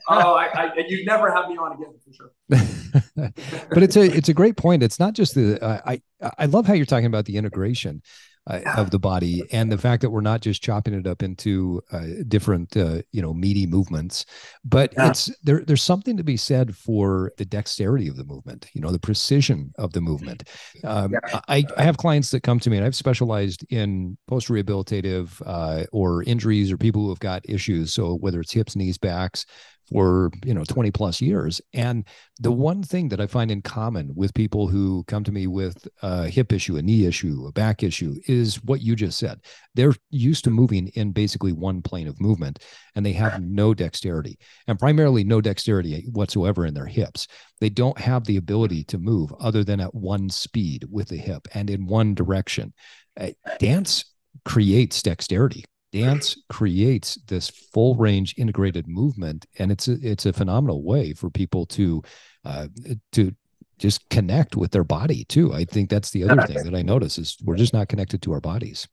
I, 0.08 0.48
I, 0.54 0.84
you 0.88 1.04
never 1.04 1.30
have 1.30 1.48
me 1.48 1.56
on 1.56 1.72
again 1.72 1.94
for 2.02 2.12
sure. 2.12 2.30
but 3.68 3.82
it's 3.82 3.96
a 3.96 4.04
it's 4.04 4.30
a 4.30 4.34
great 4.34 4.56
point. 4.56 4.82
It's 4.82 4.98
not 4.98 5.12
just 5.12 5.34
the 5.34 5.62
uh, 5.62 5.80
I 5.84 6.00
I 6.38 6.46
love 6.46 6.66
how 6.66 6.72
you're 6.72 6.86
talking 6.86 7.06
about 7.06 7.26
the 7.26 7.36
integration 7.36 8.02
uh, 8.46 8.60
of 8.76 8.90
the 8.90 8.98
body 8.98 9.42
and 9.52 9.72
the 9.72 9.78
fact 9.78 10.02
that 10.02 10.10
we're 10.10 10.20
not 10.20 10.40
just 10.40 10.62
chopping 10.62 10.94
it 10.94 11.06
up 11.06 11.22
into 11.22 11.82
uh, 11.92 12.04
different 12.28 12.76
uh, 12.76 13.00
you 13.10 13.22
know 13.22 13.32
meaty 13.32 13.66
movements 13.66 14.26
but 14.64 14.92
yeah. 14.92 15.08
it's 15.08 15.30
there 15.42 15.64
there's 15.64 15.82
something 15.82 16.16
to 16.16 16.24
be 16.24 16.36
said 16.36 16.76
for 16.76 17.32
the 17.38 17.44
dexterity 17.44 18.08
of 18.08 18.16
the 18.16 18.24
movement 18.24 18.68
you 18.74 18.80
know 18.80 18.90
the 18.90 18.98
precision 18.98 19.72
of 19.78 19.92
the 19.92 20.00
movement 20.00 20.44
um, 20.84 21.12
yeah. 21.12 21.40
I, 21.48 21.64
I 21.76 21.82
have 21.82 21.96
clients 21.96 22.30
that 22.32 22.42
come 22.42 22.60
to 22.60 22.70
me 22.70 22.76
and 22.76 22.84
i've 22.84 22.94
specialized 22.94 23.64
in 23.70 24.18
post 24.28 24.48
rehabilitative 24.48 25.40
uh, 25.46 25.84
or 25.92 26.22
injuries 26.24 26.70
or 26.70 26.76
people 26.76 27.02
who 27.02 27.08
have 27.08 27.20
got 27.20 27.48
issues 27.48 27.92
so 27.94 28.14
whether 28.16 28.40
it's 28.40 28.52
hips 28.52 28.76
knees 28.76 28.98
backs 28.98 29.46
for 29.90 30.30
you 30.44 30.54
know 30.54 30.64
20 30.64 30.90
plus 30.90 31.20
years. 31.20 31.60
And 31.72 32.04
the 32.40 32.52
one 32.52 32.82
thing 32.82 33.08
that 33.08 33.20
i 33.20 33.26
find 33.26 33.50
in 33.50 33.62
common 33.62 34.12
with 34.14 34.34
people 34.34 34.66
who 34.66 35.04
come 35.06 35.24
to 35.24 35.32
me 35.32 35.46
with 35.46 35.86
a 36.02 36.28
hip 36.28 36.52
issue 36.52 36.76
a 36.76 36.82
knee 36.82 37.06
issue 37.06 37.46
a 37.46 37.52
back 37.52 37.82
issue 37.82 38.14
is 38.26 38.62
what 38.64 38.80
you 38.80 38.96
just 38.96 39.18
said. 39.18 39.40
They're 39.74 39.94
used 40.10 40.44
to 40.44 40.50
moving 40.50 40.88
in 40.88 41.12
basically 41.12 41.52
one 41.52 41.82
plane 41.82 42.08
of 42.08 42.20
movement 42.20 42.60
and 42.94 43.04
they 43.04 43.12
have 43.12 43.42
no 43.42 43.74
dexterity 43.74 44.38
and 44.66 44.78
primarily 44.78 45.24
no 45.24 45.40
dexterity 45.40 46.06
whatsoever 46.12 46.66
in 46.66 46.74
their 46.74 46.86
hips. 46.86 47.26
They 47.60 47.70
don't 47.70 47.98
have 47.98 48.24
the 48.24 48.36
ability 48.36 48.84
to 48.84 48.98
move 48.98 49.32
other 49.40 49.64
than 49.64 49.80
at 49.80 49.94
one 49.94 50.30
speed 50.30 50.86
with 50.90 51.08
the 51.08 51.16
hip 51.16 51.46
and 51.54 51.70
in 51.70 51.86
one 51.86 52.14
direction. 52.14 52.72
Uh, 53.18 53.30
dance 53.58 54.04
creates 54.44 55.02
dexterity 55.02 55.64
dance 55.94 56.36
creates 56.48 57.14
this 57.28 57.48
full 57.48 57.94
range 57.94 58.34
integrated 58.36 58.88
movement 58.88 59.46
and 59.58 59.70
it's 59.70 59.86
a, 59.86 59.96
it's 60.02 60.26
a 60.26 60.32
phenomenal 60.32 60.82
way 60.82 61.12
for 61.12 61.30
people 61.30 61.64
to 61.66 62.02
uh, 62.44 62.66
to 63.12 63.32
just 63.78 64.08
connect 64.10 64.56
with 64.56 64.72
their 64.72 64.84
body 64.84 65.24
too. 65.24 65.52
I 65.52 65.64
think 65.64 65.90
that's 65.90 66.10
the 66.10 66.24
other 66.24 66.42
thing 66.42 66.64
that 66.64 66.74
i 66.74 66.82
notice 66.82 67.18
is 67.18 67.36
we're 67.42 67.56
just 67.56 67.72
not 67.72 67.88
connected 67.88 68.22
to 68.22 68.32
our 68.32 68.40
bodies. 68.40 68.88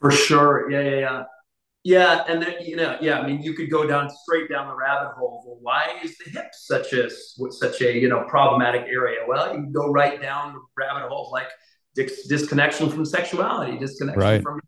For 0.00 0.10
sure. 0.10 0.70
Yeah 0.70 0.82
yeah 0.82 0.98
yeah. 0.98 1.22
Yeah 1.82 2.24
and 2.28 2.42
then 2.42 2.54
you 2.62 2.76
know 2.76 2.96
yeah 3.00 3.20
i 3.20 3.26
mean 3.26 3.42
you 3.42 3.54
could 3.54 3.70
go 3.70 3.86
down 3.86 4.10
straight 4.10 4.50
down 4.50 4.68
the 4.68 4.76
rabbit 4.76 5.12
hole. 5.16 5.42
Well 5.46 5.58
why 5.62 5.94
is 6.02 6.16
the 6.18 6.30
hip 6.30 6.48
such 6.52 6.92
a 6.92 7.08
such 7.50 7.80
a 7.80 7.98
you 7.98 8.08
know 8.08 8.24
problematic 8.28 8.82
area? 8.82 9.20
Well 9.26 9.48
you 9.48 9.62
can 9.62 9.72
go 9.72 9.90
right 9.90 10.20
down 10.20 10.54
the 10.54 10.60
rabbit 10.76 11.08
hole 11.08 11.30
like 11.32 11.48
dis- 11.94 12.26
disconnection 12.26 12.90
from 12.90 13.06
sexuality 13.06 13.78
disconnection 13.78 14.20
right. 14.20 14.42
from 14.42 14.60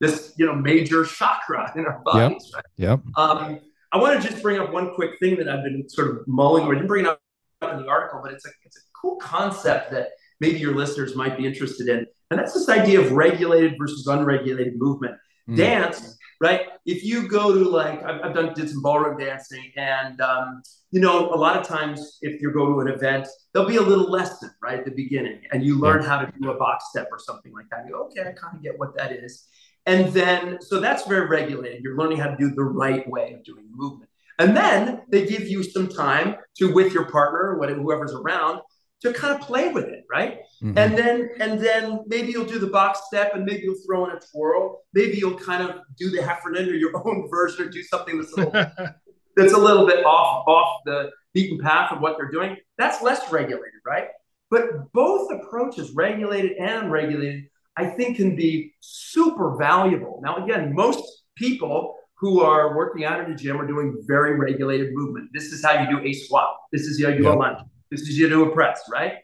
this 0.00 0.34
you 0.36 0.46
know 0.46 0.54
major 0.54 1.04
chakra 1.04 1.72
in 1.76 1.86
our 1.86 2.00
bodies. 2.04 2.52
Yep. 2.52 2.54
Right? 2.54 2.64
Yep. 2.76 3.00
Um, 3.16 3.60
I 3.92 3.98
want 3.98 4.20
to 4.20 4.28
just 4.28 4.42
bring 4.42 4.60
up 4.60 4.72
one 4.72 4.92
quick 4.94 5.12
thing 5.20 5.36
that 5.36 5.48
I've 5.48 5.62
been 5.62 5.88
sort 5.88 6.10
of 6.10 6.26
mulling. 6.26 6.64
Or 6.64 6.74
didn't 6.74 6.88
bring 6.88 7.04
it 7.04 7.08
up 7.08 7.20
in 7.62 7.82
the 7.82 7.88
article, 7.88 8.20
but 8.22 8.32
it's 8.32 8.44
a 8.44 8.50
it's 8.64 8.76
a 8.76 8.80
cool 9.00 9.16
concept 9.16 9.90
that 9.92 10.08
maybe 10.40 10.58
your 10.58 10.74
listeners 10.74 11.14
might 11.14 11.36
be 11.36 11.46
interested 11.46 11.88
in, 11.88 12.06
and 12.30 12.38
that's 12.38 12.54
this 12.54 12.68
idea 12.68 13.00
of 13.00 13.12
regulated 13.12 13.74
versus 13.78 14.06
unregulated 14.06 14.78
movement. 14.78 15.14
Mm. 15.48 15.56
Dance, 15.56 16.18
right? 16.40 16.68
If 16.86 17.04
you 17.04 17.28
go 17.28 17.54
to 17.54 17.68
like 17.68 18.02
I've, 18.02 18.20
I've 18.22 18.34
done 18.34 18.52
did 18.54 18.68
some 18.68 18.82
ballroom 18.82 19.18
dancing, 19.18 19.70
and 19.76 20.20
um, 20.20 20.62
you 20.90 21.00
know 21.00 21.32
a 21.32 21.36
lot 21.36 21.56
of 21.56 21.66
times 21.66 22.18
if 22.22 22.40
you 22.42 22.50
go 22.50 22.66
to 22.66 22.80
an 22.80 22.88
event, 22.88 23.28
there'll 23.52 23.68
be 23.68 23.76
a 23.76 23.82
little 23.82 24.10
lesson 24.10 24.50
right 24.62 24.78
at 24.78 24.84
the 24.84 24.90
beginning, 24.90 25.40
and 25.52 25.62
you 25.62 25.78
learn 25.78 26.02
yeah. 26.02 26.08
how 26.08 26.18
to 26.18 26.32
do 26.40 26.50
a 26.50 26.58
box 26.58 26.86
step 26.90 27.08
or 27.12 27.18
something 27.18 27.52
like 27.52 27.66
that. 27.70 27.84
You 27.86 27.92
go, 27.92 28.06
okay, 28.06 28.22
I 28.22 28.32
kind 28.32 28.56
of 28.56 28.62
get 28.62 28.78
what 28.78 28.96
that 28.96 29.12
is. 29.12 29.46
And 29.86 30.12
then, 30.12 30.58
so 30.60 30.80
that's 30.80 31.06
very 31.06 31.26
regulated. 31.26 31.82
You're 31.82 31.96
learning 31.96 32.18
how 32.18 32.28
to 32.28 32.36
do 32.36 32.50
the 32.50 32.64
right 32.64 33.08
way 33.08 33.32
of 33.32 33.44
doing 33.44 33.66
the 33.70 33.76
movement. 33.76 34.10
And 34.38 34.56
then 34.56 35.02
they 35.10 35.26
give 35.26 35.46
you 35.46 35.62
some 35.62 35.88
time 35.88 36.36
to, 36.56 36.72
with 36.72 36.92
your 36.92 37.10
partner, 37.10 37.58
whatever, 37.58 37.80
whoever's 37.80 38.14
around, 38.14 38.60
to 39.02 39.12
kind 39.12 39.34
of 39.34 39.46
play 39.46 39.68
with 39.68 39.84
it, 39.84 40.04
right? 40.10 40.38
Mm-hmm. 40.62 40.78
And 40.78 40.98
then, 40.98 41.30
and 41.38 41.60
then 41.60 42.00
maybe 42.06 42.32
you'll 42.32 42.46
do 42.46 42.58
the 42.58 42.68
box 42.68 43.02
step, 43.06 43.34
and 43.34 43.44
maybe 43.44 43.62
you'll 43.64 43.80
throw 43.86 44.06
in 44.06 44.16
a 44.16 44.20
twirl. 44.32 44.80
Maybe 44.94 45.18
you'll 45.18 45.38
kind 45.38 45.62
of 45.62 45.80
do 45.98 46.10
the 46.10 46.22
Heffernan 46.22 46.68
or 46.68 46.74
your 46.74 46.96
own 47.06 47.28
version, 47.28 47.66
or 47.66 47.70
do 47.70 47.82
something 47.82 48.18
that's 48.18 48.32
a 48.32 48.36
little, 48.36 48.52
that's 49.36 49.52
a 49.52 49.58
little 49.58 49.86
bit 49.86 50.04
off 50.04 50.48
off 50.48 50.80
the 50.86 51.10
beaten 51.34 51.58
path 51.58 51.92
of 51.92 52.00
what 52.00 52.16
they're 52.16 52.30
doing. 52.30 52.56
That's 52.78 53.02
less 53.02 53.30
regulated, 53.30 53.80
right? 53.86 54.08
But 54.50 54.92
both 54.92 55.30
approaches, 55.32 55.90
regulated 55.92 56.52
and 56.52 56.86
unregulated, 56.86 57.44
I 57.76 57.86
think 57.86 58.16
can 58.16 58.36
be 58.36 58.74
super 58.80 59.56
valuable. 59.56 60.20
Now, 60.22 60.44
again, 60.44 60.74
most 60.74 61.02
people 61.36 61.96
who 62.16 62.40
are 62.40 62.76
working 62.76 63.04
out 63.04 63.20
in 63.20 63.30
the 63.30 63.36
gym 63.36 63.60
are 63.60 63.66
doing 63.66 64.00
very 64.06 64.38
regulated 64.38 64.94
movement. 64.94 65.30
This 65.32 65.52
is 65.52 65.64
how 65.64 65.80
you 65.80 65.90
do 65.90 66.04
a 66.04 66.12
squat. 66.12 66.56
This 66.72 66.82
is 66.82 67.02
how 67.02 67.10
you 67.10 67.18
do 67.18 67.28
a 67.28 67.34
lunge. 67.34 67.58
This 67.90 68.02
is 68.02 68.16
how 68.16 68.22
you 68.22 68.28
do 68.28 68.48
a 68.48 68.54
press, 68.54 68.80
right? 68.90 69.14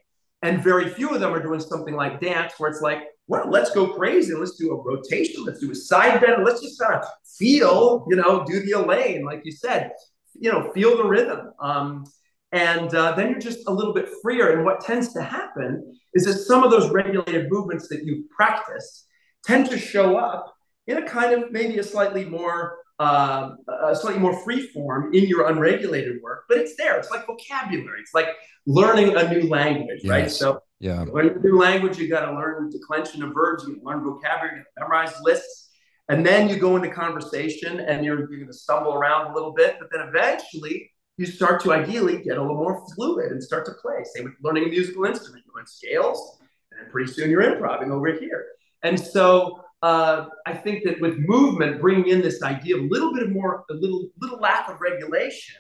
And 0.43 0.63
very 0.63 0.89
few 0.89 1.11
of 1.15 1.21
them 1.21 1.33
are 1.33 1.43
doing 1.43 1.61
something 1.61 1.95
like 1.95 2.21
dance, 2.21 2.55
where 2.59 2.71
it's 2.71 2.81
like, 2.81 3.05
well, 3.29 3.49
let's 3.49 3.71
go 3.71 3.87
crazy 3.87 4.33
and 4.33 4.41
let's 4.41 4.57
do 4.57 4.73
a 4.73 4.83
rotation, 4.83 5.45
let's 5.45 5.61
do 5.61 5.71
a 5.71 5.75
side 5.75 6.21
bend, 6.21 6.45
let's 6.45 6.61
just 6.61 6.81
kind 6.81 6.95
of 6.95 7.05
feel, 7.39 8.07
you 8.09 8.17
know, 8.17 8.45
do 8.45 8.61
the 8.61 8.73
Elaine, 8.73 9.25
like 9.25 9.43
you 9.45 9.53
said, 9.53 9.93
you 10.35 10.51
know, 10.51 10.73
feel 10.73 10.97
the 10.97 11.05
rhythm. 11.05 11.53
Um, 11.61 12.05
and 12.53 12.95
uh, 12.95 13.13
then 13.13 13.31
you're 13.31 13.41
just 13.41 13.69
a 13.69 13.73
little 13.73 13.95
bit 13.95 14.09
freer. 14.23 14.53
And 14.57 14.65
what 14.65 14.81
tends 14.81 15.13
to 15.13 15.23
happen 15.23 15.97
is 16.15 16.25
that 16.25 16.35
some 16.35 16.65
of 16.65 16.71
those 16.71 16.91
regulated 16.91 17.51
movements 17.51 17.89
that 17.89 18.05
you've 18.05 18.29
practiced 18.31 19.07
tend 19.45 19.71
to 19.71 19.79
show 19.79 20.17
up 20.17 20.55
in 20.87 20.99
a 20.99 21.09
kind 21.09 21.33
of 21.33 21.53
maybe 21.53 21.79
a 21.79 21.83
slightly 21.83 22.25
more 22.25 22.77
uh, 22.99 23.53
a 23.87 23.97
slightly 23.97 24.21
more 24.21 24.39
free 24.45 24.61
form 24.69 25.15
in 25.15 25.25
your 25.25 25.49
unregulated 25.49 26.21
work, 26.23 26.45
but 26.51 26.59
it's 26.59 26.77
there. 26.77 26.99
It's 26.99 27.11
like 27.11 27.27
vocabulary. 27.27 28.01
It's 28.01 28.13
like 28.13 28.29
learning 28.67 29.17
a 29.17 29.33
new 29.33 29.49
language, 29.49 30.01
yes. 30.03 30.11
right? 30.11 30.31
So, 30.31 30.61
yeah, 30.81 31.07
learn 31.11 31.31
a 31.31 31.39
new 31.39 31.59
language, 31.59 31.97
you 31.97 32.09
got 32.11 32.27
to 32.27 32.33
learn 32.35 32.69
declension 32.69 33.23
of 33.23 33.33
verbs, 33.33 33.65
you 33.67 33.81
learn 33.83 34.05
vocabulary, 34.05 34.59
you 34.59 34.65
memorize 34.79 35.15
lists, 35.23 35.71
and 36.11 36.27
then 36.27 36.51
you 36.51 36.57
go 36.57 36.77
into 36.77 36.91
conversation 36.91 37.81
and 37.81 38.05
you're, 38.05 38.19
you're 38.19 38.39
going 38.39 38.47
to 38.47 38.53
stumble 38.53 38.93
around 38.93 39.31
a 39.31 39.35
little 39.35 39.53
bit, 39.53 39.77
but 39.81 39.89
then 39.91 40.07
eventually 40.07 40.91
you 41.21 41.27
start 41.27 41.63
to 41.63 41.73
ideally 41.73 42.23
get 42.23 42.39
a 42.39 42.41
little 42.41 42.57
more 42.57 42.83
fluid 42.95 43.31
and 43.31 43.43
start 43.43 43.67
to 43.67 43.73
play. 43.73 44.03
Same 44.15 44.25
with 44.25 44.33
learning 44.43 44.65
a 44.65 44.69
musical 44.69 45.05
instrument. 45.05 45.45
You 45.47 45.53
learn 45.55 45.67
scales, 45.67 46.39
and 46.73 46.91
pretty 46.91 47.13
soon 47.13 47.31
you're 47.31 47.43
improvising 47.43 47.93
over 47.93 48.11
here. 48.11 48.47
And 48.83 48.99
so 48.99 49.63
uh, 49.83 50.29
I 50.47 50.55
think 50.55 50.83
that 50.85 50.99
with 50.99 51.19
movement, 51.19 51.79
bringing 51.79 52.09
in 52.09 52.23
this 52.23 52.43
idea 52.43 52.77
of 52.77 52.85
a 52.85 52.87
little 52.87 53.13
bit 53.13 53.31
more, 53.31 53.65
a 53.71 53.75
little 53.75 54.09
little 54.19 54.39
lack 54.39 54.71
of 54.71 54.81
regulation, 54.81 55.57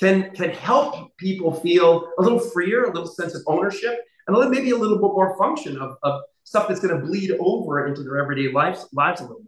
can 0.00 0.32
can 0.32 0.50
help 0.50 1.16
people 1.16 1.54
feel 1.54 2.10
a 2.18 2.22
little 2.22 2.40
freer, 2.40 2.82
a 2.82 2.92
little 2.92 3.06
sense 3.06 3.36
of 3.36 3.42
ownership, 3.46 4.00
and 4.26 4.34
a 4.34 4.38
little, 4.38 4.52
maybe 4.52 4.70
a 4.70 4.76
little 4.76 4.96
bit 4.96 5.14
more 5.14 5.38
function 5.38 5.78
of, 5.78 5.96
of 6.02 6.22
stuff 6.42 6.66
that's 6.66 6.80
going 6.80 6.98
to 6.98 7.06
bleed 7.06 7.30
over 7.38 7.86
into 7.86 8.02
their 8.02 8.18
everyday 8.18 8.50
lives 8.50 8.88
lives 8.92 9.20
a 9.20 9.24
little 9.24 9.42
bit. 9.42 9.47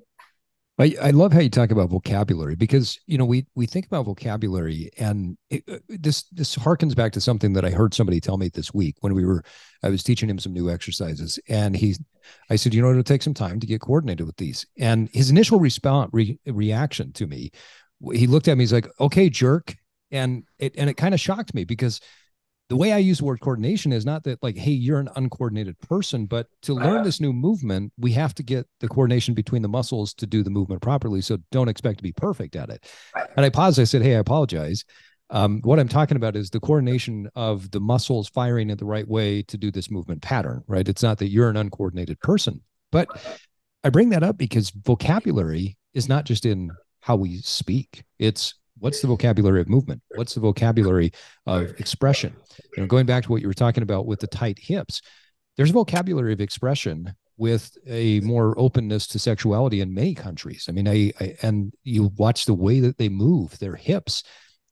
I, 0.81 0.95
I 1.03 1.11
love 1.11 1.33
how 1.33 1.41
you 1.41 1.51
talk 1.51 1.71
about 1.71 1.91
vocabulary 1.91 2.57
because 2.57 2.99
you 3.07 3.19
know 3.19 3.25
we 3.25 3.47
we 3.55 3.67
think 3.67 3.87
about 3.87 4.07
vocabulary 4.07 4.91
and 4.99 5.37
it, 5.51 5.63
uh, 5.71 5.79
this 5.89 6.23
this 6.33 6.57
harkens 6.57 6.97
back 6.97 7.13
to 7.13 7.21
something 7.21 7.53
that 7.53 7.65
I 7.65 7.71
heard 7.71 7.93
somebody 7.93 8.19
tell 8.19 8.39
me 8.39 8.49
this 8.49 8.73
week 8.73 8.97
when 9.01 9.15
we 9.15 9.25
were 9.25 9.45
I 9.83 9.91
was 9.91 10.03
teaching 10.03 10.31
him 10.31 10.39
some 10.39 10.55
new 10.55 10.71
exercises 10.71 11.39
and 11.49 11.77
he 11.77 11.97
I 12.49 12.57
said 12.57 12.73
you 12.73 12.81
know 12.81 12.91
it'll 12.91 13.03
take 13.03 13.23
some 13.23 13.35
time 13.35 13.61
to 13.61 13.67
get 13.67 13.83
coordinated 13.83 14.27
with 14.27 14.37
these. 14.37 14.67
And 14.79 15.11
his 15.13 15.31
initial 15.31 15.61
response 15.61 16.11
re, 16.15 16.39
reaction 16.47 17.13
to 17.13 17.27
me 17.27 17.51
he 18.13 18.27
looked 18.27 18.49
at 18.49 18.57
me 18.57 18.63
he's 18.65 18.73
like 18.73 18.89
okay 18.99 19.29
jerk. 19.29 19.77
And 20.11 20.45
it 20.59 20.75
and 20.77 20.89
it 20.89 20.95
kind 20.95 21.15
of 21.15 21.21
shocked 21.21 21.55
me 21.55 21.65
because 21.65 22.01
the 22.71 22.77
way 22.77 22.93
I 22.93 22.99
use 22.99 23.19
the 23.19 23.25
word 23.25 23.41
coordination 23.41 23.93
is 23.93 24.07
not 24.07 24.23
that 24.25 24.41
like, 24.45 24.57
hey, 24.57 24.71
you're 24.71 25.01
an 25.01 25.09
uncoordinated 25.17 25.77
person, 25.81 26.27
but 26.27 26.47
to 26.63 26.73
learn 26.73 26.87
uh-huh. 26.87 27.03
this 27.03 27.21
new 27.21 27.33
movement, 27.33 27.93
we 27.99 28.13
have 28.13 28.33
to 28.37 28.45
get 28.45 28.65
the 28.79 28.87
coordination 28.87 29.35
between 29.35 29.61
the 29.61 29.69
muscles 29.69 30.15
to 30.15 30.27
do 30.27 30.45
the 30.45 30.51
movement 30.51 30.81
properly. 30.81 31.21
So 31.21 31.39
don't 31.51 31.69
expect 31.69 31.99
to 31.99 32.05
be 32.05 32.13
perfect 32.13 32.55
at 32.55 32.71
it. 32.71 32.87
And 33.37 33.45
I 33.45 33.51
paused. 33.51 33.81
I 33.81 33.85
said, 33.85 34.03
hey, 34.03 34.15
I 34.15 34.21
apologize. 34.21 34.85
Um, 35.31 35.61
what 35.63 35.81
I'm 35.81 35.89
talking 35.89 36.17
about 36.17 36.37
is 36.37 36.51
the 36.51 36.61
coordination 36.61 37.29
of 37.35 37.73
the 37.73 37.81
muscles 37.81 38.29
firing 38.29 38.71
in 38.71 38.79
the 38.79 38.85
right 38.85 39.07
way 39.07 39.43
to 39.43 39.59
do 39.59 39.73
this 39.73 39.91
movement 39.91 40.23
pattern, 40.23 40.63
right? 40.69 40.89
It's 40.89 41.03
not 41.03 41.19
that 41.19 41.29
you're 41.29 41.51
an 41.51 41.57
uncoordinated 41.57 42.21
person, 42.21 42.61
but 42.93 43.09
I 43.83 43.91
bring 43.91 44.11
that 44.11 44.23
up 44.23 44.39
because 44.39 44.71
vocabulary 44.71 45.77
is 45.93 46.09
not 46.09 46.25
just 46.25 46.47
in 46.47 46.71
how 47.01 47.17
we 47.17 47.39
speak. 47.39 48.05
It's 48.21 48.55
what's 48.81 49.01
the 49.01 49.07
vocabulary 49.07 49.61
of 49.61 49.69
movement? 49.69 50.03
What's 50.17 50.35
the 50.35 50.41
vocabulary 50.41 51.13
of 51.47 51.79
expression? 51.79 52.35
You 52.77 52.83
know 52.83 52.87
going 52.87 53.07
back 53.07 53.25
to 53.25 53.31
what 53.31 53.43
you 53.43 53.49
were 53.49 53.55
talking 53.55 53.83
about 53.83 54.07
with 54.07 54.21
the 54.21 54.27
tight 54.27 54.59
hips 54.59 55.01
there's 55.57 55.71
a 55.71 55.75
vocabulary 55.75 56.33
of 56.33 56.41
expression 56.41 57.15
with 57.37 57.77
a 57.87 58.21
more 58.21 58.59
openness 58.59 59.07
to 59.09 59.19
sexuality 59.19 59.81
in 59.81 59.95
many 59.95 60.15
countries. 60.15 60.67
I 60.69 60.73
mean 60.73 60.89
I, 60.89 61.13
I 61.21 61.37
and 61.43 61.73
you 61.85 62.11
watch 62.17 62.47
the 62.47 62.55
way 62.55 62.81
that 62.81 62.99
they 62.99 63.09
move 63.09 63.59
their 63.59 63.77
hips 63.77 64.23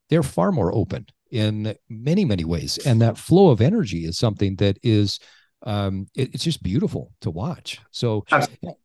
they're 0.08 0.22
far 0.22 0.52
more 0.52 0.74
open 0.74 1.06
in 1.30 1.74
many 1.88 2.24
many 2.24 2.44
ways. 2.44 2.78
And 2.78 3.00
that 3.02 3.18
flow 3.18 3.50
of 3.50 3.60
energy 3.60 4.04
is 4.04 4.18
something 4.18 4.56
that 4.56 4.78
is 4.82 5.20
um, 5.64 6.06
it, 6.14 6.34
it's 6.34 6.44
just 6.44 6.62
beautiful 6.62 7.12
to 7.20 7.30
watch. 7.30 7.80
So, 7.90 8.24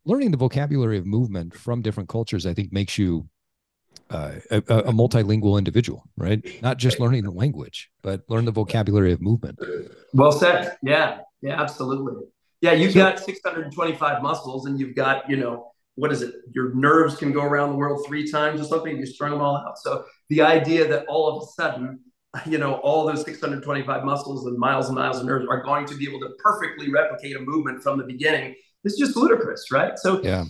learning 0.06 0.32
the 0.32 0.38
vocabulary 0.38 0.98
of 0.98 1.06
movement 1.06 1.54
from 1.54 1.82
different 1.82 2.10
cultures, 2.10 2.46
I 2.46 2.54
think, 2.54 2.74
makes 2.74 2.98
you 2.98 3.30
uh, 4.10 4.34
a, 4.52 4.58
a, 4.58 4.92
multilingual 4.92 5.58
individual, 5.58 6.04
right? 6.18 6.44
Not 6.62 6.78
just 6.78 7.00
learning 7.00 7.24
the 7.24 7.32
language, 7.32 7.90
but 8.02 8.22
learn 8.28 8.46
the 8.46 8.52
vocabulary 8.52 9.12
of 9.12 9.22
movement. 9.22 9.60
Well 10.14 10.32
said. 10.32 10.78
Yeah. 10.84 11.20
Yeah, 11.42 11.60
absolutely. 11.60 12.24
Yeah, 12.62 12.74
you've 12.74 12.94
got 12.94 13.20
625 13.20 14.22
muscles 14.22 14.66
and 14.66 14.80
you've 14.80 14.96
got, 14.96 15.30
you 15.30 15.36
know, 15.36 15.74
what 15.96 16.12
is 16.12 16.22
it? 16.22 16.34
Your 16.54 16.74
nerves 16.74 17.16
can 17.16 17.32
go 17.32 17.42
around 17.42 17.72
the 17.72 17.76
world 17.76 18.06
three 18.08 18.30
times 18.32 18.62
or 18.62 18.64
something. 18.64 18.98
You 18.98 19.06
strung 19.06 19.32
them 19.32 19.42
all 19.42 19.58
out. 19.58 19.78
So 19.78 20.06
the 20.30 20.42
idea 20.42 20.88
that 20.88 21.06
all 21.08 21.36
of 21.36 21.44
a 21.44 21.46
sudden, 21.62 22.00
you 22.46 22.58
know, 22.58 22.76
all 22.76 23.06
those 23.06 23.24
625 23.26 24.06
muscles 24.06 24.46
and 24.46 24.58
miles 24.58 24.88
and 24.88 24.96
miles 24.96 25.20
of 25.20 25.26
nerves 25.26 25.46
are 25.50 25.62
going 25.62 25.86
to 25.88 25.96
be 25.96 26.08
able 26.08 26.20
to 26.22 26.30
perfectly 26.40 26.90
replicate 26.90 27.36
a 27.36 27.40
movement 27.42 27.84
from 27.84 27.98
the 27.98 28.06
beginning 28.06 28.56
is 28.84 28.98
just 28.98 29.16
ludicrous, 29.16 29.72
right? 29.72 30.00
So 30.00 30.22
yeah. 30.24 30.46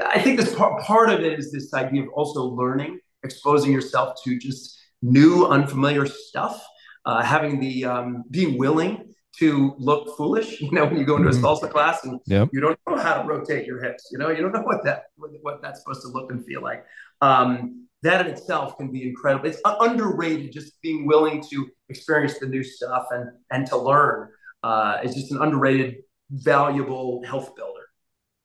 I 0.00 0.20
think 0.20 0.38
this 0.38 0.54
part, 0.54 0.82
part 0.82 1.10
of 1.10 1.20
it 1.20 1.38
is 1.38 1.52
this 1.52 1.72
idea 1.74 2.02
of 2.02 2.08
also 2.10 2.44
learning, 2.44 3.00
exposing 3.22 3.72
yourself 3.72 4.16
to 4.24 4.38
just 4.38 4.78
new, 5.02 5.46
unfamiliar 5.46 6.06
stuff, 6.06 6.64
uh, 7.04 7.22
having 7.22 7.60
the 7.60 7.84
um, 7.84 8.24
being 8.30 8.58
willing 8.58 9.12
to 9.38 9.74
look 9.78 10.16
foolish. 10.16 10.60
You 10.60 10.70
know, 10.70 10.84
when 10.86 10.96
you 10.96 11.04
go 11.04 11.16
into 11.16 11.28
a 11.28 11.32
mm-hmm. 11.32 11.44
salsa 11.44 11.70
class 11.70 12.04
and 12.04 12.20
yep. 12.26 12.48
you 12.52 12.60
don't 12.60 12.78
know 12.88 12.96
how 12.96 13.20
to 13.20 13.28
rotate 13.28 13.66
your 13.66 13.82
hips, 13.82 14.08
you 14.12 14.18
know, 14.18 14.30
you 14.30 14.40
don't 14.40 14.52
know 14.52 14.62
what 14.62 14.84
that 14.84 15.04
what 15.16 15.60
that's 15.62 15.80
supposed 15.80 16.02
to 16.02 16.08
look 16.08 16.30
and 16.30 16.44
feel 16.44 16.62
like. 16.62 16.84
Um, 17.20 17.88
that 18.02 18.26
in 18.26 18.32
itself 18.32 18.76
can 18.76 18.90
be 18.90 19.08
incredible. 19.08 19.46
It's 19.46 19.60
underrated. 19.64 20.52
Just 20.52 20.80
being 20.82 21.06
willing 21.06 21.42
to 21.50 21.68
experience 21.88 22.38
the 22.38 22.46
new 22.46 22.64
stuff 22.64 23.06
and 23.10 23.30
and 23.50 23.66
to 23.68 23.76
learn 23.76 24.28
uh, 24.62 24.98
is 25.02 25.14
just 25.14 25.32
an 25.32 25.42
underrated, 25.42 25.96
valuable 26.30 27.22
health 27.24 27.54
builder. 27.54 27.81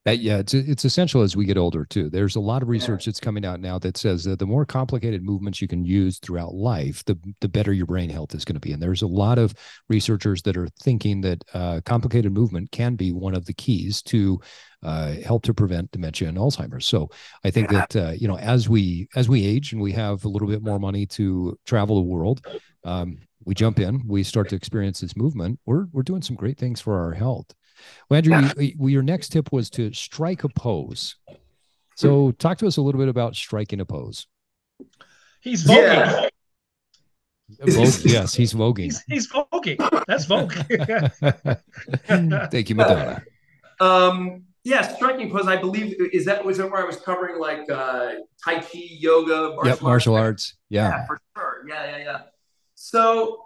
That, 0.08 0.20
yeah, 0.20 0.38
it's 0.38 0.54
it's 0.54 0.86
essential 0.86 1.22
as 1.22 1.36
we 1.36 1.44
get 1.44 1.58
older 1.58 1.84
too. 1.84 2.10
There's 2.10 2.38
a 2.38 2.40
lot 2.40 2.62
of 2.62 2.70
research 2.70 3.06
yeah. 3.06 3.10
that's 3.12 3.20
coming 3.20 3.44
out 3.44 3.60
now 3.60 3.78
that 3.80 3.98
says 3.98 4.24
that 4.24 4.40
the 4.40 4.46
more 4.46 4.66
complicated 4.66 5.22
movements 5.22 5.62
you 5.62 5.68
can 5.68 5.84
use 5.84 6.18
throughout 6.20 6.54
life, 6.54 7.04
the 7.04 7.20
the 7.42 7.50
better 7.50 7.74
your 7.74 7.88
brain 7.88 8.10
health 8.10 8.34
is 8.34 8.46
going 8.46 8.54
to 8.54 8.62
be. 8.62 8.72
And 8.72 8.82
there's 8.82 9.02
a 9.02 9.08
lot 9.08 9.38
of 9.38 9.54
researchers 9.90 10.42
that 10.44 10.56
are 10.56 10.70
thinking 10.80 11.20
that 11.22 11.44
uh, 11.54 11.82
complicated 11.84 12.32
movement 12.32 12.72
can 12.72 12.96
be 12.96 13.12
one 13.12 13.36
of 13.36 13.48
the 13.48 13.54
keys 13.54 14.02
to 14.04 14.40
uh, 14.82 15.16
help 15.26 15.44
to 15.44 15.54
prevent 15.54 15.92
dementia 15.92 16.30
and 16.30 16.38
Alzheimer's. 16.38 16.86
So 16.86 17.10
I 17.44 17.52
think 17.52 17.68
that 17.68 17.94
uh, 17.94 18.14
you 18.18 18.30
know 18.30 18.38
as 18.38 18.70
we 18.70 19.10
as 19.18 19.28
we 19.28 19.46
age 19.46 19.74
and 19.74 19.82
we 19.82 19.92
have 19.92 20.24
a 20.24 20.30
little 20.30 20.48
bit 20.48 20.64
more 20.64 20.80
money 20.80 21.06
to 21.08 21.60
travel 21.66 21.98
the 21.98 22.10
world, 22.10 22.48
um, 22.86 23.18
we 23.44 23.54
jump 23.54 23.78
in, 23.78 24.02
we 24.08 24.24
start 24.24 24.48
to 24.52 24.56
experience 24.56 25.02
this 25.02 25.18
movement. 25.18 25.60
We're 25.66 25.88
we're 25.92 26.04
doing 26.04 26.22
some 26.22 26.38
great 26.38 26.58
things 26.58 26.80
for 26.80 26.98
our 26.98 27.12
health. 27.12 27.54
Well, 28.10 28.18
Andrew, 28.18 28.34
yeah. 28.34 28.54
you, 28.58 28.88
your 28.88 29.04
next 29.04 29.30
tip 29.30 29.52
was 29.52 29.70
to 29.72 29.94
strike 29.94 30.44
a 30.44 30.50
pose. 30.50 31.16
So, 31.96 32.32
talk 32.32 32.60
to 32.60 32.68
us 32.68 32.78
a 32.78 32.82
little 32.82 33.00
bit 33.00 33.10
about 33.10 33.36
striking 33.36 33.80
a 33.80 33.86
pose. 33.86 34.28
He's 35.42 35.66
voguing. 35.66 35.78
Yeah. 35.78 36.30
Vogue, 37.62 37.94
yes, 38.04 38.34
he's 38.34 38.54
voguing. 38.54 38.84
He's, 38.84 39.02
he's 39.08 39.32
voguing. 39.32 40.06
That's 40.06 40.26
vogue. 40.26 40.54
Thank 42.52 42.70
you, 42.70 42.76
Madonna. 42.76 43.24
Um, 43.80 44.44
yeah, 44.66 44.96
striking 44.96 45.32
pose. 45.32 45.48
I 45.48 45.56
believe 45.56 45.96
is 46.12 46.26
that 46.26 46.44
was 46.44 46.58
that 46.58 46.70
where 46.70 46.84
I 46.84 46.86
was 46.86 46.98
covering 46.98 47.40
like 47.40 47.70
uh, 47.72 48.16
Tai 48.44 48.60
Chi, 48.60 48.70
yoga, 48.74 49.56
martial 49.56 49.68
yep, 49.68 49.82
martial 49.82 50.16
arts. 50.16 50.26
arts. 50.26 50.58
Yeah. 50.70 50.90
yeah, 50.90 51.06
for 51.06 51.22
sure. 51.36 51.64
Yeah, 51.70 51.86
yeah, 51.86 52.04
yeah. 52.04 52.20
So, 52.76 53.46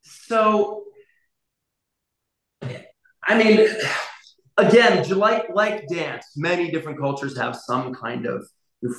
so 0.00 0.84
I 3.28 3.36
mean, 3.36 3.68
again, 4.56 5.06
like 5.10 5.48
like 5.50 5.86
dance, 5.88 6.26
many 6.36 6.70
different 6.70 6.98
cultures 6.98 7.36
have 7.36 7.54
some 7.54 7.94
kind 7.94 8.26
of 8.26 8.46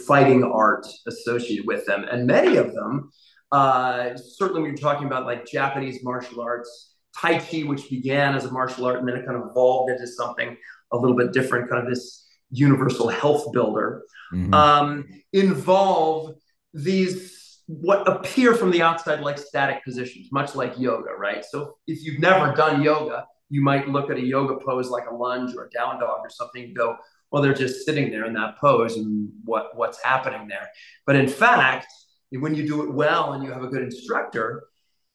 fighting 0.07 0.43
art 0.43 0.85
associated 1.07 1.65
with 1.65 1.85
them, 1.87 2.05
and 2.09 2.27
many 2.27 2.57
of 2.57 2.73
them, 2.73 3.11
uh, 3.51 4.15
certainly 4.15 4.61
when 4.61 4.71
you're 4.71 4.77
talking 4.77 5.07
about 5.07 5.25
like 5.25 5.47
Japanese 5.47 6.03
martial 6.03 6.41
arts, 6.41 6.93
Tai 7.17 7.39
Chi, 7.39 7.61
which 7.61 7.89
began 7.89 8.35
as 8.35 8.45
a 8.45 8.51
martial 8.51 8.85
art 8.85 8.99
and 8.99 9.07
then 9.07 9.15
it 9.15 9.25
kind 9.25 9.37
of 9.37 9.49
evolved 9.49 9.91
into 9.91 10.05
something 10.05 10.55
a 10.91 10.97
little 10.97 11.17
bit 11.17 11.33
different, 11.33 11.69
kind 11.69 11.83
of 11.83 11.89
this 11.91 12.27
universal 12.51 13.07
health 13.07 13.51
builder, 13.51 14.03
mm-hmm. 14.31 14.53
um, 14.53 15.07
involve 15.33 16.35
these 16.73 17.61
what 17.65 18.07
appear 18.07 18.55
from 18.55 18.71
the 18.71 18.81
outside 18.81 19.21
like 19.21 19.37
static 19.37 19.83
positions, 19.83 20.29
much 20.31 20.55
like 20.55 20.77
yoga, 20.77 21.11
right? 21.17 21.45
So 21.45 21.77
if 21.87 22.03
you've 22.03 22.19
never 22.19 22.53
done 22.55 22.81
yoga, 22.81 23.25
you 23.49 23.61
might 23.61 23.89
look 23.89 24.09
at 24.09 24.17
a 24.17 24.21
yoga 24.21 24.55
pose 24.63 24.89
like 24.89 25.09
a 25.09 25.13
lunge 25.13 25.55
or 25.55 25.65
a 25.65 25.69
down 25.69 25.99
dog 25.99 26.19
or 26.21 26.29
something 26.29 26.73
go, 26.73 26.97
well, 27.31 27.41
they're 27.41 27.53
just 27.53 27.85
sitting 27.85 28.09
there 28.11 28.25
in 28.25 28.33
that 28.33 28.57
pose 28.57 28.97
and 28.97 29.29
what, 29.45 29.75
what's 29.75 30.01
happening 30.03 30.47
there. 30.47 30.69
But 31.05 31.15
in 31.15 31.27
fact, 31.27 31.87
when 32.31 32.55
you 32.55 32.65
do 32.67 32.83
it 32.83 32.91
well 32.93 33.33
and 33.33 33.43
you 33.43 33.51
have 33.51 33.63
a 33.63 33.67
good 33.67 33.83
instructor, 33.83 34.63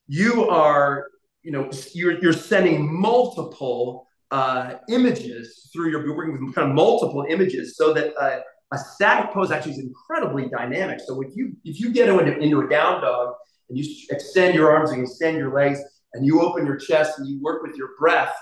you 0.07 0.49
are, 0.49 1.09
you 1.43 1.53
know, 1.53 1.71
you're, 1.93 2.19
you're 2.21 2.33
sending 2.33 2.93
multiple 2.93 4.09
uh, 4.31 4.75
images 4.89 5.71
through 5.73 5.91
your, 5.91 6.05
you're 6.05 6.17
working 6.17 6.45
with 6.45 6.55
kind 6.55 6.69
of 6.69 6.75
multiple 6.75 7.25
images 7.29 7.77
so 7.77 7.93
that 7.93 8.15
uh, 8.21 8.41
a 8.73 8.79
static 8.79 9.33
pose 9.33 9.51
actually 9.51 9.73
is 9.73 9.79
incredibly 9.79 10.49
dynamic. 10.49 11.01
So 11.07 11.21
if 11.21 11.37
you, 11.37 11.57
if 11.65 11.81
you 11.81 11.93
get 11.93 12.09
into, 12.09 12.37
into 12.39 12.61
a 12.61 12.69
down 12.69 13.01
dog 13.01 13.35
and 13.69 13.79
you 13.79 13.85
extend 14.11 14.55
your 14.55 14.75
arms 14.75 14.91
and 14.91 15.03
extend 15.03 15.37
your 15.37 15.55
legs, 15.55 15.81
and 16.15 16.25
you 16.25 16.41
open 16.41 16.67
your 16.67 16.77
chest 16.77 17.19
and 17.19 17.29
you 17.29 17.41
work 17.43 17.63
with 17.63 17.77
your 17.77 17.91
breath, 17.99 18.35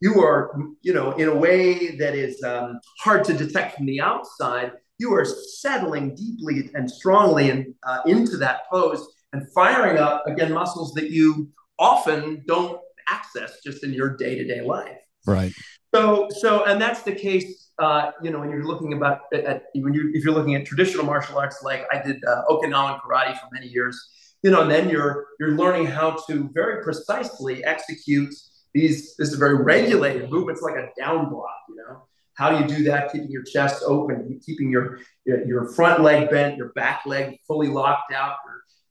you 0.00 0.22
are, 0.22 0.56
you 0.82 0.92
know, 0.92 1.12
in 1.12 1.28
a 1.28 1.34
way 1.34 1.96
that 1.96 2.14
is 2.14 2.42
um, 2.42 2.80
hard 3.00 3.24
to 3.24 3.34
detect 3.34 3.76
from 3.76 3.86
the 3.86 4.00
outside, 4.00 4.72
you 4.98 5.12
are 5.14 5.24
settling 5.24 6.14
deeply 6.14 6.70
and 6.74 6.90
strongly 6.90 7.50
in, 7.50 7.74
uh, 7.86 8.00
into 8.06 8.36
that 8.38 8.60
pose 8.70 9.06
and 9.32 9.46
firing 9.54 9.98
up, 9.98 10.26
again, 10.26 10.52
muscles 10.52 10.92
that 10.94 11.10
you 11.10 11.50
often 11.78 12.42
don't 12.46 12.80
access 13.08 13.60
just 13.62 13.84
in 13.84 13.92
your 13.92 14.16
day 14.16 14.36
to 14.36 14.44
day 14.44 14.60
life. 14.60 14.98
Right. 15.26 15.52
So, 15.94 16.28
so, 16.30 16.64
and 16.64 16.80
that's 16.80 17.02
the 17.02 17.14
case, 17.14 17.70
uh, 17.78 18.12
you 18.22 18.30
know, 18.30 18.40
when 18.40 18.50
you're 18.50 18.66
looking 18.66 18.92
about 18.94 19.20
at, 19.32 19.64
when 19.74 19.92
you 19.92 20.10
if 20.14 20.24
you're 20.24 20.34
looking 20.34 20.54
at 20.54 20.64
traditional 20.66 21.04
martial 21.04 21.38
arts, 21.38 21.62
like 21.62 21.86
I 21.92 22.02
did 22.02 22.22
uh, 22.24 22.42
Okinawan 22.50 23.00
karate 23.00 23.38
for 23.38 23.46
many 23.52 23.66
years, 23.66 23.98
you 24.42 24.50
know, 24.50 24.62
and 24.62 24.70
then 24.70 24.88
you're 24.88 25.26
you're 25.40 25.56
learning 25.56 25.86
how 25.86 26.16
to 26.28 26.50
very 26.52 26.82
precisely 26.82 27.64
execute 27.64 28.34
these. 28.74 29.16
This 29.16 29.28
is 29.28 29.34
a 29.34 29.38
very 29.38 29.56
regulated 29.62 30.30
movements, 30.30 30.62
like 30.62 30.76
a 30.76 30.88
down 30.98 31.30
block. 31.30 31.56
You 31.68 31.76
know, 31.76 32.06
how 32.34 32.50
do 32.50 32.62
you 32.62 32.78
do 32.78 32.84
that? 32.84 33.12
Keeping 33.12 33.30
your 33.30 33.42
chest 33.42 33.82
open, 33.86 34.40
keeping 34.44 34.70
your 34.70 35.00
your 35.24 35.68
front 35.72 36.02
leg 36.02 36.30
bent, 36.30 36.56
your 36.56 36.72
back 36.74 37.02
leg 37.06 37.38
fully 37.46 37.68
locked 37.68 38.12
out, 38.12 38.36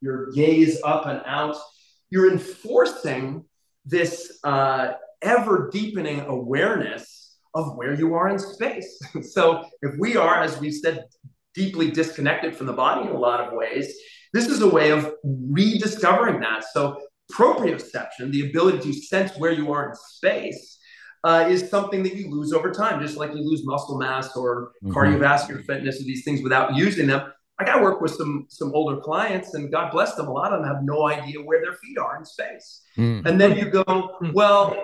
your, 0.02 0.26
your 0.26 0.32
gaze 0.32 0.82
up 0.84 1.06
and 1.06 1.22
out. 1.26 1.56
You're 2.10 2.32
enforcing 2.32 3.46
this 3.86 4.40
uh, 4.44 4.94
ever 5.22 5.70
deepening 5.72 6.22
awareness 6.22 7.36
of 7.54 7.76
where 7.78 7.94
you 7.94 8.14
are 8.16 8.30
in 8.30 8.38
space. 8.38 9.00
so 9.34 9.66
if 9.82 9.98
we 9.98 10.18
are, 10.18 10.42
as 10.42 10.60
we 10.60 10.72
said, 10.72 11.06
deeply 11.54 11.90
disconnected 11.90 12.56
from 12.56 12.68
the 12.68 12.74
body 12.74 13.08
in 13.10 13.16
a 13.16 13.20
lot 13.20 13.40
of 13.40 13.54
ways, 13.54 13.96
this 14.36 14.48
is 14.48 14.62
a 14.62 14.68
way 14.68 14.92
of 14.92 15.14
rediscovering 15.24 16.42
that. 16.42 16.66
So, 16.74 17.02
proprioception, 17.32 18.32
the 18.32 18.50
ability 18.50 18.80
to 18.80 18.94
sense 18.94 19.32
where 19.38 19.52
you 19.52 19.72
are 19.72 19.90
in 19.90 19.96
space, 19.96 20.78
uh, 21.24 21.48
is 21.50 21.70
something 21.70 22.04
that 22.04 22.16
you 22.16 22.30
lose 22.30 22.52
over 22.52 22.70
time, 22.70 23.02
just 23.02 23.16
like 23.16 23.32
you 23.32 23.42
lose 23.50 23.66
muscle 23.66 23.98
mass 23.98 24.36
or 24.36 24.74
mm-hmm. 24.84 24.94
cardiovascular 24.94 25.66
fitness 25.66 26.02
or 26.02 26.04
these 26.04 26.26
things 26.26 26.44
without 26.44 26.76
using 26.76 27.08
them. 27.08 27.32
Like 27.60 27.70
I 27.70 27.82
work 27.82 28.02
with 28.02 28.12
some 28.12 28.46
some 28.50 28.74
older 28.74 29.00
clients, 29.00 29.54
and 29.54 29.72
God 29.72 29.94
bless 29.94 30.16
them, 30.16 30.28
a 30.28 30.34
lot 30.34 30.52
of 30.52 30.60
them 30.60 30.68
have 30.68 30.84
no 30.84 31.08
idea 31.08 31.42
where 31.42 31.62
their 31.62 31.74
feet 31.74 31.98
are 31.98 32.18
in 32.18 32.26
space. 32.26 32.82
Mm. 32.98 33.26
And 33.26 33.40
then 33.40 33.58
you 33.58 33.70
go, 33.70 33.84
hmm. 34.20 34.34
well, 34.34 34.76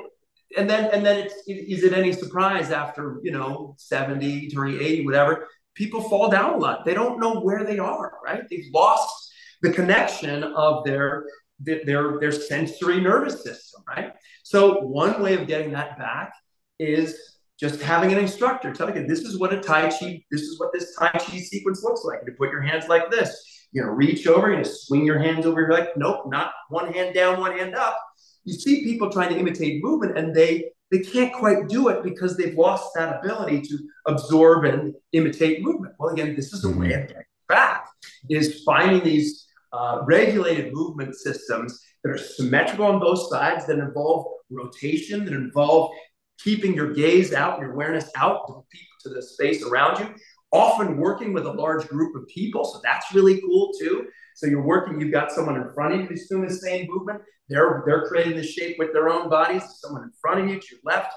and 0.57 0.69
then 0.69 0.89
and 0.93 1.05
then 1.05 1.19
it's 1.19 1.35
is 1.47 1.83
it 1.83 1.91
any 1.91 2.13
surprise 2.13 2.71
after 2.71 3.19
you 3.21 3.31
know 3.31 3.75
70 3.77 4.49
turning 4.49 4.75
80 4.75 5.05
whatever 5.05 5.47
people 5.75 6.01
fall 6.09 6.29
down 6.29 6.53
a 6.53 6.57
lot 6.57 6.85
they 6.85 6.93
don't 6.93 7.19
know 7.19 7.39
where 7.39 7.63
they 7.63 7.79
are 7.79 8.17
right 8.25 8.43
they've 8.49 8.69
lost 8.73 9.20
the 9.61 9.71
connection 9.71 10.43
of 10.43 10.83
their 10.83 11.25
their 11.59 12.19
their 12.19 12.31
sensory 12.31 12.99
nervous 12.99 13.43
system, 13.43 13.83
right? 13.87 14.13
So 14.43 14.79
one 14.79 15.21
way 15.21 15.35
of 15.35 15.47
getting 15.47 15.71
that 15.73 15.97
back 15.97 16.33
is 16.79 17.31
just 17.59 17.79
having 17.81 18.11
an 18.11 18.17
instructor 18.17 18.73
telling 18.73 18.95
you 18.95 19.05
this 19.05 19.19
is 19.19 19.37
what 19.39 19.53
a 19.53 19.59
Tai 19.59 19.89
Chi, 19.89 20.23
this 20.31 20.41
is 20.41 20.59
what 20.59 20.73
this 20.73 20.95
Tai 20.97 21.11
Chi 21.11 21.37
sequence 21.37 21.83
looks 21.83 22.03
like. 22.03 22.19
You 22.25 22.33
put 22.33 22.51
your 22.51 22.61
hands 22.61 22.87
like 22.87 23.11
this, 23.11 23.67
you 23.71 23.83
know, 23.83 23.89
reach 23.89 24.25
over, 24.25 24.51
you 24.51 24.63
just 24.63 24.87
swing 24.87 25.05
your 25.05 25.19
hands 25.19 25.45
over. 25.45 25.61
You're 25.61 25.71
like, 25.71 25.95
nope, 25.95 26.23
not 26.25 26.51
one 26.69 26.91
hand 26.91 27.13
down, 27.13 27.39
one 27.39 27.55
hand 27.57 27.75
up. 27.75 27.97
You 28.43 28.53
see 28.53 28.83
people 28.83 29.11
trying 29.11 29.29
to 29.29 29.37
imitate 29.39 29.83
movement 29.83 30.17
and 30.17 30.35
they 30.35 30.71
they 30.89 30.99
can't 30.99 31.31
quite 31.31 31.69
do 31.69 31.87
it 31.87 32.03
because 32.03 32.35
they've 32.35 32.57
lost 32.57 32.89
that 32.95 33.23
ability 33.23 33.61
to 33.61 33.77
absorb 34.07 34.65
and 34.65 34.93
imitate 35.13 35.61
movement. 35.61 35.93
Well, 35.97 36.11
again, 36.11 36.35
this 36.35 36.51
is 36.51 36.63
the 36.63 36.69
way 36.69 36.91
of 36.93 37.01
mm-hmm. 37.01 37.07
getting 37.07 37.23
back 37.47 37.87
is 38.29 38.63
finding 38.63 39.03
these 39.03 39.47
uh, 39.73 40.01
regulated 40.05 40.73
movement 40.73 41.15
systems 41.15 41.79
that 42.03 42.11
are 42.11 42.17
symmetrical 42.17 42.85
on 42.85 42.99
both 42.99 43.29
sides, 43.29 43.65
that 43.67 43.79
involve 43.79 44.25
rotation, 44.49 45.25
that 45.25 45.33
involve 45.33 45.91
keeping 46.39 46.73
your 46.73 46.93
gaze 46.93 47.33
out, 47.33 47.59
your 47.59 47.73
awareness 47.73 48.09
out 48.15 48.47
to, 48.47 48.63
to 49.03 49.13
the 49.13 49.21
space 49.21 49.63
around 49.63 49.99
you, 49.99 50.13
often 50.51 50.97
working 50.97 51.33
with 51.33 51.45
a 51.45 51.51
large 51.51 51.87
group 51.87 52.15
of 52.15 52.27
people. 52.27 52.65
So 52.65 52.79
that's 52.83 53.13
really 53.13 53.39
cool 53.41 53.71
too. 53.79 54.07
So 54.35 54.47
you're 54.47 54.65
working, 54.65 54.99
you've 54.99 55.11
got 55.11 55.31
someone 55.31 55.55
in 55.55 55.71
front 55.73 55.93
of 55.93 56.01
you 56.01 56.05
who's 56.07 56.27
doing 56.27 56.47
the 56.47 56.53
same 56.53 56.87
movement. 56.89 57.21
They're, 57.47 57.83
they're 57.85 58.07
creating 58.07 58.37
the 58.37 58.43
shape 58.43 58.77
with 58.79 58.93
their 58.93 59.09
own 59.09 59.29
bodies. 59.29 59.63
Someone 59.79 60.03
in 60.03 60.11
front 60.21 60.41
of 60.41 60.47
you 60.49 60.59
to 60.59 60.67
your 60.71 60.81
left, 60.83 61.13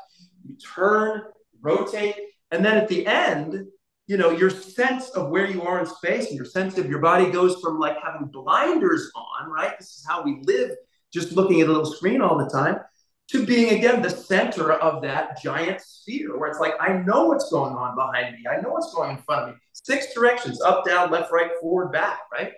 you 0.46 0.56
turn, 0.74 1.22
rotate. 1.60 2.16
And 2.50 2.64
then 2.64 2.76
at 2.76 2.88
the 2.88 3.06
end, 3.06 3.66
you 4.06 4.16
know, 4.16 4.30
your 4.30 4.50
sense 4.50 5.08
of 5.10 5.30
where 5.30 5.48
you 5.48 5.62
are 5.62 5.80
in 5.80 5.86
space 5.86 6.26
and 6.26 6.36
your 6.36 6.44
sense 6.44 6.76
of 6.76 6.88
your 6.88 6.98
body 6.98 7.30
goes 7.30 7.60
from 7.60 7.78
like 7.78 7.96
having 8.02 8.26
blinders 8.26 9.10
on, 9.14 9.50
right? 9.50 9.78
This 9.78 9.96
is 9.96 10.04
how 10.06 10.22
we 10.22 10.42
live, 10.42 10.72
just 11.12 11.32
looking 11.32 11.60
at 11.60 11.68
a 11.68 11.72
little 11.72 11.86
screen 11.86 12.20
all 12.20 12.36
the 12.36 12.50
time, 12.50 12.80
to 13.28 13.46
being 13.46 13.78
again 13.78 14.02
the 14.02 14.10
center 14.10 14.72
of 14.72 15.00
that 15.02 15.40
giant 15.42 15.80
sphere 15.80 16.38
where 16.38 16.50
it's 16.50 16.60
like, 16.60 16.74
I 16.78 16.92
know 16.92 17.26
what's 17.26 17.50
going 17.50 17.74
on 17.74 17.96
behind 17.96 18.34
me. 18.34 18.44
I 18.50 18.60
know 18.60 18.70
what's 18.70 18.92
going 18.92 19.12
in 19.16 19.22
front 19.22 19.48
of 19.48 19.48
me. 19.54 19.60
Six 19.72 20.12
directions 20.12 20.60
up, 20.60 20.84
down, 20.84 21.10
left, 21.10 21.32
right, 21.32 21.50
forward, 21.60 21.90
back, 21.90 22.20
right? 22.30 22.52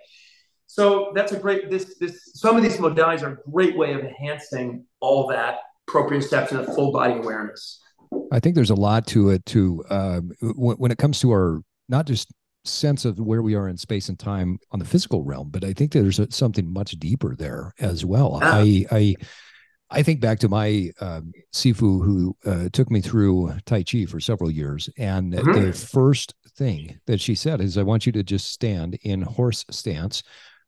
So 0.65 1.13
that's 1.15 1.31
a 1.31 1.39
great, 1.39 1.69
this, 1.69 1.95
this, 1.97 2.31
some 2.33 2.57
of 2.57 2.63
these 2.63 2.75
modalities 2.75 3.23
are 3.23 3.33
a 3.33 3.49
great 3.49 3.77
way 3.77 3.93
of 3.93 4.01
enhancing 4.01 4.83
all 4.99 5.27
that 5.27 5.59
proprioception 5.89 6.59
of 6.59 6.75
full 6.75 6.91
body 6.91 7.13
awareness. 7.13 7.81
I 8.31 8.39
think 8.39 8.55
there's 8.55 8.69
a 8.69 8.75
lot 8.75 9.07
to 9.07 9.29
it 9.29 9.45
too. 9.45 9.83
Um, 9.89 10.31
when, 10.41 10.77
when 10.77 10.91
it 10.91 10.97
comes 10.97 11.19
to 11.21 11.31
our 11.31 11.61
not 11.89 12.05
just 12.05 12.31
sense 12.65 13.05
of 13.05 13.19
where 13.19 13.41
we 13.41 13.55
are 13.55 13.69
in 13.69 13.77
space 13.77 14.09
and 14.09 14.19
time 14.19 14.59
on 14.71 14.79
the 14.79 14.85
physical 14.85 15.23
realm, 15.23 15.49
but 15.49 15.63
I 15.63 15.73
think 15.73 15.91
there's 15.91 16.19
a, 16.19 16.29
something 16.31 16.71
much 16.71 16.91
deeper 16.91 17.35
there 17.35 17.73
as 17.79 18.03
well. 18.03 18.39
Yeah. 18.41 18.51
I, 18.51 18.85
I, 18.91 19.15
I 19.89 20.03
think 20.03 20.19
back 20.19 20.39
to 20.39 20.49
my 20.49 20.91
um, 20.99 21.31
Sifu 21.53 22.03
who 22.03 22.35
uh, 22.45 22.67
took 22.73 22.91
me 22.91 22.99
through 22.99 23.53
Tai 23.65 23.83
Chi 23.83 24.05
for 24.05 24.19
several 24.19 24.51
years. 24.51 24.89
And 24.97 25.33
mm-hmm. 25.33 25.65
the 25.65 25.73
first 25.73 26.33
thing 26.57 26.99
that 27.05 27.21
she 27.21 27.35
said 27.35 27.61
is, 27.61 27.77
I 27.77 27.83
want 27.83 28.05
you 28.05 28.11
to 28.11 28.23
just 28.23 28.51
stand 28.51 28.99
in 29.03 29.21
horse 29.21 29.63
stance 29.71 30.23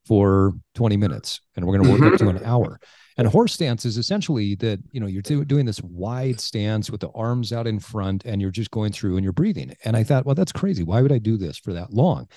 for 0.06 0.52
20 0.74 0.96
minutes 0.96 1.40
and 1.56 1.66
we're 1.66 1.76
going 1.76 1.84
to 1.84 1.90
work 1.90 2.00
mm-hmm. 2.00 2.14
up 2.14 2.18
to 2.20 2.28
an 2.28 2.36
mm-hmm. 2.36 2.46
hour. 2.46 2.80
And 3.16 3.28
horse 3.28 3.52
stance 3.52 3.84
is 3.84 3.98
essentially 3.98 4.54
that, 4.56 4.80
you 4.92 5.00
know, 5.00 5.06
you're 5.06 5.22
doing 5.22 5.66
this 5.66 5.82
wide 5.82 6.40
stance 6.40 6.90
with 6.90 7.00
the 7.00 7.10
arms 7.10 7.52
out 7.52 7.66
in 7.66 7.78
front 7.78 8.24
and 8.24 8.40
you're 8.40 8.50
just 8.50 8.70
going 8.70 8.92
through 8.92 9.16
and 9.16 9.24
you're 9.24 9.32
breathing. 9.32 9.74
And 9.84 9.96
I 9.96 10.04
thought, 10.04 10.24
well, 10.24 10.34
that's 10.34 10.52
crazy. 10.52 10.84
Why 10.84 11.02
would 11.02 11.12
I 11.12 11.18
do 11.18 11.36
this 11.36 11.58
for 11.58 11.74
that 11.74 11.92
long? 11.92 12.28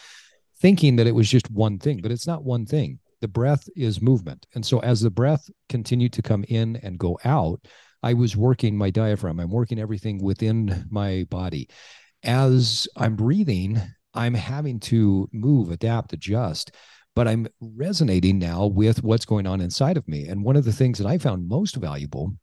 Thinking 0.59 0.97
that 0.97 1.07
it 1.07 1.15
was 1.15 1.29
just 1.29 1.49
one 1.49 1.79
thing, 1.79 2.01
but 2.01 2.11
it's 2.11 2.27
not 2.27 2.43
one 2.43 2.65
thing 2.65 2.99
the 3.21 3.27
breath 3.29 3.69
is 3.77 4.01
movement. 4.01 4.45
And 4.53 4.65
so 4.65 4.79
as 4.79 4.99
the 4.99 5.09
breath 5.09 5.49
continued 5.69 6.11
to 6.13 6.21
come 6.21 6.43
in 6.49 6.75
and 6.83 6.99
go 6.99 7.17
out, 7.23 7.65
I 8.03 8.13
was 8.13 8.35
working 8.35 8.77
my 8.77 8.89
diaphragm. 8.89 9.39
I'm 9.39 9.49
working 9.49 9.79
everything 9.79 10.21
within 10.21 10.85
my 10.91 11.25
body. 11.29 11.69
As 12.21 12.85
I'm 12.97 13.15
breathing, 13.15 13.81
I'm 14.13 14.33
having 14.33 14.81
to 14.81 15.29
move, 15.31 15.71
adapt, 15.71 16.11
adjust, 16.11 16.75
but 17.15 17.27
I'm 17.27 17.47
resonating 17.59 18.39
now 18.39 18.65
with 18.65 19.03
what's 19.03 19.25
going 19.25 19.47
on 19.47 19.61
inside 19.61 19.97
of 19.97 20.07
me. 20.07 20.27
And 20.27 20.43
one 20.43 20.55
of 20.55 20.65
the 20.65 20.73
things 20.73 20.97
that 20.97 21.07
I 21.07 21.17
found 21.17 21.47
most 21.47 21.75
valuable 21.75 22.33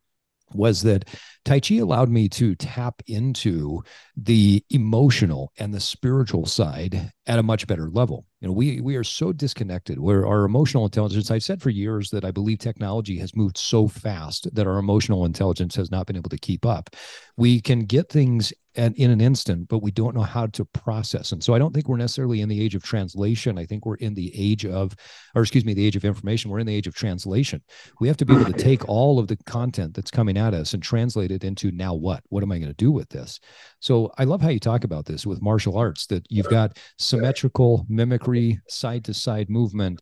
was 0.54 0.82
that 0.82 1.08
Tai 1.44 1.60
Chi 1.60 1.76
allowed 1.76 2.08
me 2.08 2.28
to 2.30 2.54
tap 2.54 3.02
into 3.06 3.82
the 4.16 4.64
emotional 4.70 5.52
and 5.58 5.72
the 5.72 5.80
spiritual 5.80 6.46
side 6.46 7.12
at 7.26 7.38
a 7.38 7.42
much 7.42 7.66
better 7.66 7.88
level. 7.88 8.26
You 8.40 8.48
know, 8.48 8.54
we 8.54 8.80
we 8.80 8.96
are 8.96 9.04
so 9.04 9.32
disconnected 9.32 9.98
where 9.98 10.26
our 10.26 10.44
emotional 10.44 10.84
intelligence, 10.84 11.30
I've 11.30 11.44
said 11.44 11.62
for 11.62 11.70
years 11.70 12.10
that 12.10 12.24
I 12.24 12.30
believe 12.30 12.58
technology 12.58 13.18
has 13.18 13.36
moved 13.36 13.58
so 13.58 13.88
fast 13.88 14.52
that 14.54 14.66
our 14.66 14.78
emotional 14.78 15.24
intelligence 15.24 15.76
has 15.76 15.90
not 15.90 16.06
been 16.06 16.16
able 16.16 16.30
to 16.30 16.38
keep 16.38 16.66
up. 16.66 16.90
We 17.36 17.60
can 17.60 17.84
get 17.84 18.08
things 18.08 18.52
and 18.76 18.94
in 18.96 19.10
an 19.10 19.20
instant, 19.20 19.68
but 19.68 19.82
we 19.82 19.90
don't 19.90 20.14
know 20.14 20.22
how 20.22 20.46
to 20.46 20.64
process. 20.64 21.32
And 21.32 21.42
so 21.42 21.54
I 21.54 21.58
don't 21.58 21.74
think 21.74 21.88
we're 21.88 21.96
necessarily 21.96 22.40
in 22.40 22.48
the 22.48 22.60
age 22.60 22.74
of 22.74 22.82
translation. 22.82 23.58
I 23.58 23.66
think 23.66 23.84
we're 23.84 23.96
in 23.96 24.14
the 24.14 24.32
age 24.34 24.64
of, 24.64 24.94
or 25.34 25.42
excuse 25.42 25.64
me, 25.64 25.74
the 25.74 25.84
age 25.84 25.96
of 25.96 26.04
information. 26.04 26.50
We're 26.50 26.60
in 26.60 26.66
the 26.66 26.74
age 26.74 26.86
of 26.86 26.94
translation. 26.94 27.62
We 28.00 28.08
have 28.08 28.16
to 28.18 28.24
be 28.24 28.34
able 28.34 28.44
to 28.44 28.52
take 28.52 28.88
all 28.88 29.18
of 29.18 29.26
the 29.26 29.36
content 29.46 29.94
that's 29.94 30.10
coming 30.10 30.36
at 30.36 30.54
us 30.54 30.72
and 30.72 30.82
translate 30.82 31.32
it 31.32 31.42
into 31.42 31.72
now 31.72 31.94
what? 31.94 32.22
What 32.28 32.42
am 32.42 32.52
I 32.52 32.58
going 32.58 32.68
to 32.68 32.74
do 32.74 32.92
with 32.92 33.08
this? 33.08 33.40
So 33.80 34.12
I 34.18 34.24
love 34.24 34.40
how 34.40 34.50
you 34.50 34.60
talk 34.60 34.84
about 34.84 35.04
this 35.04 35.26
with 35.26 35.42
martial 35.42 35.76
arts 35.76 36.06
that 36.06 36.24
you've 36.30 36.48
got 36.48 36.78
symmetrical 36.98 37.86
mimicry, 37.88 38.60
side 38.68 39.04
to 39.06 39.14
side 39.14 39.50
movement, 39.50 40.00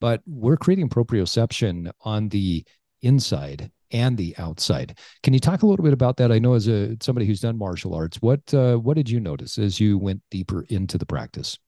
but 0.00 0.20
we're 0.26 0.56
creating 0.56 0.88
proprioception 0.90 1.90
on 2.02 2.28
the 2.28 2.64
inside 3.02 3.70
and 3.90 4.16
the 4.16 4.34
outside. 4.38 4.98
Can 5.22 5.34
you 5.34 5.40
talk 5.40 5.62
a 5.62 5.66
little 5.66 5.84
bit 5.84 5.92
about 5.92 6.16
that? 6.18 6.32
I 6.32 6.38
know 6.38 6.54
as 6.54 6.68
a 6.68 6.96
somebody 7.00 7.26
who's 7.26 7.40
done 7.40 7.58
martial 7.58 7.94
arts, 7.94 8.20
what 8.20 8.52
uh, 8.54 8.76
what 8.76 8.94
did 8.94 9.10
you 9.10 9.20
notice 9.20 9.58
as 9.58 9.80
you 9.80 9.98
went 9.98 10.22
deeper 10.30 10.62
into 10.68 10.98
the 10.98 11.06
practice? 11.06 11.58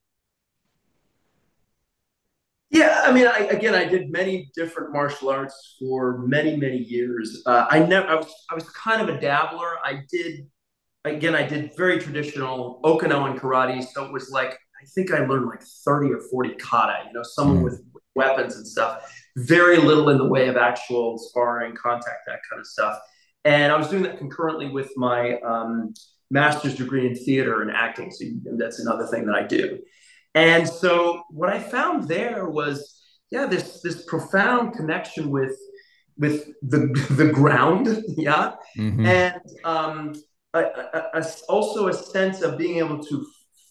Yeah, 2.70 3.02
I 3.06 3.12
mean, 3.12 3.26
I, 3.26 3.38
again, 3.46 3.74
I 3.74 3.86
did 3.86 4.12
many 4.12 4.50
different 4.54 4.92
martial 4.92 5.30
arts 5.30 5.76
for 5.78 6.18
many, 6.18 6.54
many 6.54 6.76
years. 6.76 7.42
Uh, 7.46 7.66
I 7.70 7.78
never, 7.78 8.06
I 8.06 8.16
was, 8.16 8.34
I 8.50 8.54
was 8.54 8.68
kind 8.70 9.00
of 9.00 9.08
a 9.08 9.18
dabbler. 9.18 9.78
I 9.82 10.02
did, 10.12 10.46
again, 11.04 11.34
I 11.34 11.46
did 11.46 11.70
very 11.78 11.98
traditional 11.98 12.78
Okinawan 12.84 13.40
karate. 13.40 13.82
So 13.82 14.04
it 14.04 14.12
was 14.12 14.30
like, 14.30 14.50
I 14.50 14.84
think 14.94 15.14
I 15.14 15.24
learned 15.24 15.46
like 15.46 15.62
30 15.62 16.12
or 16.12 16.20
40 16.30 16.56
kata, 16.56 17.04
you 17.06 17.14
know, 17.14 17.22
someone 17.22 17.60
mm. 17.60 17.64
with 17.64 17.82
weapons 18.14 18.56
and 18.56 18.66
stuff 18.66 19.02
very 19.46 19.78
little 19.78 20.10
in 20.10 20.18
the 20.18 20.26
way 20.26 20.48
of 20.48 20.56
actual 20.56 21.18
sparring, 21.18 21.74
contact, 21.74 22.26
that 22.26 22.40
kind 22.48 22.60
of 22.60 22.66
stuff. 22.66 22.98
And 23.44 23.72
I 23.72 23.76
was 23.76 23.88
doing 23.88 24.02
that 24.02 24.18
concurrently 24.18 24.68
with 24.68 24.90
my 24.96 25.38
um, 25.40 25.94
master's 26.30 26.74
degree 26.74 27.06
in 27.06 27.14
theater 27.14 27.62
and 27.62 27.70
acting. 27.70 28.10
So 28.10 28.24
that's 28.56 28.80
another 28.80 29.06
thing 29.06 29.26
that 29.26 29.34
I 29.34 29.46
do. 29.46 29.80
And 30.34 30.68
so 30.68 31.22
what 31.30 31.48
I 31.48 31.58
found 31.58 32.08
there 32.08 32.48
was, 32.48 33.00
yeah, 33.30 33.46
this 33.46 33.80
this 33.82 34.04
profound 34.04 34.74
connection 34.74 35.30
with 35.30 35.56
with 36.16 36.48
the 36.62 36.88
the 37.10 37.30
ground, 37.32 38.04
yeah, 38.08 38.54
mm-hmm. 38.76 39.06
and 39.06 39.40
um, 39.64 40.14
a, 40.54 40.60
a, 40.60 41.02
a, 41.14 41.24
also 41.48 41.88
a 41.88 41.92
sense 41.92 42.42
of 42.42 42.58
being 42.58 42.78
able 42.78 43.02
to 43.04 43.26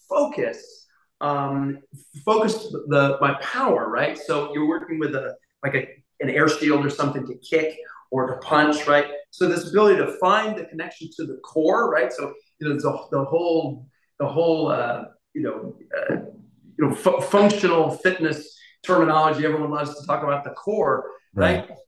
focus 0.08 0.78
um, 1.20 1.78
focus 2.24 2.68
the 2.88 3.18
my 3.20 3.34
power, 3.40 3.88
right? 3.88 4.16
So 4.16 4.52
you're 4.52 4.68
working 4.68 4.98
with 4.98 5.14
a 5.14 5.34
like 5.62 5.74
a, 5.74 5.88
an 6.20 6.30
air 6.30 6.48
shield 6.48 6.84
or 6.84 6.90
something 6.90 7.26
to 7.26 7.34
kick 7.36 7.76
or 8.10 8.26
to 8.26 8.38
punch, 8.38 8.86
right? 8.86 9.06
So 9.30 9.48
this 9.48 9.68
ability 9.68 9.98
to 9.98 10.12
find 10.18 10.56
the 10.56 10.64
connection 10.64 11.08
to 11.16 11.26
the 11.26 11.38
core, 11.44 11.90
right? 11.90 12.12
So 12.12 12.32
you 12.60 12.68
know 12.68 12.74
the, 12.74 13.06
the 13.10 13.24
whole 13.24 13.86
the 14.18 14.26
whole 14.26 14.68
uh, 14.68 15.04
you 15.34 15.42
know 15.42 15.76
uh, 15.96 16.16
you 16.78 16.88
know 16.88 16.94
functional 16.94 17.90
fitness 17.90 18.58
terminology. 18.82 19.44
Everyone 19.44 19.70
loves 19.70 19.98
to 19.98 20.06
talk 20.06 20.22
about 20.22 20.44
the 20.44 20.50
core, 20.50 21.10
right? 21.34 21.68
right? 21.68 21.78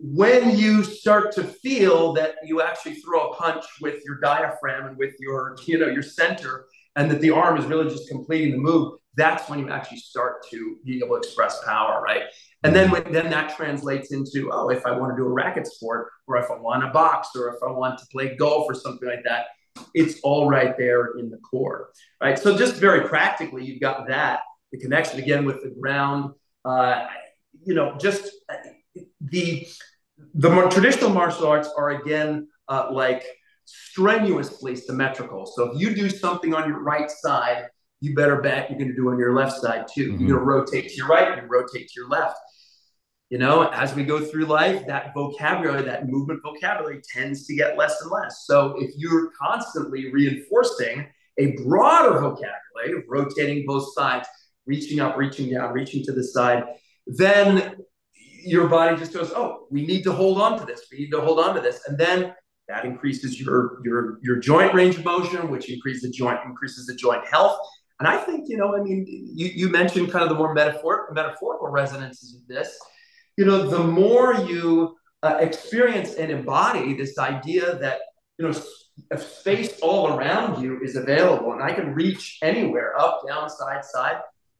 When 0.00 0.56
you 0.56 0.84
start 0.84 1.32
to 1.32 1.44
feel 1.44 2.12
that 2.14 2.36
you 2.44 2.62
actually 2.62 2.96
throw 2.96 3.30
a 3.30 3.34
punch 3.34 3.64
with 3.80 4.02
your 4.04 4.20
diaphragm 4.20 4.86
and 4.86 4.96
with 4.96 5.14
your 5.18 5.56
you 5.66 5.78
know 5.78 5.88
your 5.88 6.02
center, 6.02 6.66
and 6.96 7.10
that 7.10 7.20
the 7.20 7.30
arm 7.30 7.58
is 7.58 7.64
really 7.66 7.88
just 7.88 8.08
completing 8.08 8.52
the 8.52 8.58
move, 8.58 8.98
that's 9.16 9.48
when 9.48 9.58
you 9.58 9.70
actually 9.70 9.98
start 9.98 10.44
to 10.50 10.78
be 10.84 10.98
able 10.98 11.20
to 11.20 11.26
express 11.26 11.62
power, 11.64 12.02
right? 12.02 12.24
And 12.64 12.74
then 12.74 12.90
when, 12.90 13.12
then 13.12 13.30
that 13.30 13.56
translates 13.56 14.12
into 14.12 14.50
oh, 14.52 14.68
if 14.70 14.84
I 14.84 14.92
want 14.92 15.12
to 15.12 15.16
do 15.16 15.26
a 15.26 15.32
racket 15.32 15.66
sport, 15.66 16.08
or 16.26 16.36
if 16.38 16.50
I 16.50 16.56
want 16.56 16.82
to 16.82 16.90
box, 16.90 17.28
or 17.36 17.48
if 17.54 17.62
I 17.62 17.70
want 17.70 17.98
to 17.98 18.06
play 18.06 18.36
golf 18.36 18.66
or 18.68 18.74
something 18.74 19.08
like 19.08 19.22
that, 19.24 19.46
it's 19.94 20.20
all 20.22 20.48
right 20.48 20.76
there 20.76 21.18
in 21.18 21.30
the 21.30 21.38
core, 21.38 21.90
right? 22.20 22.38
So 22.38 22.58
just 22.58 22.74
very 22.76 23.08
practically, 23.08 23.64
you've 23.64 23.80
got 23.80 24.08
that 24.08 24.40
the 24.72 24.78
connection 24.78 25.18
again 25.18 25.44
with 25.44 25.62
the 25.62 25.70
ground. 25.70 26.32
Uh, 26.64 27.06
you 27.64 27.74
know, 27.74 27.96
just 27.98 28.30
uh, 28.48 28.54
the 29.20 29.66
the 30.34 30.50
more 30.50 30.68
traditional 30.68 31.10
martial 31.10 31.46
arts 31.46 31.68
are 31.76 31.90
again 31.90 32.48
uh, 32.68 32.88
like 32.90 33.24
strenuously 33.64 34.76
symmetrical. 34.76 35.46
So 35.46 35.72
if 35.72 35.80
you 35.80 35.94
do 35.94 36.08
something 36.08 36.54
on 36.54 36.68
your 36.68 36.80
right 36.80 37.10
side, 37.10 37.66
you 38.00 38.14
better 38.14 38.40
bet 38.40 38.70
you're 38.70 38.78
going 38.78 38.90
to 38.90 38.96
do 38.96 39.10
on 39.10 39.18
your 39.18 39.34
left 39.34 39.60
side 39.60 39.86
too. 39.92 40.12
Mm-hmm. 40.12 40.26
You're 40.26 40.44
going 40.44 40.66
to 40.66 40.72
rotate 40.74 40.90
to 40.90 40.96
your 40.96 41.08
right 41.08 41.38
and 41.38 41.50
rotate 41.50 41.88
to 41.88 41.92
your 41.96 42.08
left 42.08 42.38
you 43.30 43.36
know, 43.36 43.68
as 43.72 43.94
we 43.94 44.04
go 44.04 44.24
through 44.24 44.46
life, 44.46 44.86
that 44.86 45.12
vocabulary, 45.12 45.82
that 45.82 46.08
movement 46.08 46.40
vocabulary 46.42 47.02
tends 47.12 47.46
to 47.46 47.54
get 47.54 47.76
less 47.76 48.00
and 48.00 48.10
less. 48.10 48.44
So 48.46 48.74
if 48.78 48.90
you're 48.96 49.30
constantly 49.32 50.10
reinforcing 50.10 51.06
a 51.36 51.52
broader 51.62 52.18
vocabulary 52.18 52.98
of 52.98 53.04
rotating 53.06 53.66
both 53.66 53.92
sides, 53.92 54.26
reaching 54.66 55.00
up, 55.00 55.18
reaching 55.18 55.50
down, 55.50 55.74
reaching 55.74 56.02
to 56.04 56.12
the 56.12 56.24
side, 56.24 56.64
then 57.06 57.76
your 58.44 58.66
body 58.66 58.96
just 58.96 59.12
goes, 59.12 59.30
oh, 59.36 59.66
we 59.70 59.84
need 59.84 60.04
to 60.04 60.12
hold 60.12 60.40
on 60.40 60.58
to 60.58 60.64
this. 60.64 60.86
We 60.90 60.98
need 60.98 61.10
to 61.10 61.20
hold 61.20 61.38
on 61.38 61.54
to 61.54 61.60
this. 61.60 61.86
And 61.86 61.98
then 61.98 62.34
that 62.66 62.84
increases 62.84 63.40
your 63.40 63.80
your 63.82 64.18
your 64.22 64.36
joint 64.36 64.74
range 64.74 64.98
of 64.98 65.04
motion, 65.04 65.50
which 65.50 65.70
increases 65.70 66.02
the 66.02 66.10
joint 66.10 66.38
increases 66.44 66.86
the 66.86 66.94
joint 66.94 67.26
health. 67.26 67.58
And 68.00 68.06
I 68.06 68.16
think, 68.16 68.48
you 68.48 68.56
know, 68.56 68.76
I 68.76 68.80
mean, 68.80 69.06
you, 69.08 69.48
you 69.48 69.68
mentioned 69.68 70.12
kind 70.12 70.22
of 70.22 70.28
the 70.28 70.36
more 70.36 70.54
metaphor, 70.54 71.10
metaphorical 71.12 71.68
resonances 71.68 72.34
of 72.34 72.46
this 72.46 72.78
you 73.38 73.44
know, 73.44 73.68
the 73.68 73.78
more 73.78 74.34
you 74.34 74.98
uh, 75.22 75.36
experience 75.38 76.14
and 76.14 76.30
embody 76.32 76.92
this 76.94 77.18
idea 77.18 77.76
that, 77.76 78.00
you 78.36 78.48
know, 78.48 78.54
a 79.12 79.18
space 79.18 79.78
all 79.80 80.08
around 80.18 80.60
you 80.60 80.80
is 80.82 80.96
available 80.96 81.52
and 81.52 81.62
I 81.62 81.72
can 81.72 81.94
reach 81.94 82.38
anywhere, 82.42 83.00
up, 83.00 83.22
down, 83.28 83.48
side, 83.48 83.84
side. 83.84 84.16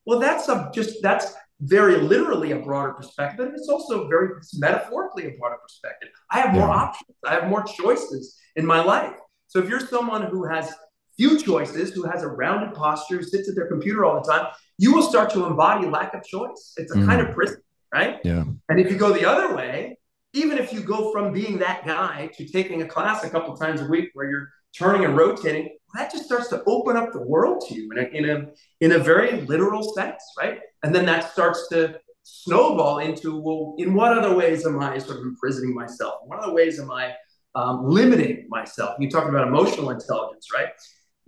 Well, 0.06 0.20
that's 0.20 0.48
a, 0.48 0.70
just, 0.72 1.02
that's 1.02 1.34
very 1.60 1.96
literally 1.96 2.52
a 2.52 2.60
broader 2.60 2.92
perspective. 2.92 3.46
And 3.46 3.56
it's 3.56 3.68
also 3.68 4.08
very 4.08 4.28
metaphorically 4.54 5.26
a 5.26 5.36
broader 5.36 5.58
perspective. 5.60 6.10
I 6.30 6.38
have 6.38 6.54
more 6.54 6.68
yeah. 6.68 6.74
options. 6.74 7.16
I 7.26 7.34
have 7.34 7.48
more 7.48 7.64
choices 7.64 8.38
in 8.54 8.64
my 8.64 8.80
life. 8.80 9.16
So 9.48 9.58
if 9.58 9.68
you're 9.68 9.80
someone 9.80 10.22
who 10.22 10.44
has 10.44 10.72
few 11.18 11.38
choices, 11.38 11.92
who 11.92 12.04
has 12.04 12.22
a 12.22 12.28
rounded 12.28 12.74
posture, 12.74 13.18
who 13.18 13.22
sits 13.22 13.48
at 13.48 13.54
their 13.54 13.66
computer 13.66 14.04
all 14.04 14.22
the 14.22 14.32
time, 14.32 14.46
you 14.78 14.94
will 14.94 15.02
start 15.02 15.30
to 15.30 15.44
embody 15.44 15.86
lack 15.86 16.14
of 16.14 16.24
choice. 16.24 16.74
It's 16.76 16.92
a 16.92 16.96
mm. 16.96 17.06
kind 17.06 17.20
of 17.20 17.34
prison 17.34 17.60
right? 17.92 18.18
Yeah. 18.24 18.44
And 18.68 18.80
if 18.80 18.90
you 18.90 18.96
go 18.96 19.12
the 19.12 19.24
other 19.24 19.54
way, 19.54 19.98
even 20.34 20.58
if 20.58 20.72
you 20.72 20.80
go 20.80 21.10
from 21.12 21.32
being 21.32 21.58
that 21.58 21.86
guy 21.86 22.30
to 22.36 22.46
taking 22.46 22.82
a 22.82 22.86
class 22.86 23.24
a 23.24 23.30
couple 23.30 23.56
times 23.56 23.80
a 23.80 23.86
week 23.86 24.10
where 24.14 24.28
you're 24.28 24.48
turning 24.76 25.04
and 25.04 25.16
rotating, 25.16 25.70
that 25.94 26.12
just 26.12 26.24
starts 26.24 26.48
to 26.48 26.62
open 26.66 26.96
up 26.96 27.12
the 27.12 27.22
world 27.22 27.64
to 27.68 27.74
you 27.74 27.90
in 27.92 27.98
a, 27.98 28.02
in 28.02 28.30
a 28.30 28.46
in 28.80 28.92
a 28.92 28.98
very 28.98 29.40
literal 29.42 29.82
sense, 29.94 30.22
right? 30.38 30.60
And 30.82 30.94
then 30.94 31.06
that 31.06 31.32
starts 31.32 31.68
to 31.68 31.98
snowball 32.22 32.98
into 32.98 33.40
well, 33.40 33.74
in 33.78 33.94
what 33.94 34.16
other 34.16 34.36
ways 34.36 34.66
am 34.66 34.78
I 34.80 34.98
sort 34.98 35.18
of 35.18 35.24
imprisoning 35.24 35.74
myself? 35.74 36.16
What 36.26 36.40
other 36.40 36.52
ways 36.52 36.78
am 36.78 36.90
I 36.90 37.14
um, 37.54 37.88
limiting 37.88 38.46
myself? 38.50 38.96
You 39.00 39.08
talked 39.10 39.30
about 39.30 39.48
emotional 39.48 39.88
intelligence, 39.90 40.48
right? 40.54 40.68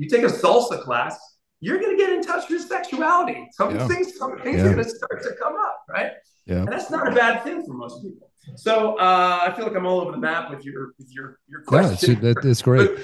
You 0.00 0.08
take 0.08 0.22
a 0.22 0.28
salsa 0.28 0.80
class, 0.82 1.18
you're 1.60 1.78
going 1.78 1.96
to 1.96 2.02
get 2.02 2.10
in 2.10 2.22
touch 2.22 2.48
with 2.48 2.62
sexuality. 2.62 3.46
Some 3.52 3.76
yeah. 3.76 3.86
things, 3.86 4.16
some 4.16 4.38
things 4.38 4.56
yeah. 4.56 4.68
are 4.68 4.72
going 4.72 4.84
to 4.84 4.88
start 4.88 5.22
to 5.22 5.34
come 5.40 5.54
up, 5.54 5.84
right? 5.90 6.12
Yeah. 6.46 6.60
And 6.60 6.68
that's 6.68 6.90
not 6.90 7.06
a 7.06 7.14
bad 7.14 7.44
thing 7.44 7.62
for 7.66 7.74
most 7.74 8.02
people. 8.02 8.30
So 8.56 8.98
uh, 8.98 9.40
I 9.46 9.52
feel 9.54 9.66
like 9.66 9.76
I'm 9.76 9.84
all 9.84 10.00
over 10.00 10.12
the 10.12 10.18
map 10.18 10.48
with 10.48 10.64
your 10.64 10.94
with 10.98 11.12
your 11.14 11.38
your 11.48 11.62
question. 11.64 12.14
Yeah, 12.14 12.32
that, 12.32 12.42
that's 12.42 12.62
great. 12.62 12.90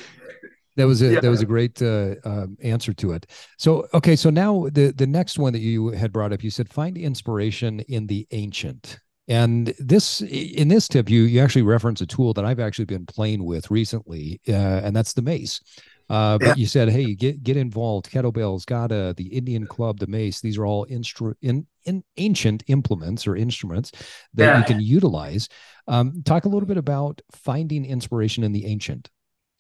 That 0.77 0.87
was 0.87 1.01
a 1.01 1.15
yeah. 1.15 1.21
that 1.21 1.31
was 1.31 1.41
a 1.41 1.47
great 1.47 1.81
uh, 1.81 2.17
um, 2.25 2.59
answer 2.63 2.93
to 2.93 3.13
it. 3.13 3.25
So 3.57 3.89
okay, 3.95 4.15
so 4.15 4.29
now 4.29 4.69
the 4.71 4.93
the 4.93 5.07
next 5.07 5.39
one 5.39 5.55
that 5.55 5.61
you 5.61 5.89
had 5.89 6.13
brought 6.13 6.35
up, 6.35 6.45
you 6.45 6.51
said 6.51 6.69
find 6.69 6.99
inspiration 6.99 7.81
in 7.89 8.07
the 8.07 8.27
ancient. 8.33 8.99
And 9.27 9.75
this 9.79 10.21
in 10.21 10.69
this 10.69 10.87
tip, 10.87 11.09
you 11.09 11.23
you 11.23 11.41
actually 11.41 11.63
reference 11.63 12.03
a 12.03 12.07
tool 12.07 12.35
that 12.35 12.45
I've 12.45 12.61
actually 12.61 12.85
been 12.85 13.07
playing 13.07 13.43
with 13.43 13.71
recently, 13.71 14.41
uh, 14.47 14.53
and 14.85 14.95
that's 14.95 15.15
the 15.15 15.23
mace. 15.23 15.61
Uh, 16.09 16.39
but 16.39 16.49
yeah. 16.49 16.55
you 16.57 16.67
said, 16.67 16.89
hey, 16.89 17.15
get 17.15 17.43
get 17.43 17.57
involved. 17.57 18.11
Kettlebells, 18.11 18.65
gada, 18.65 19.15
the 19.15 19.27
Indian 19.27 19.67
club, 19.67 19.99
the 19.99 20.07
mace. 20.07 20.41
These 20.41 20.59
are 20.59 20.67
all 20.67 20.87
instru- 20.87 21.35
in, 21.43 21.67
in 21.85 22.05
ancient 22.17 22.63
implements 22.69 23.27
or 23.27 23.37
instruments 23.37 23.93
that 24.35 24.45
yeah. 24.45 24.59
you 24.59 24.65
can 24.65 24.81
utilize. 24.81 25.49
Um, 25.89 26.23
talk 26.25 26.45
a 26.45 26.49
little 26.49 26.67
bit 26.67 26.77
about 26.77 27.23
finding 27.33 27.85
inspiration 27.85 28.45
in 28.45 28.53
the 28.53 28.67
ancient. 28.67 29.11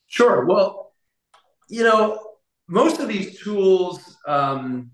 Sure. 0.06 0.44
Well, 0.44 0.92
you 1.68 1.82
know, 1.82 2.20
most 2.68 3.00
of 3.00 3.08
these 3.08 3.40
tools, 3.40 4.16
um, 4.26 4.90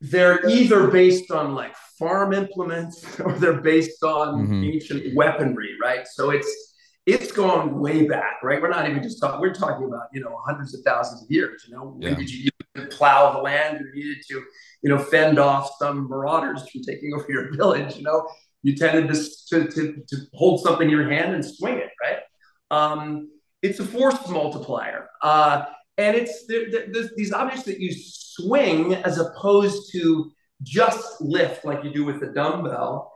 they're 0.00 0.48
either 0.48 0.88
based 0.88 1.30
on 1.30 1.54
like 1.54 1.74
farm 1.98 2.32
implements 2.32 3.20
or 3.20 3.32
they're 3.32 3.60
based 3.60 4.02
on 4.02 4.46
mm-hmm. 4.46 4.64
ancient 4.64 5.14
weaponry, 5.14 5.76
right? 5.80 6.06
So 6.06 6.30
it's 6.30 6.74
it's 7.06 7.30
gone 7.30 7.78
way 7.78 8.06
back, 8.06 8.42
right? 8.42 8.60
We're 8.60 8.68
not 8.68 8.90
even 8.90 9.02
just 9.02 9.20
talking, 9.20 9.40
we're 9.40 9.54
talking 9.54 9.86
about, 9.86 10.08
you 10.12 10.20
know, 10.20 10.36
hundreds 10.44 10.74
of 10.74 10.80
thousands 10.84 11.22
of 11.22 11.30
years, 11.30 11.64
you 11.66 11.74
know, 11.74 11.96
yeah. 12.00 12.14
did 12.14 12.30
you 12.30 12.50
plow 12.90 13.32
the 13.32 13.38
land 13.38 13.80
You 13.80 13.94
needed 13.94 14.22
to, 14.28 14.42
you 14.82 14.90
know, 14.90 14.98
fend 14.98 15.38
off 15.38 15.70
some 15.78 16.08
marauders 16.08 16.68
from 16.68 16.82
taking 16.82 17.14
over 17.14 17.26
your 17.28 17.54
village, 17.54 17.96
you 17.96 18.02
know, 18.02 18.28
you 18.62 18.74
tended 18.74 19.08
to, 19.08 19.14
to, 19.50 19.70
to, 19.70 20.02
to 20.08 20.16
hold 20.34 20.60
something 20.62 20.88
in 20.88 20.90
your 20.90 21.08
hand 21.08 21.34
and 21.34 21.44
swing 21.44 21.78
it, 21.78 21.90
right? 22.02 22.18
Um, 22.70 23.30
it's 23.62 23.78
a 23.78 23.84
force 23.84 24.28
multiplier. 24.28 25.08
Uh, 25.22 25.66
and 25.98 26.16
it's 26.16 26.46
these 27.16 27.32
objects 27.32 27.64
that 27.64 27.80
you 27.80 27.94
swing 27.94 28.94
as 28.94 29.18
opposed 29.18 29.92
to 29.92 30.30
just 30.62 31.20
lift 31.20 31.64
like 31.64 31.84
you 31.84 31.92
do 31.92 32.04
with 32.04 32.20
the 32.20 32.26
dumbbell. 32.26 33.12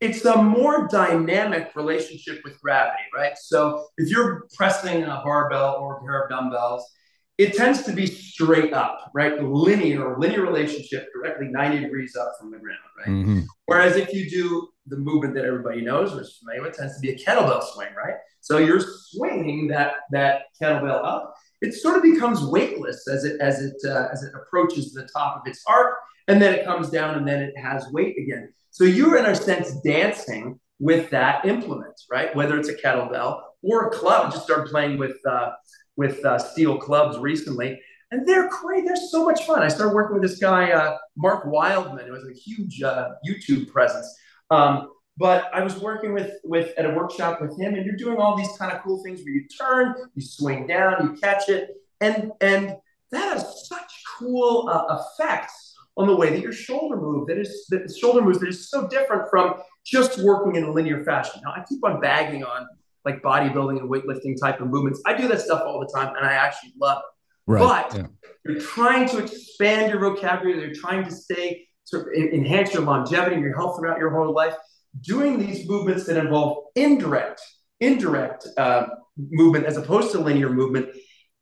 It's 0.00 0.24
a 0.24 0.42
more 0.42 0.88
dynamic 0.88 1.72
relationship 1.76 2.40
with 2.44 2.60
gravity, 2.60 3.02
right? 3.14 3.36
So 3.36 3.86
if 3.98 4.08
you're 4.08 4.48
pressing 4.54 5.02
a 5.02 5.20
barbell 5.24 5.76
or 5.80 5.98
a 5.98 6.00
pair 6.00 6.22
of 6.22 6.30
dumbbells, 6.30 6.90
it 7.36 7.54
tends 7.54 7.82
to 7.84 7.92
be 7.92 8.06
straight 8.06 8.74
up, 8.74 9.10
right? 9.14 9.42
Linear, 9.42 10.18
linear 10.18 10.42
relationship 10.42 11.08
directly 11.14 11.48
90 11.48 11.80
degrees 11.80 12.14
up 12.14 12.32
from 12.38 12.50
the 12.50 12.58
ground, 12.58 12.78
right? 12.98 13.08
Mm-hmm. 13.08 13.40
Whereas 13.64 13.96
if 13.96 14.12
you 14.12 14.28
do 14.28 14.68
the 14.86 14.96
movement 14.96 15.34
that 15.34 15.44
everybody 15.44 15.80
knows 15.80 16.12
or 16.12 16.20
is 16.20 16.36
familiar 16.36 16.62
with, 16.62 16.76
tends 16.76 16.96
to 16.96 17.00
be 17.00 17.10
a 17.10 17.16
kettlebell 17.16 17.62
swing, 17.62 17.88
right? 17.96 18.16
So 18.40 18.58
you're 18.58 18.80
swinging 18.80 19.68
that 19.68 19.92
that 20.10 20.42
kettlebell 20.60 21.04
up. 21.04 21.34
It 21.62 21.72
sort 21.74 21.96
of 21.96 22.02
becomes 22.02 22.42
weightless 22.42 23.06
as 23.08 23.24
it 23.24 23.40
as 23.40 23.62
it 23.62 23.76
uh, 23.86 24.08
as 24.12 24.22
it 24.22 24.32
approaches 24.34 24.92
the 24.92 25.08
top 25.14 25.40
of 25.40 25.46
its 25.46 25.62
arc, 25.66 25.94
and 26.28 26.40
then 26.40 26.54
it 26.54 26.64
comes 26.64 26.90
down, 26.90 27.16
and 27.16 27.26
then 27.26 27.40
it 27.40 27.54
has 27.56 27.86
weight 27.92 28.18
again. 28.18 28.52
So 28.70 28.84
you're 28.84 29.18
in 29.18 29.26
a 29.26 29.34
sense 29.34 29.72
dancing 29.82 30.58
with 30.78 31.10
that 31.10 31.44
implement, 31.44 31.94
right? 32.10 32.34
Whether 32.34 32.58
it's 32.58 32.68
a 32.68 32.74
kettlebell 32.74 33.40
or 33.62 33.86
a 33.86 33.90
club. 33.90 34.32
Just 34.32 34.44
started 34.44 34.70
playing 34.70 34.98
with 34.98 35.16
uh, 35.28 35.50
with 35.96 36.24
uh, 36.24 36.38
steel 36.38 36.78
clubs 36.78 37.18
recently, 37.18 37.80
and 38.10 38.26
they're 38.26 38.48
great. 38.48 38.84
They're 38.86 38.96
so 38.96 39.24
much 39.24 39.44
fun. 39.44 39.62
I 39.62 39.68
started 39.68 39.94
working 39.94 40.18
with 40.18 40.28
this 40.28 40.38
guy, 40.38 40.72
uh, 40.72 40.96
Mark 41.16 41.44
Wildman, 41.46 42.06
who 42.06 42.14
has 42.14 42.24
a 42.24 42.32
huge 42.32 42.82
uh, 42.82 43.10
YouTube 43.26 43.68
presence. 43.68 44.12
Um, 44.50 44.90
but 45.16 45.50
I 45.52 45.62
was 45.62 45.78
working 45.78 46.14
with 46.14 46.32
with 46.44 46.72
at 46.78 46.86
a 46.86 46.90
workshop 46.90 47.40
with 47.40 47.58
him, 47.60 47.74
and 47.74 47.84
you're 47.84 47.96
doing 47.96 48.18
all 48.18 48.36
these 48.36 48.56
kind 48.58 48.72
of 48.72 48.82
cool 48.82 49.02
things 49.02 49.20
where 49.20 49.34
you 49.34 49.46
turn, 49.48 49.94
you 50.14 50.22
swing 50.22 50.66
down, 50.66 51.02
you 51.02 51.20
catch 51.20 51.48
it, 51.48 51.70
and 52.00 52.32
and 52.40 52.76
that 53.12 53.34
has 53.34 53.68
such 53.68 53.90
cool 54.18 54.68
uh, 54.68 54.98
effects 54.98 55.69
on 56.00 56.06
the 56.06 56.16
way 56.16 56.30
that 56.30 56.40
your 56.40 56.52
shoulder 56.52 56.96
move 56.96 57.28
that 57.28 57.38
is 57.38 57.66
that 57.70 57.86
the 57.86 57.94
shoulder 57.94 58.22
moves 58.22 58.40
that 58.40 58.48
is 58.48 58.70
so 58.70 58.88
different 58.88 59.28
from 59.30 59.54
just 59.84 60.22
working 60.22 60.56
in 60.56 60.64
a 60.64 60.72
linear 60.72 61.04
fashion. 61.04 61.40
Now 61.44 61.52
I 61.52 61.64
keep 61.68 61.84
on 61.84 62.00
bagging 62.00 62.42
on 62.42 62.66
like 63.04 63.22
bodybuilding 63.22 63.78
and 63.78 63.90
weightlifting 63.90 64.40
type 64.40 64.60
of 64.60 64.68
movements. 64.68 65.02
I 65.06 65.14
do 65.14 65.28
that 65.28 65.40
stuff 65.40 65.62
all 65.64 65.80
the 65.80 65.90
time 65.94 66.14
and 66.16 66.26
I 66.26 66.32
actually 66.32 66.72
love 66.80 66.98
it. 66.98 67.52
Right. 67.52 67.60
But 67.60 67.96
yeah. 67.96 68.06
you're 68.44 68.60
trying 68.60 69.08
to 69.10 69.18
expand 69.18 69.90
your 69.90 70.00
vocabulary, 70.00 70.60
you're 70.60 70.74
trying 70.74 71.04
to 71.04 71.10
stay 71.10 71.66
sort 71.84 72.06
of 72.06 72.12
enhance 72.14 72.72
your 72.72 72.82
longevity 72.82 73.34
and 73.34 73.44
your 73.44 73.56
health 73.56 73.78
throughout 73.78 73.98
your 73.98 74.10
whole 74.10 74.32
life. 74.32 74.54
Doing 75.02 75.38
these 75.38 75.68
movements 75.68 76.06
that 76.06 76.16
involve 76.16 76.64
indirect, 76.74 77.40
indirect 77.80 78.46
uh, 78.56 78.86
movement 79.16 79.66
as 79.66 79.76
opposed 79.76 80.12
to 80.12 80.18
linear 80.18 80.50
movement, 80.50 80.88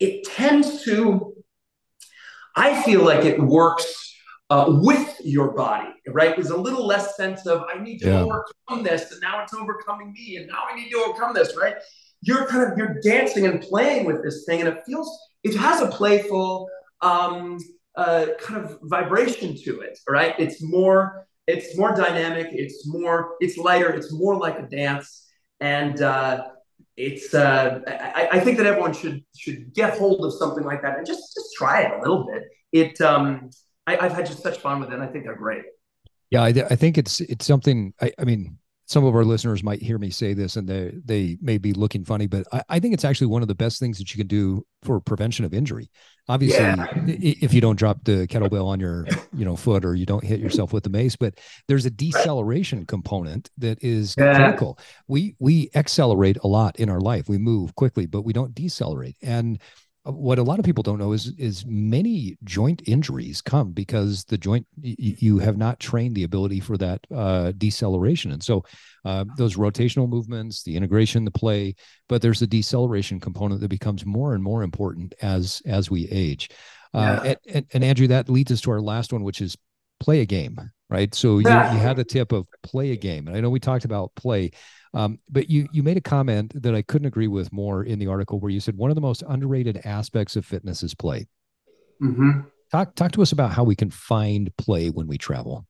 it 0.00 0.24
tends 0.24 0.84
to, 0.84 1.34
I 2.54 2.82
feel 2.82 3.04
like 3.04 3.24
it 3.24 3.40
works 3.40 4.07
uh, 4.50 4.66
with 4.68 5.20
your 5.22 5.52
body, 5.52 5.90
right? 6.08 6.34
There's 6.34 6.50
a 6.50 6.56
little 6.56 6.86
less 6.86 7.16
sense 7.16 7.46
of 7.46 7.64
I 7.72 7.78
need 7.82 7.98
to 7.98 8.08
yeah. 8.08 8.20
overcome 8.20 8.82
this, 8.82 9.12
and 9.12 9.20
now 9.20 9.42
it's 9.42 9.54
overcoming 9.54 10.12
me, 10.12 10.36
and 10.36 10.46
now 10.46 10.62
I 10.70 10.74
need 10.74 10.90
to 10.90 10.98
overcome 10.98 11.34
this, 11.34 11.56
right? 11.56 11.76
You're 12.22 12.46
kind 12.46 12.70
of 12.70 12.78
you're 12.78 12.98
dancing 13.02 13.46
and 13.46 13.60
playing 13.60 14.06
with 14.06 14.22
this 14.22 14.44
thing, 14.46 14.60
and 14.60 14.68
it 14.68 14.82
feels 14.86 15.16
it 15.44 15.54
has 15.56 15.82
a 15.82 15.88
playful 15.88 16.68
um, 17.02 17.58
uh, 17.96 18.26
kind 18.40 18.64
of 18.64 18.78
vibration 18.84 19.54
to 19.64 19.80
it, 19.80 19.98
right? 20.08 20.34
It's 20.38 20.62
more 20.62 21.26
it's 21.46 21.76
more 21.76 21.94
dynamic, 21.94 22.48
it's 22.52 22.86
more 22.86 23.36
it's 23.40 23.58
lighter, 23.58 23.90
it's 23.90 24.12
more 24.12 24.36
like 24.36 24.58
a 24.58 24.62
dance, 24.62 25.26
and 25.60 26.00
uh, 26.00 26.44
it's 26.96 27.34
uh, 27.34 27.80
I, 27.86 28.28
I 28.32 28.40
think 28.40 28.56
that 28.56 28.66
everyone 28.66 28.94
should 28.94 29.22
should 29.36 29.74
get 29.74 29.98
hold 29.98 30.24
of 30.24 30.32
something 30.32 30.64
like 30.64 30.82
that 30.82 30.96
and 30.96 31.06
just 31.06 31.34
just 31.34 31.54
try 31.54 31.82
it 31.82 31.92
a 31.92 32.00
little 32.00 32.26
bit. 32.26 32.44
It 32.72 33.00
um, 33.00 33.50
I, 33.96 34.08
have 34.08 34.12
had 34.12 34.26
just 34.26 34.42
such 34.42 34.58
fun 34.58 34.80
with 34.80 34.92
it. 34.92 35.00
I 35.00 35.06
think 35.06 35.24
they're 35.24 35.36
great. 35.36 35.62
Yeah, 36.30 36.42
I, 36.42 36.48
I 36.48 36.76
think 36.76 36.98
it's 36.98 37.20
it's 37.20 37.46
something. 37.46 37.94
I, 38.00 38.12
I, 38.18 38.24
mean, 38.24 38.58
some 38.86 39.04
of 39.04 39.14
our 39.14 39.24
listeners 39.24 39.62
might 39.62 39.80
hear 39.80 39.98
me 39.98 40.10
say 40.10 40.34
this, 40.34 40.56
and 40.56 40.68
they 40.68 40.92
they 41.04 41.38
may 41.40 41.56
be 41.56 41.72
looking 41.72 42.04
funny, 42.04 42.26
but 42.26 42.46
I, 42.52 42.62
I 42.68 42.80
think 42.80 42.92
it's 42.92 43.04
actually 43.04 43.28
one 43.28 43.40
of 43.40 43.48
the 43.48 43.54
best 43.54 43.80
things 43.80 43.98
that 43.98 44.12
you 44.12 44.18
can 44.18 44.26
do 44.26 44.66
for 44.82 45.00
prevention 45.00 45.44
of 45.46 45.54
injury. 45.54 45.90
Obviously, 46.28 46.60
yeah. 46.60 46.86
if 47.06 47.54
you 47.54 47.62
don't 47.62 47.78
drop 47.78 48.04
the 48.04 48.26
kettlebell 48.26 48.66
on 48.66 48.78
your 48.78 49.06
you 49.32 49.46
know 49.46 49.56
foot 49.56 49.86
or 49.86 49.94
you 49.94 50.04
don't 50.04 50.24
hit 50.24 50.40
yourself 50.40 50.72
with 50.72 50.84
the 50.84 50.90
mace, 50.90 51.16
but 51.16 51.38
there's 51.66 51.86
a 51.86 51.90
deceleration 51.90 52.84
component 52.84 53.50
that 53.56 53.82
is 53.82 54.14
yeah. 54.18 54.34
critical. 54.34 54.78
We 55.06 55.34
we 55.38 55.70
accelerate 55.74 56.36
a 56.44 56.48
lot 56.48 56.76
in 56.76 56.90
our 56.90 57.00
life. 57.00 57.28
We 57.28 57.38
move 57.38 57.74
quickly, 57.74 58.04
but 58.04 58.22
we 58.22 58.34
don't 58.34 58.54
decelerate, 58.54 59.16
and 59.22 59.58
what 60.10 60.38
a 60.38 60.42
lot 60.42 60.58
of 60.58 60.64
people 60.64 60.82
don't 60.82 60.98
know 60.98 61.12
is 61.12 61.32
is 61.38 61.64
many 61.66 62.36
joint 62.44 62.82
injuries 62.86 63.40
come 63.42 63.72
because 63.72 64.24
the 64.24 64.38
joint 64.38 64.66
you 64.80 65.38
have 65.38 65.56
not 65.56 65.78
trained 65.80 66.14
the 66.14 66.24
ability 66.24 66.60
for 66.60 66.76
that 66.76 67.00
uh, 67.14 67.52
deceleration 67.58 68.32
and 68.32 68.42
so 68.42 68.64
uh, 69.04 69.24
those 69.36 69.56
rotational 69.56 70.08
movements 70.08 70.62
the 70.62 70.76
integration 70.76 71.24
the 71.24 71.30
play 71.30 71.74
but 72.08 72.22
there's 72.22 72.42
a 72.42 72.46
deceleration 72.46 73.20
component 73.20 73.60
that 73.60 73.68
becomes 73.68 74.06
more 74.06 74.34
and 74.34 74.42
more 74.42 74.62
important 74.62 75.14
as 75.20 75.60
as 75.66 75.90
we 75.90 76.08
age 76.08 76.48
uh, 76.94 77.20
yeah. 77.22 77.34
and, 77.48 77.66
and, 77.74 77.84
andrew 77.84 78.06
that 78.06 78.28
leads 78.28 78.50
us 78.50 78.60
to 78.60 78.70
our 78.70 78.80
last 78.80 79.12
one 79.12 79.22
which 79.22 79.40
is 79.40 79.56
play 80.00 80.20
a 80.20 80.26
game 80.26 80.58
right 80.90 81.14
so 81.14 81.38
you, 81.38 81.48
you 81.48 81.54
had 81.54 81.96
the 81.96 82.04
tip 82.04 82.32
of 82.32 82.46
play 82.62 82.92
a 82.92 82.96
game 82.96 83.26
and 83.28 83.36
i 83.36 83.40
know 83.40 83.50
we 83.50 83.60
talked 83.60 83.84
about 83.84 84.14
play 84.14 84.50
um, 84.94 85.18
but 85.28 85.50
you 85.50 85.68
you 85.72 85.82
made 85.82 85.96
a 85.96 86.02
comment 86.02 86.60
that 86.62 86.74
I 86.74 86.82
couldn't 86.82 87.06
agree 87.06 87.28
with 87.28 87.52
more 87.52 87.84
in 87.84 87.98
the 87.98 88.06
article 88.06 88.40
where 88.40 88.50
you 88.50 88.60
said 88.60 88.76
one 88.76 88.90
of 88.90 88.94
the 88.94 89.00
most 89.00 89.22
underrated 89.28 89.80
aspects 89.84 90.36
of 90.36 90.44
fitness 90.46 90.82
is 90.82 90.94
play. 90.94 91.28
Mm-hmm. 92.02 92.40
Talk 92.72 92.94
talk 92.94 93.12
to 93.12 93.22
us 93.22 93.32
about 93.32 93.52
how 93.52 93.64
we 93.64 93.76
can 93.76 93.90
find 93.90 94.54
play 94.56 94.88
when 94.88 95.06
we 95.06 95.18
travel. 95.18 95.66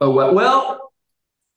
Oh 0.00 0.10
well, 0.10 0.34
well 0.34 0.92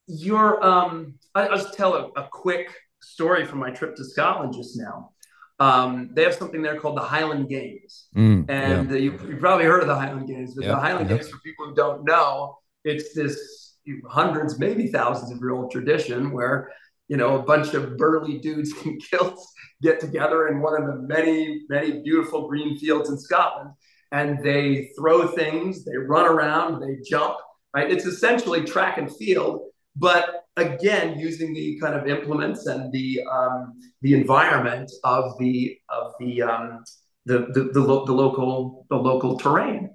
your 0.07 0.63
um, 0.65 1.15
I, 1.35 1.49
will 1.49 1.57
just 1.57 1.73
tell 1.73 1.93
a, 1.95 2.21
a, 2.21 2.27
quick 2.29 2.73
story 3.01 3.45
from 3.45 3.59
my 3.59 3.71
trip 3.71 3.95
to 3.95 4.05
Scotland 4.05 4.53
just 4.53 4.77
now. 4.77 5.11
Um, 5.59 6.11
they 6.13 6.23
have 6.23 6.35
something 6.35 6.61
there 6.61 6.79
called 6.79 6.97
the 6.97 7.01
Highland 7.01 7.49
Games, 7.49 8.07
mm, 8.15 8.45
and 8.47 8.89
yeah. 8.89 8.95
uh, 8.95 8.99
you, 8.99 9.11
have 9.11 9.39
probably 9.39 9.65
heard 9.65 9.81
of 9.81 9.87
the 9.87 9.95
Highland 9.95 10.27
Games. 10.27 10.53
But 10.53 10.65
yep, 10.65 10.75
the 10.75 10.79
Highland 10.79 11.09
yep. 11.09 11.19
Games, 11.19 11.31
for 11.31 11.39
people 11.39 11.65
who 11.65 11.73
don't 11.73 12.05
know, 12.05 12.59
it's 12.83 13.13
this 13.15 13.77
hundreds, 14.07 14.59
maybe 14.59 14.87
thousands 14.87 15.31
of 15.31 15.39
year 15.39 15.51
old 15.51 15.71
tradition 15.71 16.31
where 16.31 16.71
you 17.07 17.17
know 17.17 17.39
a 17.39 17.43
bunch 17.43 17.73
of 17.73 17.97
burly 17.97 18.37
dudes 18.37 18.71
in 18.85 18.99
kilts 18.99 19.51
get 19.81 19.99
together 19.99 20.47
in 20.47 20.61
one 20.61 20.79
of 20.79 20.87
the 20.87 21.01
many, 21.01 21.61
many 21.69 22.01
beautiful 22.01 22.47
green 22.47 22.77
fields 22.77 23.09
in 23.09 23.17
Scotland, 23.17 23.71
and 24.11 24.43
they 24.43 24.91
throw 24.97 25.27
things, 25.27 25.85
they 25.85 25.97
run 25.97 26.25
around, 26.25 26.81
they 26.81 26.97
jump. 27.09 27.37
Right? 27.75 27.91
It's 27.91 28.05
essentially 28.05 28.63
track 28.63 28.97
and 28.97 29.13
field, 29.15 29.61
but 29.97 30.45
again 30.57 31.19
using 31.19 31.53
the 31.53 31.79
kind 31.79 31.95
of 31.95 32.07
implements 32.07 32.67
and 32.67 32.91
the 32.91 33.21
um, 33.31 33.79
the 34.01 34.13
environment 34.13 34.91
of 35.03 35.37
the 35.39 35.77
of 35.89 36.13
the 36.19 36.41
um, 36.41 36.83
the, 37.25 37.39
the, 37.53 37.71
the, 37.73 37.81
lo- 37.81 38.05
the 38.05 38.13
local 38.13 38.85
the 38.89 38.95
local 38.95 39.37
terrain 39.37 39.89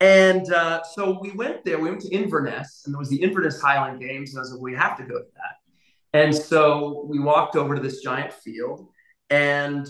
And 0.00 0.50
uh, 0.52 0.82
so 0.94 1.18
we 1.20 1.32
went 1.32 1.64
there. 1.64 1.78
We 1.78 1.90
went 1.90 2.00
to 2.02 2.08
Inverness, 2.14 2.82
and 2.84 2.94
there 2.94 2.98
was 2.98 3.10
the 3.10 3.22
Inverness 3.22 3.60
Highland 3.60 4.00
Games, 4.00 4.32
and 4.32 4.38
I 4.38 4.42
was 4.42 4.52
like, 4.52 4.62
we 4.62 4.74
have 4.74 4.96
to 4.98 5.04
go 5.04 5.18
to 5.18 5.26
that. 5.36 5.56
And 6.18 6.34
so 6.34 7.06
we 7.08 7.18
walked 7.20 7.56
over 7.56 7.74
to 7.76 7.82
this 7.82 8.02
giant 8.02 8.32
field, 8.32 8.88
and 9.30 9.86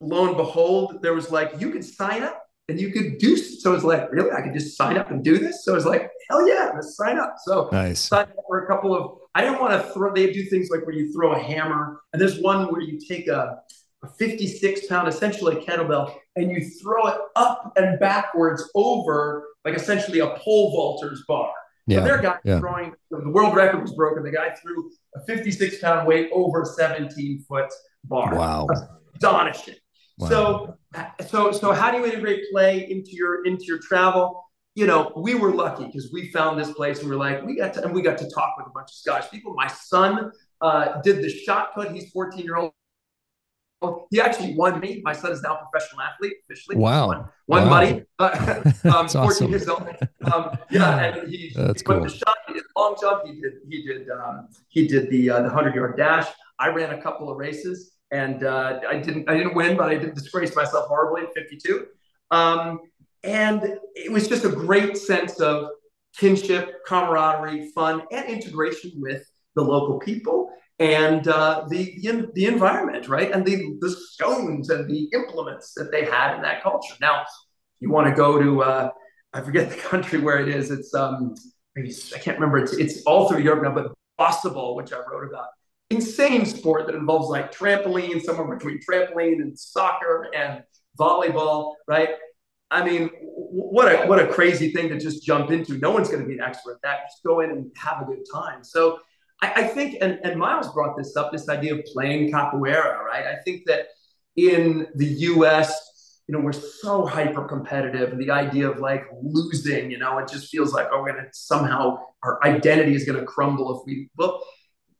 lo 0.00 0.26
and 0.28 0.36
behold, 0.36 1.00
there 1.02 1.14
was 1.14 1.30
like 1.30 1.52
you 1.60 1.70
could 1.70 1.84
sign 1.84 2.22
up 2.24 2.41
and 2.72 2.80
you 2.80 2.90
could 2.90 3.18
do. 3.18 3.36
So 3.36 3.74
it's 3.74 3.84
like, 3.84 4.10
really, 4.10 4.30
I 4.32 4.40
could 4.40 4.54
just 4.54 4.76
sign 4.76 4.96
up 4.96 5.10
and 5.10 5.22
do 5.22 5.38
this. 5.38 5.62
So 5.64 5.74
it's 5.74 5.84
like, 5.84 6.10
hell 6.30 6.48
yeah, 6.48 6.72
let's 6.74 6.96
sign 6.96 7.18
up. 7.18 7.36
So 7.44 7.68
nice. 7.70 8.00
Signed 8.00 8.30
up 8.30 8.44
for 8.48 8.64
a 8.64 8.66
couple 8.66 8.96
of. 8.96 9.18
I 9.34 9.42
didn't 9.42 9.60
want 9.60 9.80
to 9.80 9.92
throw. 9.92 10.12
They 10.12 10.32
do 10.32 10.44
things 10.44 10.70
like 10.70 10.86
where 10.86 10.94
you 10.94 11.12
throw 11.12 11.32
a 11.32 11.38
hammer, 11.38 12.00
and 12.12 12.20
there's 12.20 12.40
one 12.40 12.70
where 12.72 12.80
you 12.80 12.98
take 12.98 13.28
a, 13.28 13.58
a 14.02 14.08
56 14.08 14.86
pound, 14.86 15.06
essentially 15.06 15.56
a 15.56 15.60
kettlebell, 15.60 16.14
and 16.36 16.50
you 16.50 16.64
throw 16.82 17.06
it 17.08 17.18
up 17.36 17.72
and 17.76 18.00
backwards 18.00 18.68
over 18.74 19.44
like 19.64 19.74
essentially 19.74 20.20
a 20.20 20.30
pole 20.38 20.72
vaulter's 20.72 21.24
bar. 21.28 21.52
Yeah. 21.86 21.98
So 21.98 22.04
their 22.04 22.22
guy 22.22 22.38
yeah. 22.44 22.58
throwing 22.58 22.94
the 23.10 23.28
world 23.28 23.54
record 23.54 23.82
was 23.82 23.92
broken. 23.94 24.22
The 24.22 24.30
guy 24.30 24.50
threw 24.50 24.90
a 25.14 25.20
56 25.24 25.78
pound 25.80 26.06
weight 26.06 26.30
over 26.32 26.64
17 26.64 27.44
foot 27.46 27.70
bar. 28.04 28.34
Wow. 28.34 28.68
Astonishing. 29.14 29.74
Wow. 30.18 30.28
So 30.28 30.76
so 31.26 31.52
so 31.52 31.72
how 31.72 31.90
do 31.90 31.98
you 31.98 32.06
integrate 32.06 32.44
play 32.52 32.90
into 32.90 33.10
your 33.12 33.44
into 33.44 33.64
your 33.64 33.78
travel? 33.78 34.44
You 34.74 34.86
know, 34.86 35.12
we 35.16 35.34
were 35.34 35.52
lucky 35.52 35.84
because 35.84 36.10
we 36.12 36.30
found 36.30 36.58
this 36.58 36.72
place 36.72 37.00
and 37.00 37.08
we're 37.08 37.16
like, 37.16 37.44
we 37.44 37.56
got 37.56 37.74
to 37.74 37.84
and 37.84 37.92
we 37.94 38.02
got 38.02 38.18
to 38.18 38.30
talk 38.30 38.54
with 38.56 38.66
a 38.66 38.70
bunch 38.70 38.90
of 38.90 38.94
Scottish 38.94 39.30
people. 39.30 39.54
My 39.54 39.66
son 39.68 40.32
uh, 40.60 41.00
did 41.02 41.22
the 41.22 41.28
shot 41.28 41.74
put. 41.74 41.92
He's 41.92 42.10
14 42.10 42.44
year 42.44 42.56
old 42.56 42.72
he 44.10 44.20
actually 44.20 44.54
won 44.54 44.80
me. 44.80 45.00
My 45.04 45.12
son 45.12 45.32
is 45.32 45.42
now 45.42 45.56
a 45.56 45.66
professional 45.70 46.02
athlete 46.02 46.34
officially. 46.44 46.76
Wow. 46.76 47.08
Won, 47.08 47.28
won 47.46 47.62
wow. 47.64 47.68
money. 47.68 48.02
Uh, 48.18 48.62
um, 48.84 49.08
14 49.08 49.20
awesome. 49.20 49.50
years 49.50 49.68
old. 49.68 49.82
Um, 50.32 50.56
yeah, 50.70 50.98
and 50.98 51.28
he, 51.28 51.52
That's 51.56 51.80
he 51.80 51.84
cool. 51.84 51.98
put 51.98 52.08
the 52.08 52.16
shot. 52.16 52.36
He 52.46 52.54
did 52.54 52.62
long 52.76 52.94
jump. 53.00 53.26
He 53.26 53.40
did. 53.40 53.54
He 53.68 53.84
did. 53.84 54.08
Um, 54.10 54.48
he 54.68 54.86
did 54.86 55.10
the 55.10 55.30
uh, 55.30 55.42
the 55.42 55.50
hundred 55.50 55.74
yard 55.74 55.96
dash. 55.96 56.28
I 56.60 56.68
ran 56.68 56.96
a 56.96 57.02
couple 57.02 57.28
of 57.30 57.36
races, 57.36 57.91
and 58.12 58.44
uh, 58.44 58.80
I 58.88 58.98
didn't. 58.98 59.28
I 59.28 59.36
didn't 59.36 59.54
win, 59.54 59.76
but 59.76 59.88
I 59.88 59.96
did 59.96 60.14
disgrace 60.14 60.54
myself 60.54 60.86
horribly 60.86 61.22
at 61.22 61.34
52. 61.34 61.86
Um, 62.30 62.80
and 63.24 63.78
it 63.94 64.12
was 64.12 64.28
just 64.28 64.44
a 64.44 64.48
great 64.48 64.96
sense 64.96 65.40
of 65.40 65.68
kinship, 66.18 66.84
camaraderie, 66.86 67.70
fun, 67.74 68.02
and 68.12 68.28
integration 68.28 68.92
with 68.96 69.24
the 69.54 69.62
local 69.62 69.98
people 69.98 70.50
and 70.78 71.28
uh, 71.28 71.64
the, 71.68 71.96
the, 72.02 72.28
the 72.34 72.46
environment, 72.46 73.08
right, 73.08 73.30
and 73.30 73.46
the 73.46 73.76
the 73.80 73.90
stones 73.90 74.70
and 74.70 74.88
the 74.88 75.08
implements 75.14 75.74
that 75.74 75.90
they 75.92 76.04
had 76.04 76.34
in 76.34 76.42
that 76.42 76.62
culture. 76.62 76.94
Now, 77.00 77.24
you 77.80 77.90
want 77.90 78.08
to 78.08 78.14
go 78.14 78.40
to 78.40 78.62
uh, 78.62 78.90
I 79.32 79.40
forget 79.40 79.70
the 79.70 79.76
country 79.90 80.18
where 80.20 80.40
it 80.40 80.48
is. 80.48 80.70
It's 80.70 80.94
um 80.94 81.34
maybe 81.76 81.94
I 82.14 82.18
can't 82.18 82.38
remember. 82.38 82.58
It's 82.58 82.72
it's 82.72 83.02
all 83.02 83.28
through 83.28 83.40
Europe 83.40 83.62
now, 83.62 83.74
but 83.74 83.92
Bossaball, 84.18 84.76
which 84.76 84.92
I 84.92 84.98
wrote 84.98 85.28
about, 85.28 85.48
insane 85.92 86.46
sport 86.46 86.86
that 86.86 86.94
involves 86.94 87.28
like 87.28 87.52
trampoline, 87.52 88.22
somewhere 88.22 88.56
between 88.56 88.80
trampoline 88.80 89.40
and 89.42 89.58
soccer 89.58 90.28
and 90.34 90.62
volleyball, 90.98 91.74
right? 91.86 92.10
I 92.70 92.84
mean, 92.84 93.10
what 93.20 93.92
a 93.92 94.06
what 94.06 94.18
a 94.18 94.26
crazy 94.26 94.72
thing 94.72 94.88
to 94.88 94.98
just 94.98 95.22
jump 95.22 95.50
into. 95.50 95.76
No 95.78 95.90
one's 95.90 96.08
going 96.08 96.22
to 96.22 96.26
be 96.26 96.34
an 96.34 96.40
expert 96.40 96.76
at 96.76 96.82
that. 96.82 97.00
Just 97.10 97.22
go 97.22 97.40
in 97.40 97.50
and 97.50 97.70
have 97.76 98.00
a 98.02 98.04
good 98.06 98.24
time. 98.32 98.64
So 98.64 98.98
I, 99.42 99.52
I 99.56 99.62
think, 99.64 99.98
and, 100.00 100.18
and 100.24 100.38
Miles 100.38 100.72
brought 100.72 100.96
this 100.96 101.16
up, 101.16 101.32
this 101.32 101.48
idea 101.48 101.74
of 101.74 101.84
playing 101.84 102.32
capoeira, 102.32 103.04
right? 103.04 103.26
I 103.26 103.36
think 103.44 103.64
that 103.66 103.88
in 104.36 104.86
the 104.94 105.06
US, 105.06 106.20
you 106.26 106.32
know, 106.32 106.42
we're 106.42 106.52
so 106.52 107.04
hyper 107.04 107.44
competitive, 107.46 108.12
and 108.12 108.20
the 108.20 108.30
idea 108.30 108.70
of 108.70 108.78
like 108.78 109.04
losing, 109.20 109.90
you 109.90 109.98
know, 109.98 110.16
it 110.18 110.28
just 110.28 110.48
feels 110.48 110.72
like, 110.72 110.88
oh, 110.90 111.02
we're 111.02 111.12
gonna 111.12 111.28
somehow 111.32 111.98
our 112.22 112.42
identity 112.44 112.94
is 112.94 113.04
gonna 113.04 113.24
crumble 113.24 113.78
if 113.78 113.86
we 113.86 114.08
well, 114.16 114.42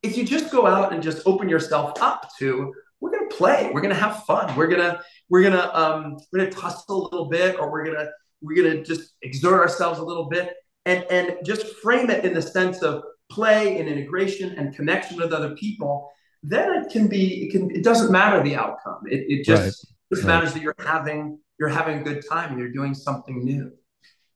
if 0.03 0.17
you 0.17 0.25
just 0.25 0.51
go 0.51 0.67
out 0.67 0.93
and 0.93 1.03
just 1.03 1.27
open 1.27 1.49
yourself 1.49 2.01
up 2.01 2.31
to 2.39 2.73
we're 3.01 3.11
gonna 3.11 3.31
play, 3.31 3.71
we're 3.73 3.81
gonna 3.81 3.95
have 3.95 4.25
fun, 4.25 4.55
we're 4.57 4.69
gonna 4.69 5.01
we're 5.29 5.43
gonna 5.43 5.71
um 5.75 6.17
we're 6.33 6.41
gonna 6.41 6.51
tussle 6.51 7.03
a 7.03 7.09
little 7.11 7.29
bit, 7.29 7.59
or 7.59 7.71
we're 7.71 7.85
gonna 7.85 8.09
we're 8.41 8.57
gonna 8.63 8.83
just 8.83 9.13
exert 9.23 9.61
ourselves 9.61 9.99
a 9.99 10.05
little 10.05 10.29
bit 10.29 10.55
and 10.87 11.05
and 11.11 11.37
just 11.45 11.67
frame 11.77 12.11
it 12.11 12.25
in 12.25 12.35
the 12.35 12.43
sense 12.43 12.83
of 12.83 13.03
play 13.33 13.79
and 13.79 13.89
integration 13.89 14.55
and 14.59 14.75
connection 14.75 15.17
with 15.17 15.33
other 15.33 15.55
people, 15.57 16.11
then 16.43 16.83
it 16.83 16.91
can 16.91 17.09
be, 17.09 17.45
it 17.45 17.53
can, 17.53 17.71
it 17.71 17.83
doesn't 17.83 18.13
matter 18.13 18.43
the 18.43 18.55
outcome. 18.55 19.01
It, 19.07 19.25
it 19.29 19.45
just, 19.45 19.63
right. 19.63 19.73
just 20.13 20.27
right. 20.27 20.35
matters 20.35 20.53
that 20.53 20.63
you're 20.63 20.75
having, 20.79 21.39
you're 21.59 21.69
having 21.69 21.99
a 21.99 22.03
good 22.03 22.23
time 22.29 22.51
and 22.51 22.59
you're 22.59 22.73
doing 22.73 22.95
something 22.95 23.45
new. 23.45 23.73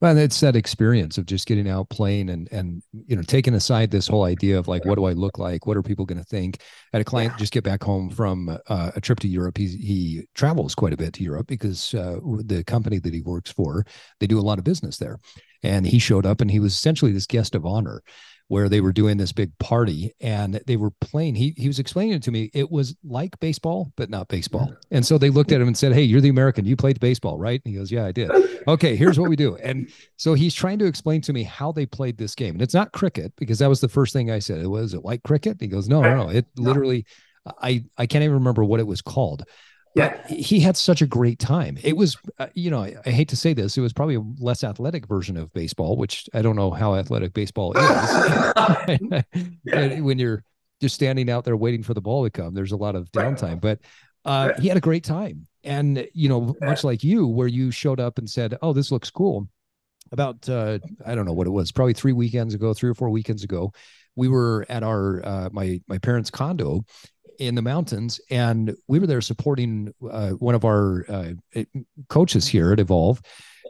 Well, 0.01 0.19
it's 0.19 0.41
that 0.41 0.57
experience 0.57 1.17
of 1.17 1.25
just 1.25 1.47
getting 1.47 1.71
out 1.71 1.89
playing 1.89 2.29
and 2.29 2.49
and 2.53 2.83
you 3.07 3.17
know 3.17 3.23
taking 3.23 3.55
aside 3.55 3.91
this 3.91 4.07
whole 4.07 4.25
idea 4.25 4.59
of 4.59 4.69
like 4.69 4.85
what 4.85 4.97
do 4.97 5.07
I 5.07 5.13
look 5.13 5.39
like, 5.39 5.67
what 5.67 5.77
are 5.77 5.83
people 5.83 6.05
going 6.05 6.19
to 6.19 6.25
think? 6.25 6.59
I 6.93 6.99
had 6.99 7.01
a 7.01 7.05
client 7.05 7.33
yeah. 7.33 7.39
just 7.39 7.53
get 7.53 7.65
back 7.65 7.83
home 7.83 8.11
from 8.11 8.51
uh, 8.69 8.91
a 8.95 9.01
trip 9.01 9.21
to 9.21 9.29
Europe. 9.29 9.57
He 9.57 9.69
he 9.69 10.29
travels 10.35 10.75
quite 10.75 10.93
a 10.93 10.99
bit 10.99 11.15
to 11.15 11.23
Europe 11.23 11.47
because 11.47 11.95
uh, 11.95 12.19
the 12.45 12.63
company 12.65 12.99
that 12.99 13.15
he 13.15 13.23
works 13.23 13.51
for 13.51 13.87
they 14.21 14.27
do 14.27 14.39
a 14.39 14.43
lot 14.43 14.59
of 14.59 14.65
business 14.65 14.99
there, 14.99 15.19
and 15.63 15.87
he 15.87 15.99
showed 15.99 16.27
up 16.27 16.43
and 16.43 16.51
he 16.51 16.61
was 16.61 16.75
essentially 16.75 17.13
this 17.13 17.27
guest 17.27 17.55
of 17.55 17.65
honor 17.65 18.03
where 18.49 18.69
they 18.69 18.81
were 18.81 18.93
doing 18.93 19.17
this 19.17 19.33
big 19.33 19.57
party 19.59 20.15
and 20.21 20.61
they 20.67 20.77
were 20.77 20.91
playing. 21.01 21.35
He 21.35 21.55
he 21.57 21.67
was 21.67 21.79
explaining 21.79 22.15
it 22.15 22.23
to 22.25 22.31
me. 22.31 22.51
It 22.55 22.71
was 22.71 22.95
like 23.05 23.39
baseball, 23.41 23.93
but 23.97 24.09
not 24.09 24.29
baseball. 24.29 24.73
And 24.91 25.05
so 25.05 25.19
they 25.19 25.31
looked 25.31 25.53
at 25.53 25.61
him 25.61 25.67
and 25.67 25.77
said, 25.77 25.93
Hey, 25.93 26.03
you're 26.03 26.21
the 26.21 26.29
American. 26.29 26.65
You 26.65 26.77
played 26.77 27.01
baseball, 27.01 27.39
right? 27.39 27.61
And 27.65 27.73
he 27.73 27.79
goes, 27.79 27.91
Yeah, 27.91 28.05
I 28.05 28.13
did. 28.13 28.31
Okay, 28.69 28.97
here's 28.97 29.19
what 29.19 29.29
we 29.29 29.37
do. 29.37 29.57
And 29.57 29.89
so 30.17 30.35
he's 30.35 30.55
trying 30.55 30.79
to 30.81 30.87
explain 30.87 31.21
to 31.23 31.33
me 31.33 31.43
how 31.43 31.73
they 31.73 31.87
played 31.87 32.19
this 32.19 32.35
game. 32.35 32.55
And 32.55 32.63
it's 32.63 32.75
not 32.75 32.93
cricket 32.93 33.33
because 33.37 33.59
that 33.59 33.69
was 33.69 33.81
the 33.81 33.89
first 33.89 34.13
thing 34.13 34.31
I 34.31 34.39
said. 34.39 34.61
It 34.61 34.67
was 34.67 34.95
it 34.95 35.05
like 35.05 35.23
cricket? 35.23 35.59
He 35.61 35.67
goes, 35.67 35.89
No, 35.89 36.03
no, 36.03 36.25
no. 36.25 36.29
It 36.29 36.47
literally 36.57 37.05
I 37.61 37.85
I 37.97 38.07
can't 38.07 38.25
even 38.25 38.35
remember 38.35 38.65
what 38.65 38.81
it 38.81 38.87
was 38.87 39.03
called 39.03 39.45
yeah. 39.97 40.27
He 40.29 40.61
had 40.61 40.77
such 40.77 41.01
a 41.01 41.07
great 41.07 41.39
time. 41.39 41.79
It 41.83 41.97
was 41.97 42.17
uh, 42.39 42.49
you 42.55 42.71
know 42.71 42.83
I, 42.83 42.97
I, 43.07 43.11
hate 43.11 43.29
to 43.31 43.37
say 43.37 43.55
this 43.55 43.79
it 43.79 43.81
was 43.81 43.95
probably 43.95 44.17
a 44.17 44.23
less 44.39 44.63
athletic 44.63 45.07
version 45.07 45.37
of 45.39 45.53
baseball 45.55 45.97
which 45.97 46.29
i 46.35 46.43
don't 46.43 46.57
know 46.57 46.71
how 46.71 46.95
athletic 46.95 47.33
baseball 47.33 47.73
is. 47.73 47.83
Yeah. 49.65 50.01
when 50.01 50.19
you're 50.19 50.45
just 50.81 50.95
standing 50.95 51.31
out 51.31 51.45
there 51.45 51.57
waiting 51.57 51.83
for 51.83 51.95
the 51.95 52.03
ball 52.03 52.25
to 52.25 52.31
come 52.31 52.53
there's 52.53 52.73
a 52.73 52.77
lot 52.77 52.95
of 52.95 53.11
downtime. 53.13 53.53
Right. 53.53 53.61
but 53.61 53.81
uh, 54.27 54.61
he 54.61 54.67
had 54.67 54.77
a 54.77 54.81
great 54.81 55.05
time. 55.05 55.47
And 55.63 56.07
you 56.13 56.29
know 56.29 56.55
much 56.61 56.85
like 56.85 57.03
you 57.03 57.27
where 57.27 57.49
you 57.49 57.71
showed 57.71 58.01
up 58.01 58.19
and 58.19 58.29
said 58.29 58.59
oh 58.61 58.73
this 58.73 58.93
looks 58.93 59.11
cool. 59.11 59.49
About 60.13 60.49
uh, 60.49 60.79
i 61.05 61.15
don't 61.17 61.25
know 61.25 61.33
what 61.33 61.49
it 61.49 61.51
was 61.51 61.73
probably 61.73 61.95
three 61.95 62.13
weekends 62.13 62.55
ago 62.55 62.73
three 62.75 62.91
or 62.91 62.95
four 62.95 63.11
weekends 63.11 63.43
ago 63.43 63.73
we 64.15 64.29
were 64.29 64.65
at 64.69 64.83
our 64.83 65.25
uh, 65.25 65.49
my 65.53 65.81
my 65.89 65.99
parents 65.99 66.31
condo 66.31 66.85
in 67.39 67.55
the 67.55 67.63
mountains, 67.63 68.21
and 68.31 68.75
we 68.89 68.99
were 68.99 69.07
there 69.07 69.21
supporting 69.21 69.93
uh, 70.11 70.31
one 70.31 70.55
of 70.55 70.65
our 70.65 71.05
uh, 71.09 71.63
coaches 72.09 72.47
here 72.47 72.73
at 72.73 72.81
Evolve. 72.81 73.21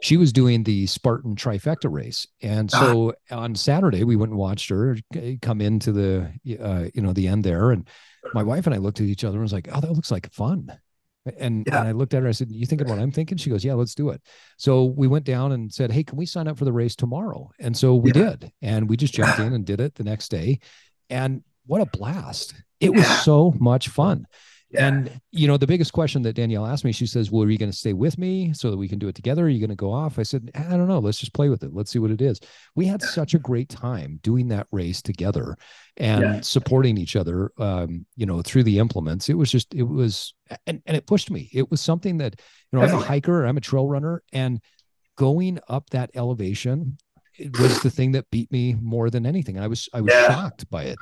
She 0.01 0.17
was 0.17 0.31
doing 0.31 0.63
the 0.63 0.85
Spartan 0.85 1.35
trifecta 1.35 1.91
race, 1.91 2.27
and 2.41 2.69
so 2.69 3.13
ah. 3.31 3.37
on 3.37 3.55
Saturday 3.55 4.03
we 4.03 4.15
went 4.15 4.31
and 4.31 4.39
watched 4.39 4.69
her 4.69 4.97
come 5.41 5.61
into 5.61 5.91
the 5.91 6.31
uh, 6.61 6.85
you 6.93 7.01
know 7.01 7.13
the 7.13 7.27
end 7.27 7.43
there, 7.43 7.71
and 7.71 7.87
my 8.33 8.43
wife 8.43 8.65
and 8.67 8.75
I 8.75 8.77
looked 8.77 8.99
at 8.99 9.07
each 9.07 9.23
other 9.23 9.37
and 9.37 9.43
was 9.43 9.53
like, 9.53 9.69
"Oh, 9.71 9.81
that 9.81 9.91
looks 9.91 10.11
like 10.11 10.31
fun." 10.31 10.71
And, 11.37 11.67
yeah. 11.67 11.79
and 11.79 11.87
I 11.89 11.91
looked 11.91 12.13
at 12.13 12.23
her. 12.23 12.29
I 12.29 12.31
said, 12.31 12.51
"You 12.51 12.65
thinking 12.65 12.87
what 12.87 12.99
I'm 12.99 13.11
thinking?" 13.11 13.37
She 13.37 13.49
goes, 13.49 13.65
"Yeah, 13.65 13.73
let's 13.73 13.95
do 13.95 14.09
it." 14.09 14.21
So 14.57 14.85
we 14.85 15.07
went 15.07 15.25
down 15.25 15.51
and 15.51 15.73
said, 15.73 15.91
"Hey, 15.91 16.03
can 16.03 16.17
we 16.17 16.25
sign 16.25 16.47
up 16.47 16.57
for 16.57 16.65
the 16.65 16.71
race 16.71 16.95
tomorrow?" 16.95 17.49
And 17.59 17.75
so 17.75 17.95
we 17.95 18.11
yeah. 18.11 18.29
did, 18.29 18.51
and 18.61 18.89
we 18.89 18.97
just 18.97 19.13
jumped 19.13 19.39
in 19.39 19.53
and 19.53 19.65
did 19.65 19.81
it 19.81 19.95
the 19.95 20.03
next 20.03 20.29
day. 20.29 20.59
And 21.09 21.43
what 21.67 21.81
a 21.81 21.85
blast! 21.85 22.55
It 22.79 22.93
was 22.93 23.07
so 23.23 23.53
much 23.59 23.89
fun. 23.89 24.25
Yeah. 24.69 24.87
And 24.87 25.21
you 25.31 25.47
know, 25.47 25.55
the 25.55 25.67
biggest 25.67 25.93
question 25.93 26.23
that 26.23 26.33
Danielle 26.33 26.65
asked 26.65 26.83
me, 26.83 26.91
she 26.91 27.05
says, 27.07 27.31
"Well, 27.31 27.43
are 27.43 27.49
you 27.49 27.57
going 27.57 27.71
to 27.71 27.77
stay 27.77 27.93
with 27.93 28.17
me 28.17 28.51
so 28.53 28.69
that 28.69 28.77
we 28.77 28.89
can 28.89 28.99
do 28.99 29.07
it 29.07 29.15
together? 29.15 29.45
Are 29.45 29.49
you 29.49 29.61
going 29.61 29.69
to 29.69 29.75
go 29.75 29.93
off?" 29.93 30.19
I 30.19 30.23
said, 30.23 30.51
"I 30.55 30.75
don't 30.75 30.89
know. 30.89 30.99
Let's 30.99 31.19
just 31.19 31.33
play 31.33 31.47
with 31.47 31.63
it. 31.63 31.73
Let's 31.73 31.89
see 31.89 31.99
what 31.99 32.11
it 32.11 32.21
is." 32.21 32.41
We 32.75 32.85
had 32.85 33.01
yeah. 33.01 33.07
such 33.07 33.33
a 33.33 33.39
great 33.39 33.69
time 33.69 34.19
doing 34.23 34.49
that 34.49 34.67
race 34.71 35.01
together 35.01 35.57
and 35.95 36.21
yeah. 36.21 36.41
supporting 36.41 36.97
each 36.97 37.15
other. 37.15 37.51
Um, 37.57 38.05
you 38.17 38.25
know, 38.25 38.41
through 38.41 38.63
the 38.63 38.79
implements. 38.79 39.29
It 39.29 39.35
was 39.35 39.49
just, 39.49 39.73
it 39.73 39.83
was, 39.83 40.33
and 40.65 40.81
and 40.85 40.97
it 40.97 41.07
pushed 41.07 41.31
me. 41.31 41.49
It 41.53 41.71
was 41.71 41.79
something 41.79 42.17
that, 42.17 42.35
you 42.71 42.79
know, 42.79 42.85
I'm 42.85 42.93
a 42.93 42.99
hiker, 42.99 43.45
I'm 43.45 43.57
a 43.57 43.61
trail 43.61 43.87
runner, 43.87 44.21
and 44.33 44.61
going 45.15 45.59
up 45.69 45.89
that 45.91 46.11
elevation 46.13 46.97
it 47.37 47.59
was 47.59 47.81
the 47.81 47.89
thing 47.89 48.11
that 48.13 48.29
beat 48.31 48.51
me 48.51 48.75
more 48.81 49.09
than 49.09 49.25
anything. 49.25 49.55
And 49.55 49.63
I 49.63 49.67
was 49.67 49.89
I 49.93 50.01
was 50.01 50.13
yeah. 50.13 50.27
shocked 50.27 50.69
by 50.69 50.83
it. 50.83 50.97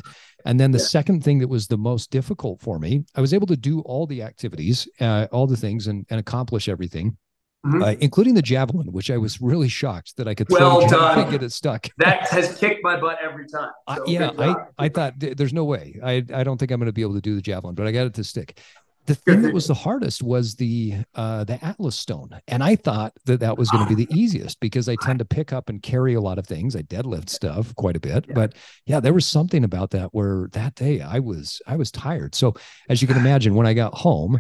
And 0.46 0.60
then 0.60 0.72
the 0.72 0.78
yeah. 0.78 0.86
second 0.86 1.24
thing 1.24 1.40
that 1.40 1.48
was 1.48 1.68
the 1.68 1.78
most 1.78 2.12
difficult 2.12 2.62
for 2.62 2.80
me, 2.80 3.04
I 3.16 3.22
was 3.22 3.34
able 3.34 3.48
to 3.48 3.58
do 3.58 3.82
all 3.82 4.06
the 4.06 4.22
activities, 4.22 4.88
uh, 5.00 5.28
all 5.32 5.48
the 5.48 5.58
things, 5.58 5.88
and, 5.88 6.06
and 6.10 6.20
accomplish 6.20 6.70
everything. 6.70 7.18
Mm-hmm. 7.66 7.82
Uh, 7.82 7.96
including 8.00 8.36
the 8.36 8.44
javelin, 8.44 8.92
which 8.92 9.10
I 9.10 9.18
was 9.18 9.42
really 9.42 9.70
shocked 9.70 10.18
that 10.18 10.28
I 10.28 10.36
could 10.36 10.48
well 10.52 10.82
throw 10.82 11.00
done. 11.00 11.20
and 11.20 11.32
get 11.32 11.42
it 11.42 11.52
stuck. 11.52 11.88
That 11.98 12.28
has 12.30 12.56
kicked 12.60 12.84
my 12.84 13.00
butt 13.00 13.18
every 13.24 13.48
time. 13.48 13.72
So 13.90 14.04
uh, 14.04 14.06
yeah, 14.06 14.30
I, 14.38 14.56
I 14.78 14.90
thought 14.90 15.14
there's 15.18 15.52
no 15.54 15.64
way. 15.64 16.00
I, 16.04 16.24
I 16.32 16.44
don't 16.44 16.60
think 16.60 16.70
I'm 16.70 16.80
going 16.80 16.90
to 16.90 16.94
be 16.94 17.02
able 17.02 17.16
to 17.16 17.22
do 17.22 17.34
the 17.34 17.42
javelin, 17.42 17.74
but 17.74 17.88
I 17.88 17.92
got 17.92 18.06
it 18.06 18.14
to 18.16 18.24
stick. 18.24 18.60
The 19.06 19.16
thing 19.16 19.42
that 19.44 19.54
was 19.54 19.68
the 19.68 19.74
hardest 19.74 20.24
was 20.24 20.56
the 20.56 20.96
uh, 21.14 21.44
the 21.44 21.64
Atlas 21.64 21.98
stone, 21.98 22.30
and 22.48 22.64
I 22.64 22.76
thought 22.76 23.14
that 23.26 23.40
that 23.40 23.58
was 23.58 23.70
going 23.70 23.88
to 23.88 23.96
be 23.96 24.06
the 24.06 24.14
easiest 24.20 24.60
because 24.60 24.90
I 24.90 24.96
tend 25.02 25.20
to 25.20 25.26
pick 25.26 25.54
up 25.54 25.70
and 25.70 25.82
carry 25.82 26.16
a 26.16 26.22
lot 26.22 26.40
of 26.40 26.48
things. 26.48 26.76
I 26.76 26.82
deadlift 26.82 27.30
stuff 27.30 27.76
quite 27.76 27.96
a 27.96 28.00
bit, 28.00 28.26
yeah. 28.28 28.34
but 28.34 28.54
yeah, 28.86 29.00
there 29.00 29.14
was 29.14 29.26
something 29.26 29.64
about 29.64 29.92
that 29.92 30.14
where 30.14 30.50
that 30.54 30.76
day 30.76 31.02
I 31.02 31.20
was 31.20 31.62
I 31.68 31.76
was 31.76 31.92
tired. 31.92 32.36
So 32.36 32.56
as 32.90 33.02
you 33.02 33.08
can 33.08 33.18
imagine, 33.18 33.56
when 33.56 33.68
I 33.68 33.74
got 33.74 33.94
home, 33.94 34.40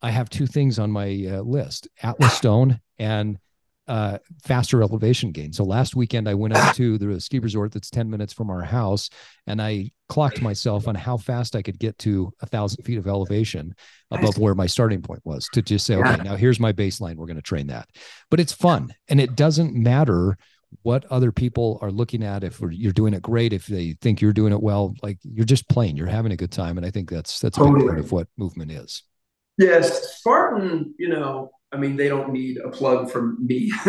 I 0.00 0.10
have 0.10 0.30
two 0.30 0.46
things 0.46 0.78
on 0.78 0.90
my 0.90 1.26
uh, 1.28 1.40
list: 1.42 1.88
Atlas 2.02 2.32
stone 2.36 2.80
and 2.98 3.38
uh, 3.88 4.18
faster 4.44 4.82
elevation 4.82 5.30
gain. 5.30 5.52
So 5.52 5.64
last 5.64 5.94
weekend 5.94 6.28
I 6.28 6.34
went 6.34 6.56
up 6.56 6.74
to 6.76 6.98
the 6.98 7.20
ski 7.20 7.38
resort 7.38 7.72
that's 7.72 7.90
10 7.90 8.10
minutes 8.10 8.32
from 8.32 8.50
our 8.50 8.62
house 8.62 9.10
and 9.46 9.62
I 9.62 9.92
clocked 10.08 10.42
myself 10.42 10.88
on 10.88 10.94
how 10.94 11.16
fast 11.16 11.54
I 11.54 11.62
could 11.62 11.78
get 11.78 11.98
to 11.98 12.32
a 12.40 12.46
thousand 12.46 12.84
feet 12.84 12.98
of 12.98 13.06
elevation 13.06 13.74
above 14.10 14.38
where 14.38 14.54
my 14.54 14.66
starting 14.66 15.02
point 15.02 15.20
was 15.24 15.48
to 15.52 15.62
just 15.62 15.86
say, 15.86 15.96
okay, 15.96 16.22
now 16.22 16.36
here's 16.36 16.60
my 16.60 16.72
baseline. 16.72 17.16
We're 17.16 17.26
going 17.26 17.36
to 17.36 17.42
train 17.42 17.68
that. 17.68 17.88
But 18.30 18.40
it's 18.40 18.52
fun 18.52 18.92
and 19.08 19.20
it 19.20 19.36
doesn't 19.36 19.74
matter 19.74 20.36
what 20.82 21.04
other 21.06 21.30
people 21.30 21.78
are 21.80 21.92
looking 21.92 22.24
at. 22.24 22.42
If 22.42 22.60
you're 22.60 22.92
doing 22.92 23.14
it 23.14 23.22
great 23.22 23.52
if 23.52 23.66
they 23.66 23.92
think 24.00 24.20
you're 24.20 24.32
doing 24.32 24.52
it 24.52 24.62
well 24.62 24.94
like 25.02 25.18
you're 25.22 25.44
just 25.44 25.68
playing 25.68 25.96
you're 25.96 26.06
having 26.06 26.32
a 26.32 26.36
good 26.36 26.50
time 26.50 26.76
and 26.76 26.84
i 26.84 26.90
think 26.90 27.08
that's 27.08 27.38
that's 27.38 27.56
a 27.56 27.64
big 27.64 27.86
part 27.86 27.98
of 27.98 28.12
what 28.12 28.28
movement 28.36 28.72
is. 28.72 29.02
Yes 29.58 30.18
spartan 30.18 30.94
you 30.98 31.08
know 31.08 31.50
I 31.76 31.78
mean, 31.78 31.96
they 31.96 32.08
don't 32.08 32.32
need 32.32 32.56
a 32.56 32.70
plug 32.70 33.10
from 33.10 33.36
me. 33.44 33.70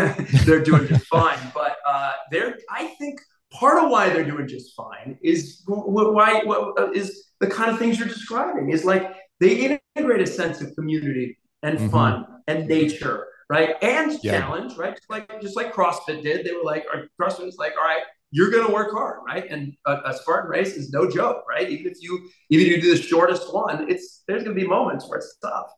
they're 0.46 0.62
doing 0.62 0.88
just 0.88 1.06
fine. 1.08 1.40
But 1.54 1.78
uh, 1.88 2.12
they're, 2.32 2.58
I 2.70 2.88
think 3.00 3.22
part 3.50 3.82
of 3.82 3.90
why 3.90 4.10
they're 4.10 4.26
doing 4.26 4.46
just 4.46 4.76
fine 4.76 5.18
is 5.24 5.64
why 5.66 6.42
what 6.44 6.78
uh, 6.78 6.92
is 6.92 7.30
the 7.40 7.48
kind 7.48 7.72
of 7.72 7.80
things 7.80 7.98
you're 7.98 8.10
describing 8.10 8.72
is 8.72 8.84
like 8.84 9.16
they 9.40 9.80
integrate 9.96 10.22
a 10.22 10.28
sense 10.28 10.60
of 10.60 10.76
community 10.76 11.38
and 11.64 11.78
mm-hmm. 11.78 11.90
fun 11.90 12.26
and 12.50 12.68
nature, 12.68 13.28
right? 13.50 13.82
And 13.82 14.20
yeah. 14.22 14.42
challenge, 14.42 14.76
right? 14.76 14.94
Just 14.94 15.10
like 15.10 15.42
just 15.42 15.56
like 15.56 15.74
CrossFit 15.74 16.24
did. 16.24 16.46
They 16.46 16.52
were 16.52 16.64
like, 16.64 16.86
CrossFit 17.22 17.46
was 17.46 17.58
like, 17.58 17.74
all 17.80 17.88
right, 17.88 18.04
you're 18.32 18.52
going 18.52 18.68
to 18.68 18.74
work 18.74 18.92
hard, 18.92 19.20
right? 19.26 19.50
And 19.50 19.78
a, 19.86 19.98
a, 20.08 20.14
Spartan 20.14 20.52
race 20.52 20.76
is 20.76 20.92
no 20.92 21.10
joke, 21.10 21.46
right? 21.48 21.70
Even 21.70 21.90
if 21.90 22.00
you 22.02 22.30
even 22.50 22.66
if 22.66 22.72
you 22.74 22.82
do 22.82 22.98
the 22.98 23.02
shortest 23.02 23.54
one, 23.54 23.90
it's 23.90 24.24
there's 24.28 24.44
going 24.44 24.56
to 24.56 24.62
be 24.62 24.68
moments 24.68 25.08
where 25.08 25.20
it's 25.20 25.38
tough. 25.42 25.72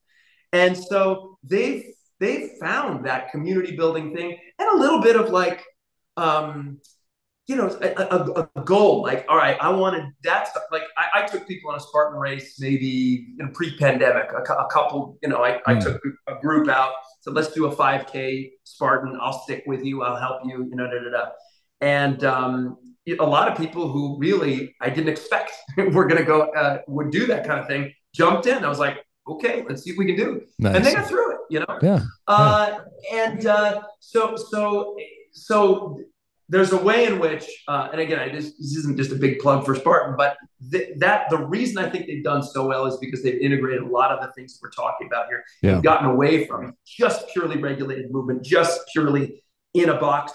And 0.51 0.75
so 0.75 1.37
they've 1.43 1.83
they've 2.19 2.51
found 2.59 3.05
that 3.05 3.31
community 3.31 3.75
building 3.75 4.15
thing 4.15 4.37
and 4.57 4.69
a 4.69 4.77
little 4.77 5.01
bit 5.01 5.15
of 5.15 5.29
like, 5.29 5.63
um, 6.17 6.79
you 7.47 7.55
know, 7.55 7.67
a, 7.81 8.15
a, 8.15 8.49
a 8.55 8.63
goal. 8.63 9.01
Like, 9.01 9.25
all 9.27 9.37
right, 9.37 9.57
I 9.59 9.69
wanted 9.69 10.05
that 10.23 10.47
stuff. 10.47 10.63
Like, 10.71 10.83
I, 10.97 11.23
I, 11.23 11.25
took 11.25 11.47
people 11.47 11.71
on 11.71 11.77
a 11.77 11.79
Spartan 11.79 12.19
race 12.19 12.59
maybe 12.59 13.29
in 13.39 13.51
pre-pandemic. 13.53 14.29
A, 14.31 14.53
a 14.53 14.67
couple, 14.69 15.17
you 15.23 15.29
know, 15.29 15.43
I, 15.43 15.53
mm. 15.53 15.61
I 15.65 15.73
hmm. 15.73 15.79
took 15.79 16.01
a 16.27 16.35
group 16.41 16.69
out. 16.69 16.93
So 17.21 17.31
let's 17.31 17.51
do 17.51 17.65
a 17.65 17.75
5K 17.75 18.51
Spartan. 18.65 19.17
I'll 19.19 19.41
stick 19.41 19.63
with 19.65 19.83
you. 19.83 20.03
I'll 20.03 20.15
help 20.19 20.41
you. 20.45 20.67
You 20.69 20.75
know, 20.75 20.85
da 20.85 21.03
da 21.03 21.09
da. 21.09 21.29
And 21.81 22.23
um, 22.23 22.77
a 23.07 23.25
lot 23.25 23.51
of 23.51 23.57
people 23.57 23.91
who 23.91 24.17
really 24.19 24.75
I 24.79 24.89
didn't 24.89 25.09
expect 25.09 25.51
were 25.77 26.05
going 26.05 26.17
to 26.17 26.25
go 26.25 26.41
uh, 26.51 26.79
would 26.87 27.09
do 27.09 27.25
that 27.27 27.47
kind 27.47 27.59
of 27.59 27.67
thing 27.67 27.91
jumped 28.13 28.45
in. 28.45 28.63
I 28.63 28.69
was 28.69 28.79
like, 28.79 28.97
okay, 29.33 29.63
let's 29.67 29.83
see 29.83 29.91
what 29.91 30.05
we 30.05 30.13
can 30.13 30.15
do. 30.15 30.41
Nice. 30.59 30.75
And 30.75 30.85
they 30.85 30.93
got 30.93 31.07
through 31.07 31.33
it, 31.33 31.39
you 31.49 31.59
know? 31.59 31.79
Yeah. 31.81 32.01
Uh, 32.27 32.79
And 33.13 33.45
uh, 33.45 33.83
so, 33.99 34.35
so, 34.35 34.95
so 35.31 35.99
there's 36.49 36.71
a 36.71 36.77
way 36.77 37.05
in 37.05 37.19
which, 37.19 37.45
uh, 37.67 37.89
and 37.91 38.01
again, 38.01 38.19
I 38.19 38.29
just, 38.29 38.57
this 38.57 38.75
isn't 38.77 38.97
just 38.97 39.11
a 39.11 39.15
big 39.15 39.39
plug 39.39 39.65
for 39.65 39.75
Spartan, 39.75 40.15
but 40.17 40.35
th- 40.71 40.97
that 40.97 41.29
the 41.29 41.37
reason 41.37 41.77
I 41.77 41.89
think 41.89 42.07
they've 42.07 42.23
done 42.23 42.41
so 42.41 42.67
well 42.67 42.85
is 42.87 42.97
because 42.97 43.21
they've 43.21 43.39
integrated 43.39 43.83
a 43.83 43.87
lot 43.87 44.11
of 44.11 44.19
the 44.21 44.31
things 44.33 44.59
we're 44.61 44.71
talking 44.71 45.07
about 45.07 45.27
here. 45.27 45.43
Yeah. 45.61 45.75
They've 45.75 45.83
gotten 45.83 46.07
away 46.09 46.47
from 46.47 46.75
just 46.85 47.29
purely 47.29 47.57
regulated 47.57 48.11
movement, 48.11 48.43
just 48.43 48.81
purely 48.91 49.43
in 49.75 49.89
a 49.89 49.99
box 49.99 50.33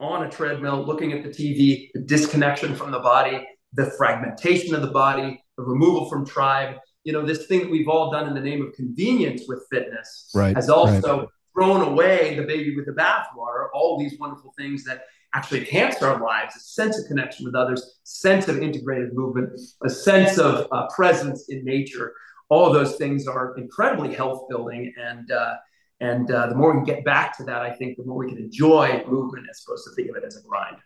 on 0.00 0.24
a 0.26 0.30
treadmill, 0.30 0.84
looking 0.84 1.12
at 1.12 1.22
the 1.22 1.30
TV, 1.30 1.88
the 1.94 2.00
disconnection 2.00 2.74
from 2.74 2.90
the 2.90 2.98
body, 2.98 3.46
the 3.72 3.90
fragmentation 3.96 4.74
of 4.74 4.82
the 4.82 4.90
body, 4.90 5.42
the 5.56 5.62
removal 5.62 6.10
from 6.10 6.26
tribe, 6.26 6.76
you 7.04 7.12
know, 7.12 7.24
this 7.24 7.46
thing 7.46 7.60
that 7.60 7.70
we've 7.70 7.88
all 7.88 8.10
done 8.10 8.26
in 8.26 8.34
the 8.34 8.40
name 8.40 8.62
of 8.66 8.72
convenience 8.72 9.44
with 9.46 9.66
fitness 9.70 10.30
right, 10.34 10.56
has 10.56 10.68
also 10.68 11.20
right. 11.20 11.28
thrown 11.54 11.82
away 11.82 12.34
the 12.34 12.42
baby 12.42 12.74
with 12.74 12.86
the 12.86 12.92
bathwater, 12.92 13.68
all 13.74 13.98
these 13.98 14.18
wonderful 14.18 14.52
things 14.58 14.84
that 14.84 15.04
actually 15.34 15.60
enhance 15.60 16.00
our 16.02 16.20
lives, 16.20 16.56
a 16.56 16.60
sense 16.60 16.98
of 16.98 17.06
connection 17.06 17.44
with 17.44 17.54
others, 17.54 17.98
sense 18.04 18.48
of 18.48 18.62
integrated 18.62 19.12
movement, 19.12 19.60
a 19.84 19.90
sense 19.90 20.38
of 20.38 20.66
uh, 20.72 20.86
presence 20.94 21.48
in 21.48 21.64
nature. 21.64 22.14
All 22.48 22.66
of 22.66 22.72
those 22.72 22.96
things 22.96 23.26
are 23.26 23.56
incredibly 23.58 24.14
health 24.14 24.48
building. 24.48 24.92
And, 24.96 25.30
uh, 25.30 25.54
and 26.00 26.30
uh, 26.30 26.46
the 26.46 26.54
more 26.54 26.72
we 26.72 26.78
can 26.78 26.84
get 26.84 27.04
back 27.04 27.36
to 27.38 27.44
that, 27.44 27.62
I 27.62 27.72
think 27.72 27.96
the 27.96 28.04
more 28.04 28.16
we 28.16 28.28
can 28.28 28.38
enjoy 28.38 29.04
movement 29.08 29.46
as 29.50 29.62
opposed 29.66 29.84
to 29.84 29.94
think 29.94 30.08
of 30.08 30.16
it 30.16 30.24
as 30.24 30.36
a 30.36 30.42
grind. 30.42 30.76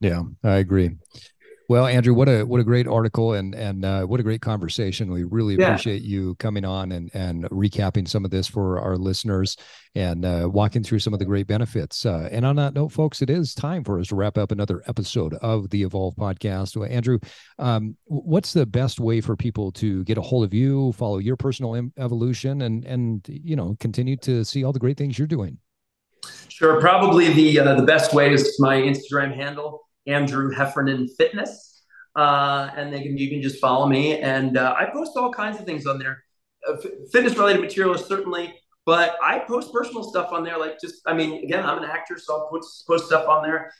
Yeah, 0.00 0.22
I 0.44 0.56
agree. 0.56 0.90
Well, 1.68 1.86
Andrew, 1.86 2.14
what 2.14 2.28
a 2.28 2.44
what 2.44 2.60
a 2.60 2.64
great 2.64 2.86
article 2.86 3.32
and 3.32 3.54
and 3.54 3.84
uh, 3.84 4.04
what 4.04 4.20
a 4.20 4.22
great 4.22 4.40
conversation. 4.40 5.10
We 5.10 5.24
really 5.24 5.56
yeah. 5.56 5.66
appreciate 5.66 6.02
you 6.02 6.36
coming 6.36 6.64
on 6.64 6.92
and 6.92 7.10
and 7.12 7.44
recapping 7.44 8.06
some 8.06 8.24
of 8.24 8.30
this 8.30 8.46
for 8.46 8.78
our 8.80 8.96
listeners 8.96 9.56
and 9.96 10.24
uh, 10.24 10.48
walking 10.50 10.84
through 10.84 11.00
some 11.00 11.12
of 11.12 11.18
the 11.18 11.24
great 11.24 11.48
benefits. 11.48 12.06
Uh, 12.06 12.28
and 12.30 12.46
on 12.46 12.54
that 12.56 12.74
note, 12.74 12.92
folks, 12.92 13.20
it 13.20 13.30
is 13.30 13.52
time 13.52 13.82
for 13.82 13.98
us 13.98 14.08
to 14.08 14.14
wrap 14.14 14.38
up 14.38 14.52
another 14.52 14.82
episode 14.86 15.34
of 15.34 15.68
the 15.70 15.82
Evolve 15.82 16.14
podcast. 16.14 16.76
Well, 16.76 16.88
Andrew, 16.88 17.18
um, 17.58 17.96
what's 18.04 18.52
the 18.52 18.66
best 18.66 19.00
way 19.00 19.20
for 19.20 19.34
people 19.34 19.72
to 19.72 20.04
get 20.04 20.18
a 20.18 20.22
hold 20.22 20.44
of 20.44 20.54
you, 20.54 20.92
follow 20.92 21.18
your 21.18 21.36
personal 21.36 21.90
evolution, 21.98 22.62
and 22.62 22.84
and 22.84 23.26
you 23.28 23.56
know 23.56 23.76
continue 23.80 24.16
to 24.18 24.44
see 24.44 24.62
all 24.62 24.72
the 24.72 24.78
great 24.78 24.96
things 24.96 25.18
you're 25.18 25.26
doing? 25.26 25.58
Sure. 26.48 26.80
Probably 26.80 27.32
the 27.32 27.58
uh, 27.58 27.74
the 27.74 27.86
best 27.86 28.14
way 28.14 28.32
is 28.32 28.56
my 28.60 28.76
Instagram 28.76 29.34
handle 29.34 29.85
Andrew 30.06 30.50
Heffernan 30.50 31.08
Fitness. 31.08 31.82
Uh, 32.14 32.70
and 32.74 32.92
they 32.92 33.02
can 33.02 33.18
you 33.18 33.28
can 33.28 33.42
just 33.42 33.60
follow 33.60 33.86
me, 33.86 34.18
and 34.20 34.56
uh, 34.56 34.74
I 34.74 34.86
post 34.86 35.12
all 35.18 35.30
kinds 35.30 35.60
of 35.60 35.66
things 35.66 35.86
on 35.86 35.98
there, 35.98 36.24
uh, 36.66 36.76
fitness 37.12 37.36
related 37.36 37.60
materials 37.60 38.06
certainly, 38.08 38.54
but 38.86 39.16
I 39.22 39.40
post 39.40 39.70
personal 39.70 40.02
stuff 40.02 40.32
on 40.32 40.42
there. 40.42 40.58
Like 40.58 40.80
just, 40.80 41.02
I 41.04 41.12
mean, 41.12 41.44
again, 41.44 41.62
I'm 41.62 41.76
an 41.76 41.84
actor, 41.84 42.18
so 42.18 42.34
I'll 42.34 42.48
put, 42.48 42.64
post 42.86 43.06
stuff 43.06 43.28
on 43.28 43.42
there, 43.42 43.70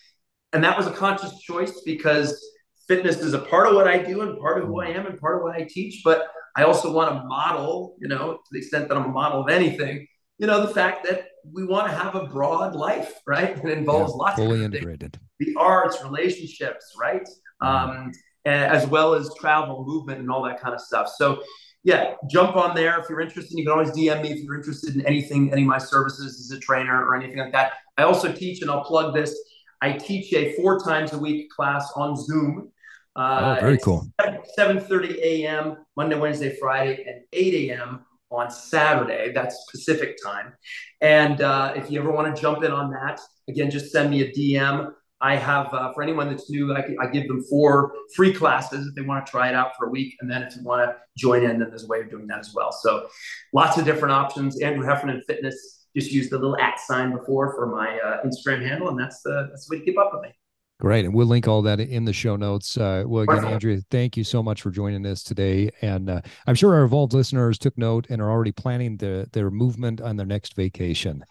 and 0.52 0.62
that 0.64 0.76
was 0.76 0.86
a 0.86 0.92
conscious 0.92 1.38
choice 1.38 1.80
because 1.80 2.44
fitness 2.86 3.20
is 3.20 3.32
a 3.32 3.38
part 3.38 3.68
of 3.68 3.74
what 3.74 3.88
I 3.88 3.98
do 3.98 4.20
and 4.20 4.38
part 4.38 4.60
of 4.60 4.68
who 4.68 4.82
I 4.82 4.88
am 4.88 5.06
and 5.06 5.18
part 5.18 5.36
of 5.36 5.42
what 5.42 5.56
I 5.56 5.66
teach. 5.68 6.02
But 6.04 6.28
I 6.56 6.64
also 6.64 6.92
want 6.92 7.14
to 7.14 7.24
model, 7.26 7.96
you 7.98 8.08
know, 8.08 8.34
to 8.34 8.48
the 8.50 8.58
extent 8.58 8.88
that 8.88 8.98
I'm 8.98 9.06
a 9.06 9.08
model 9.08 9.40
of 9.40 9.48
anything, 9.48 10.06
you 10.38 10.46
know, 10.46 10.60
the 10.66 10.74
fact 10.74 11.06
that 11.08 11.28
we 11.50 11.64
want 11.64 11.90
to 11.90 11.96
have 11.96 12.14
a 12.14 12.26
broad 12.26 12.74
life, 12.74 13.14
right? 13.26 13.56
It 13.64 13.78
involves 13.78 14.12
yeah, 14.12 14.16
lots 14.16 14.36
fully 14.36 14.64
of 14.64 14.74
integrated. 14.74 15.18
The 15.38 15.54
arts, 15.56 16.02
relationships, 16.02 16.94
right? 16.98 17.26
Um, 17.60 18.12
as 18.44 18.86
well 18.86 19.14
as 19.14 19.30
travel, 19.38 19.84
movement, 19.84 20.20
and 20.20 20.30
all 20.30 20.42
that 20.44 20.60
kind 20.60 20.74
of 20.74 20.80
stuff. 20.80 21.08
So, 21.16 21.42
yeah, 21.82 22.14
jump 22.28 22.56
on 22.56 22.74
there 22.74 22.98
if 23.00 23.08
you're 23.08 23.20
interested. 23.20 23.56
You 23.58 23.64
can 23.64 23.72
always 23.72 23.90
DM 23.90 24.22
me 24.22 24.32
if 24.32 24.42
you're 24.42 24.56
interested 24.56 24.94
in 24.94 25.04
anything, 25.06 25.52
any 25.52 25.62
of 25.62 25.68
my 25.68 25.78
services 25.78 26.40
as 26.40 26.56
a 26.56 26.60
trainer 26.60 27.04
or 27.04 27.14
anything 27.16 27.38
like 27.38 27.52
that. 27.52 27.72
I 27.98 28.02
also 28.02 28.32
teach, 28.32 28.62
and 28.62 28.70
I'll 28.70 28.84
plug 28.84 29.14
this. 29.14 29.36
I 29.82 29.92
teach 29.92 30.32
a 30.32 30.54
four 30.54 30.80
times 30.80 31.12
a 31.12 31.18
week 31.18 31.50
class 31.50 31.90
on 31.96 32.16
Zoom. 32.16 32.72
Uh, 33.14 33.56
oh, 33.56 33.60
very 33.60 33.78
cool. 33.78 34.06
7 34.54 34.80
30 34.80 35.20
a.m. 35.22 35.78
Monday, 35.96 36.18
Wednesday, 36.18 36.56
Friday, 36.56 37.04
and 37.06 37.22
8 37.32 37.70
a.m 37.70 38.04
on 38.30 38.50
Saturday. 38.50 39.32
That's 39.32 39.66
Pacific 39.70 40.16
time. 40.22 40.52
And 41.00 41.40
uh, 41.40 41.72
if 41.76 41.90
you 41.90 42.00
ever 42.00 42.10
want 42.10 42.34
to 42.34 42.40
jump 42.40 42.64
in 42.64 42.72
on 42.72 42.90
that, 42.90 43.20
again, 43.48 43.70
just 43.70 43.92
send 43.92 44.10
me 44.10 44.22
a 44.22 44.32
DM. 44.32 44.92
I 45.20 45.36
have, 45.36 45.72
uh, 45.72 45.92
for 45.94 46.02
anyone 46.02 46.28
that's 46.28 46.50
new, 46.50 46.74
I, 46.74 46.84
I, 47.00 47.06
give 47.06 47.26
them 47.26 47.42
four 47.44 47.92
free 48.14 48.32
classes 48.32 48.86
if 48.86 48.94
they 48.94 49.00
want 49.00 49.24
to 49.24 49.30
try 49.30 49.48
it 49.48 49.54
out 49.54 49.70
for 49.78 49.86
a 49.86 49.90
week. 49.90 50.14
And 50.20 50.30
then 50.30 50.42
if 50.42 50.54
you 50.54 50.62
want 50.62 50.90
to 50.90 50.96
join 51.16 51.42
in, 51.42 51.58
then 51.58 51.70
there's 51.70 51.84
a 51.84 51.86
way 51.86 52.00
of 52.00 52.10
doing 52.10 52.26
that 52.26 52.40
as 52.40 52.52
well. 52.54 52.70
So 52.70 53.08
lots 53.54 53.78
of 53.78 53.86
different 53.86 54.12
options. 54.12 54.60
Andrew 54.60 54.84
Heffernan 54.84 55.22
Fitness, 55.26 55.86
just 55.96 56.12
used 56.12 56.30
the 56.30 56.36
little 56.36 56.58
at 56.58 56.78
sign 56.78 57.10
before 57.10 57.54
for 57.54 57.66
my 57.66 57.98
uh, 57.98 58.22
Instagram 58.22 58.66
handle. 58.66 58.90
And 58.90 59.00
that's 59.00 59.22
the, 59.22 59.46
that's 59.48 59.66
the 59.66 59.76
way 59.76 59.78
to 59.78 59.84
keep 59.86 59.98
up 59.98 60.10
with 60.12 60.22
me. 60.22 60.34
Great. 60.78 61.06
And 61.06 61.14
we'll 61.14 61.26
link 61.26 61.48
all 61.48 61.62
that 61.62 61.80
in 61.80 62.04
the 62.04 62.12
show 62.12 62.36
notes. 62.36 62.76
Uh, 62.76 63.02
well, 63.06 63.22
again, 63.22 63.46
Andrew, 63.46 63.80
thank 63.90 64.14
you 64.14 64.24
so 64.24 64.42
much 64.42 64.60
for 64.60 64.70
joining 64.70 65.06
us 65.06 65.22
today. 65.22 65.70
And 65.80 66.10
uh, 66.10 66.20
I'm 66.46 66.54
sure 66.54 66.74
our 66.74 66.84
Evolved 66.84 67.14
listeners 67.14 67.58
took 67.58 67.78
note 67.78 68.08
and 68.10 68.20
are 68.20 68.30
already 68.30 68.52
planning 68.52 68.98
the, 68.98 69.26
their 69.32 69.50
movement 69.50 70.02
on 70.02 70.16
their 70.16 70.26
next 70.26 70.54
vacation. 70.54 71.24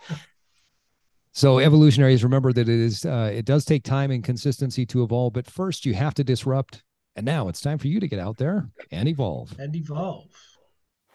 So, 1.36 1.60
evolutionaries, 1.60 2.24
remember 2.24 2.54
that 2.54 2.70
it 2.70 2.80
is 2.80 3.04
uh, 3.04 3.30
it 3.32 3.44
does 3.44 3.66
take 3.66 3.84
time 3.84 4.10
and 4.10 4.24
consistency 4.24 4.86
to 4.86 5.04
evolve, 5.04 5.34
but 5.34 5.46
first 5.46 5.86
you 5.86 5.94
have 5.94 6.14
to 6.14 6.24
disrupt. 6.24 6.82
And 7.18 7.26
now 7.26 7.50
it's 7.50 7.60
time 7.60 7.78
for 7.78 7.88
you 7.88 8.00
to 8.00 8.08
get 8.08 8.20
out 8.20 8.38
there 8.38 8.70
and 8.90 9.10
evolve. 9.10 9.54
And 9.60 9.76
evolve. 9.76 10.30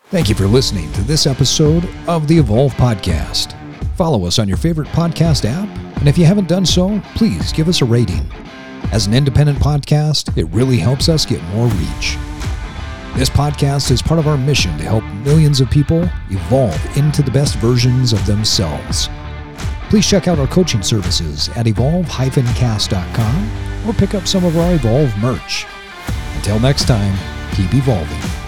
Thank 0.09 0.29
you 0.29 0.35
for 0.35 0.47
listening 0.47 0.93
to 0.93 1.01
this 1.03 1.27
episode 1.27 1.89
of 2.07 2.29
the 2.29 2.37
Evolve 2.37 2.75
Podcast. 2.75 3.57
Follow 3.97 4.27
us 4.27 4.39
on 4.39 4.47
your 4.47 4.59
favorite 4.59 4.89
podcast 4.89 5.47
app, 5.47 5.69
and 5.99 6.07
if 6.07 6.19
you 6.19 6.27
haven't 6.27 6.49
done 6.49 6.67
so, 6.67 7.01
please 7.15 7.51
give 7.51 7.69
us 7.69 7.81
a 7.81 7.87
rating. 7.87 8.31
As 8.93 9.07
an 9.07 9.15
independent 9.15 9.59
podcast, 9.59 10.37
it 10.37 10.45
really 10.47 10.79
helps 10.79 11.09
us 11.09 11.25
get 11.25 11.43
more 11.45 11.69
reach. 11.69 12.19
This 13.15 13.31
podcast 13.31 13.91
is 13.91 14.03
part 14.03 14.21
of 14.21 14.29
our 14.29 14.37
mission 14.37 14.77
to 14.77 14.85
help 14.85 15.05
millions 15.25 15.63
of 15.63 15.71
people 15.71 16.03
evolve 16.29 16.97
into 16.99 17.23
the 17.23 17.31
best 17.31 17.57
versions 17.57 18.13
of 18.13 18.25
themselves. 18.27 19.09
Please 19.91 20.07
check 20.07 20.29
out 20.29 20.39
our 20.39 20.47
coaching 20.47 20.83
services 20.83 21.49
at 21.51 21.67
evolve-cast.com 21.67 23.51
or 23.89 23.93
pick 23.93 24.15
up 24.15 24.27
some 24.27 24.45
of 24.45 24.57
our 24.57 24.75
Evolve 24.75 25.15
merch. 25.19 25.67
Until 26.37 26.61
next 26.61 26.87
time, 26.87 27.19
keep 27.55 27.75
evolving. 27.75 28.40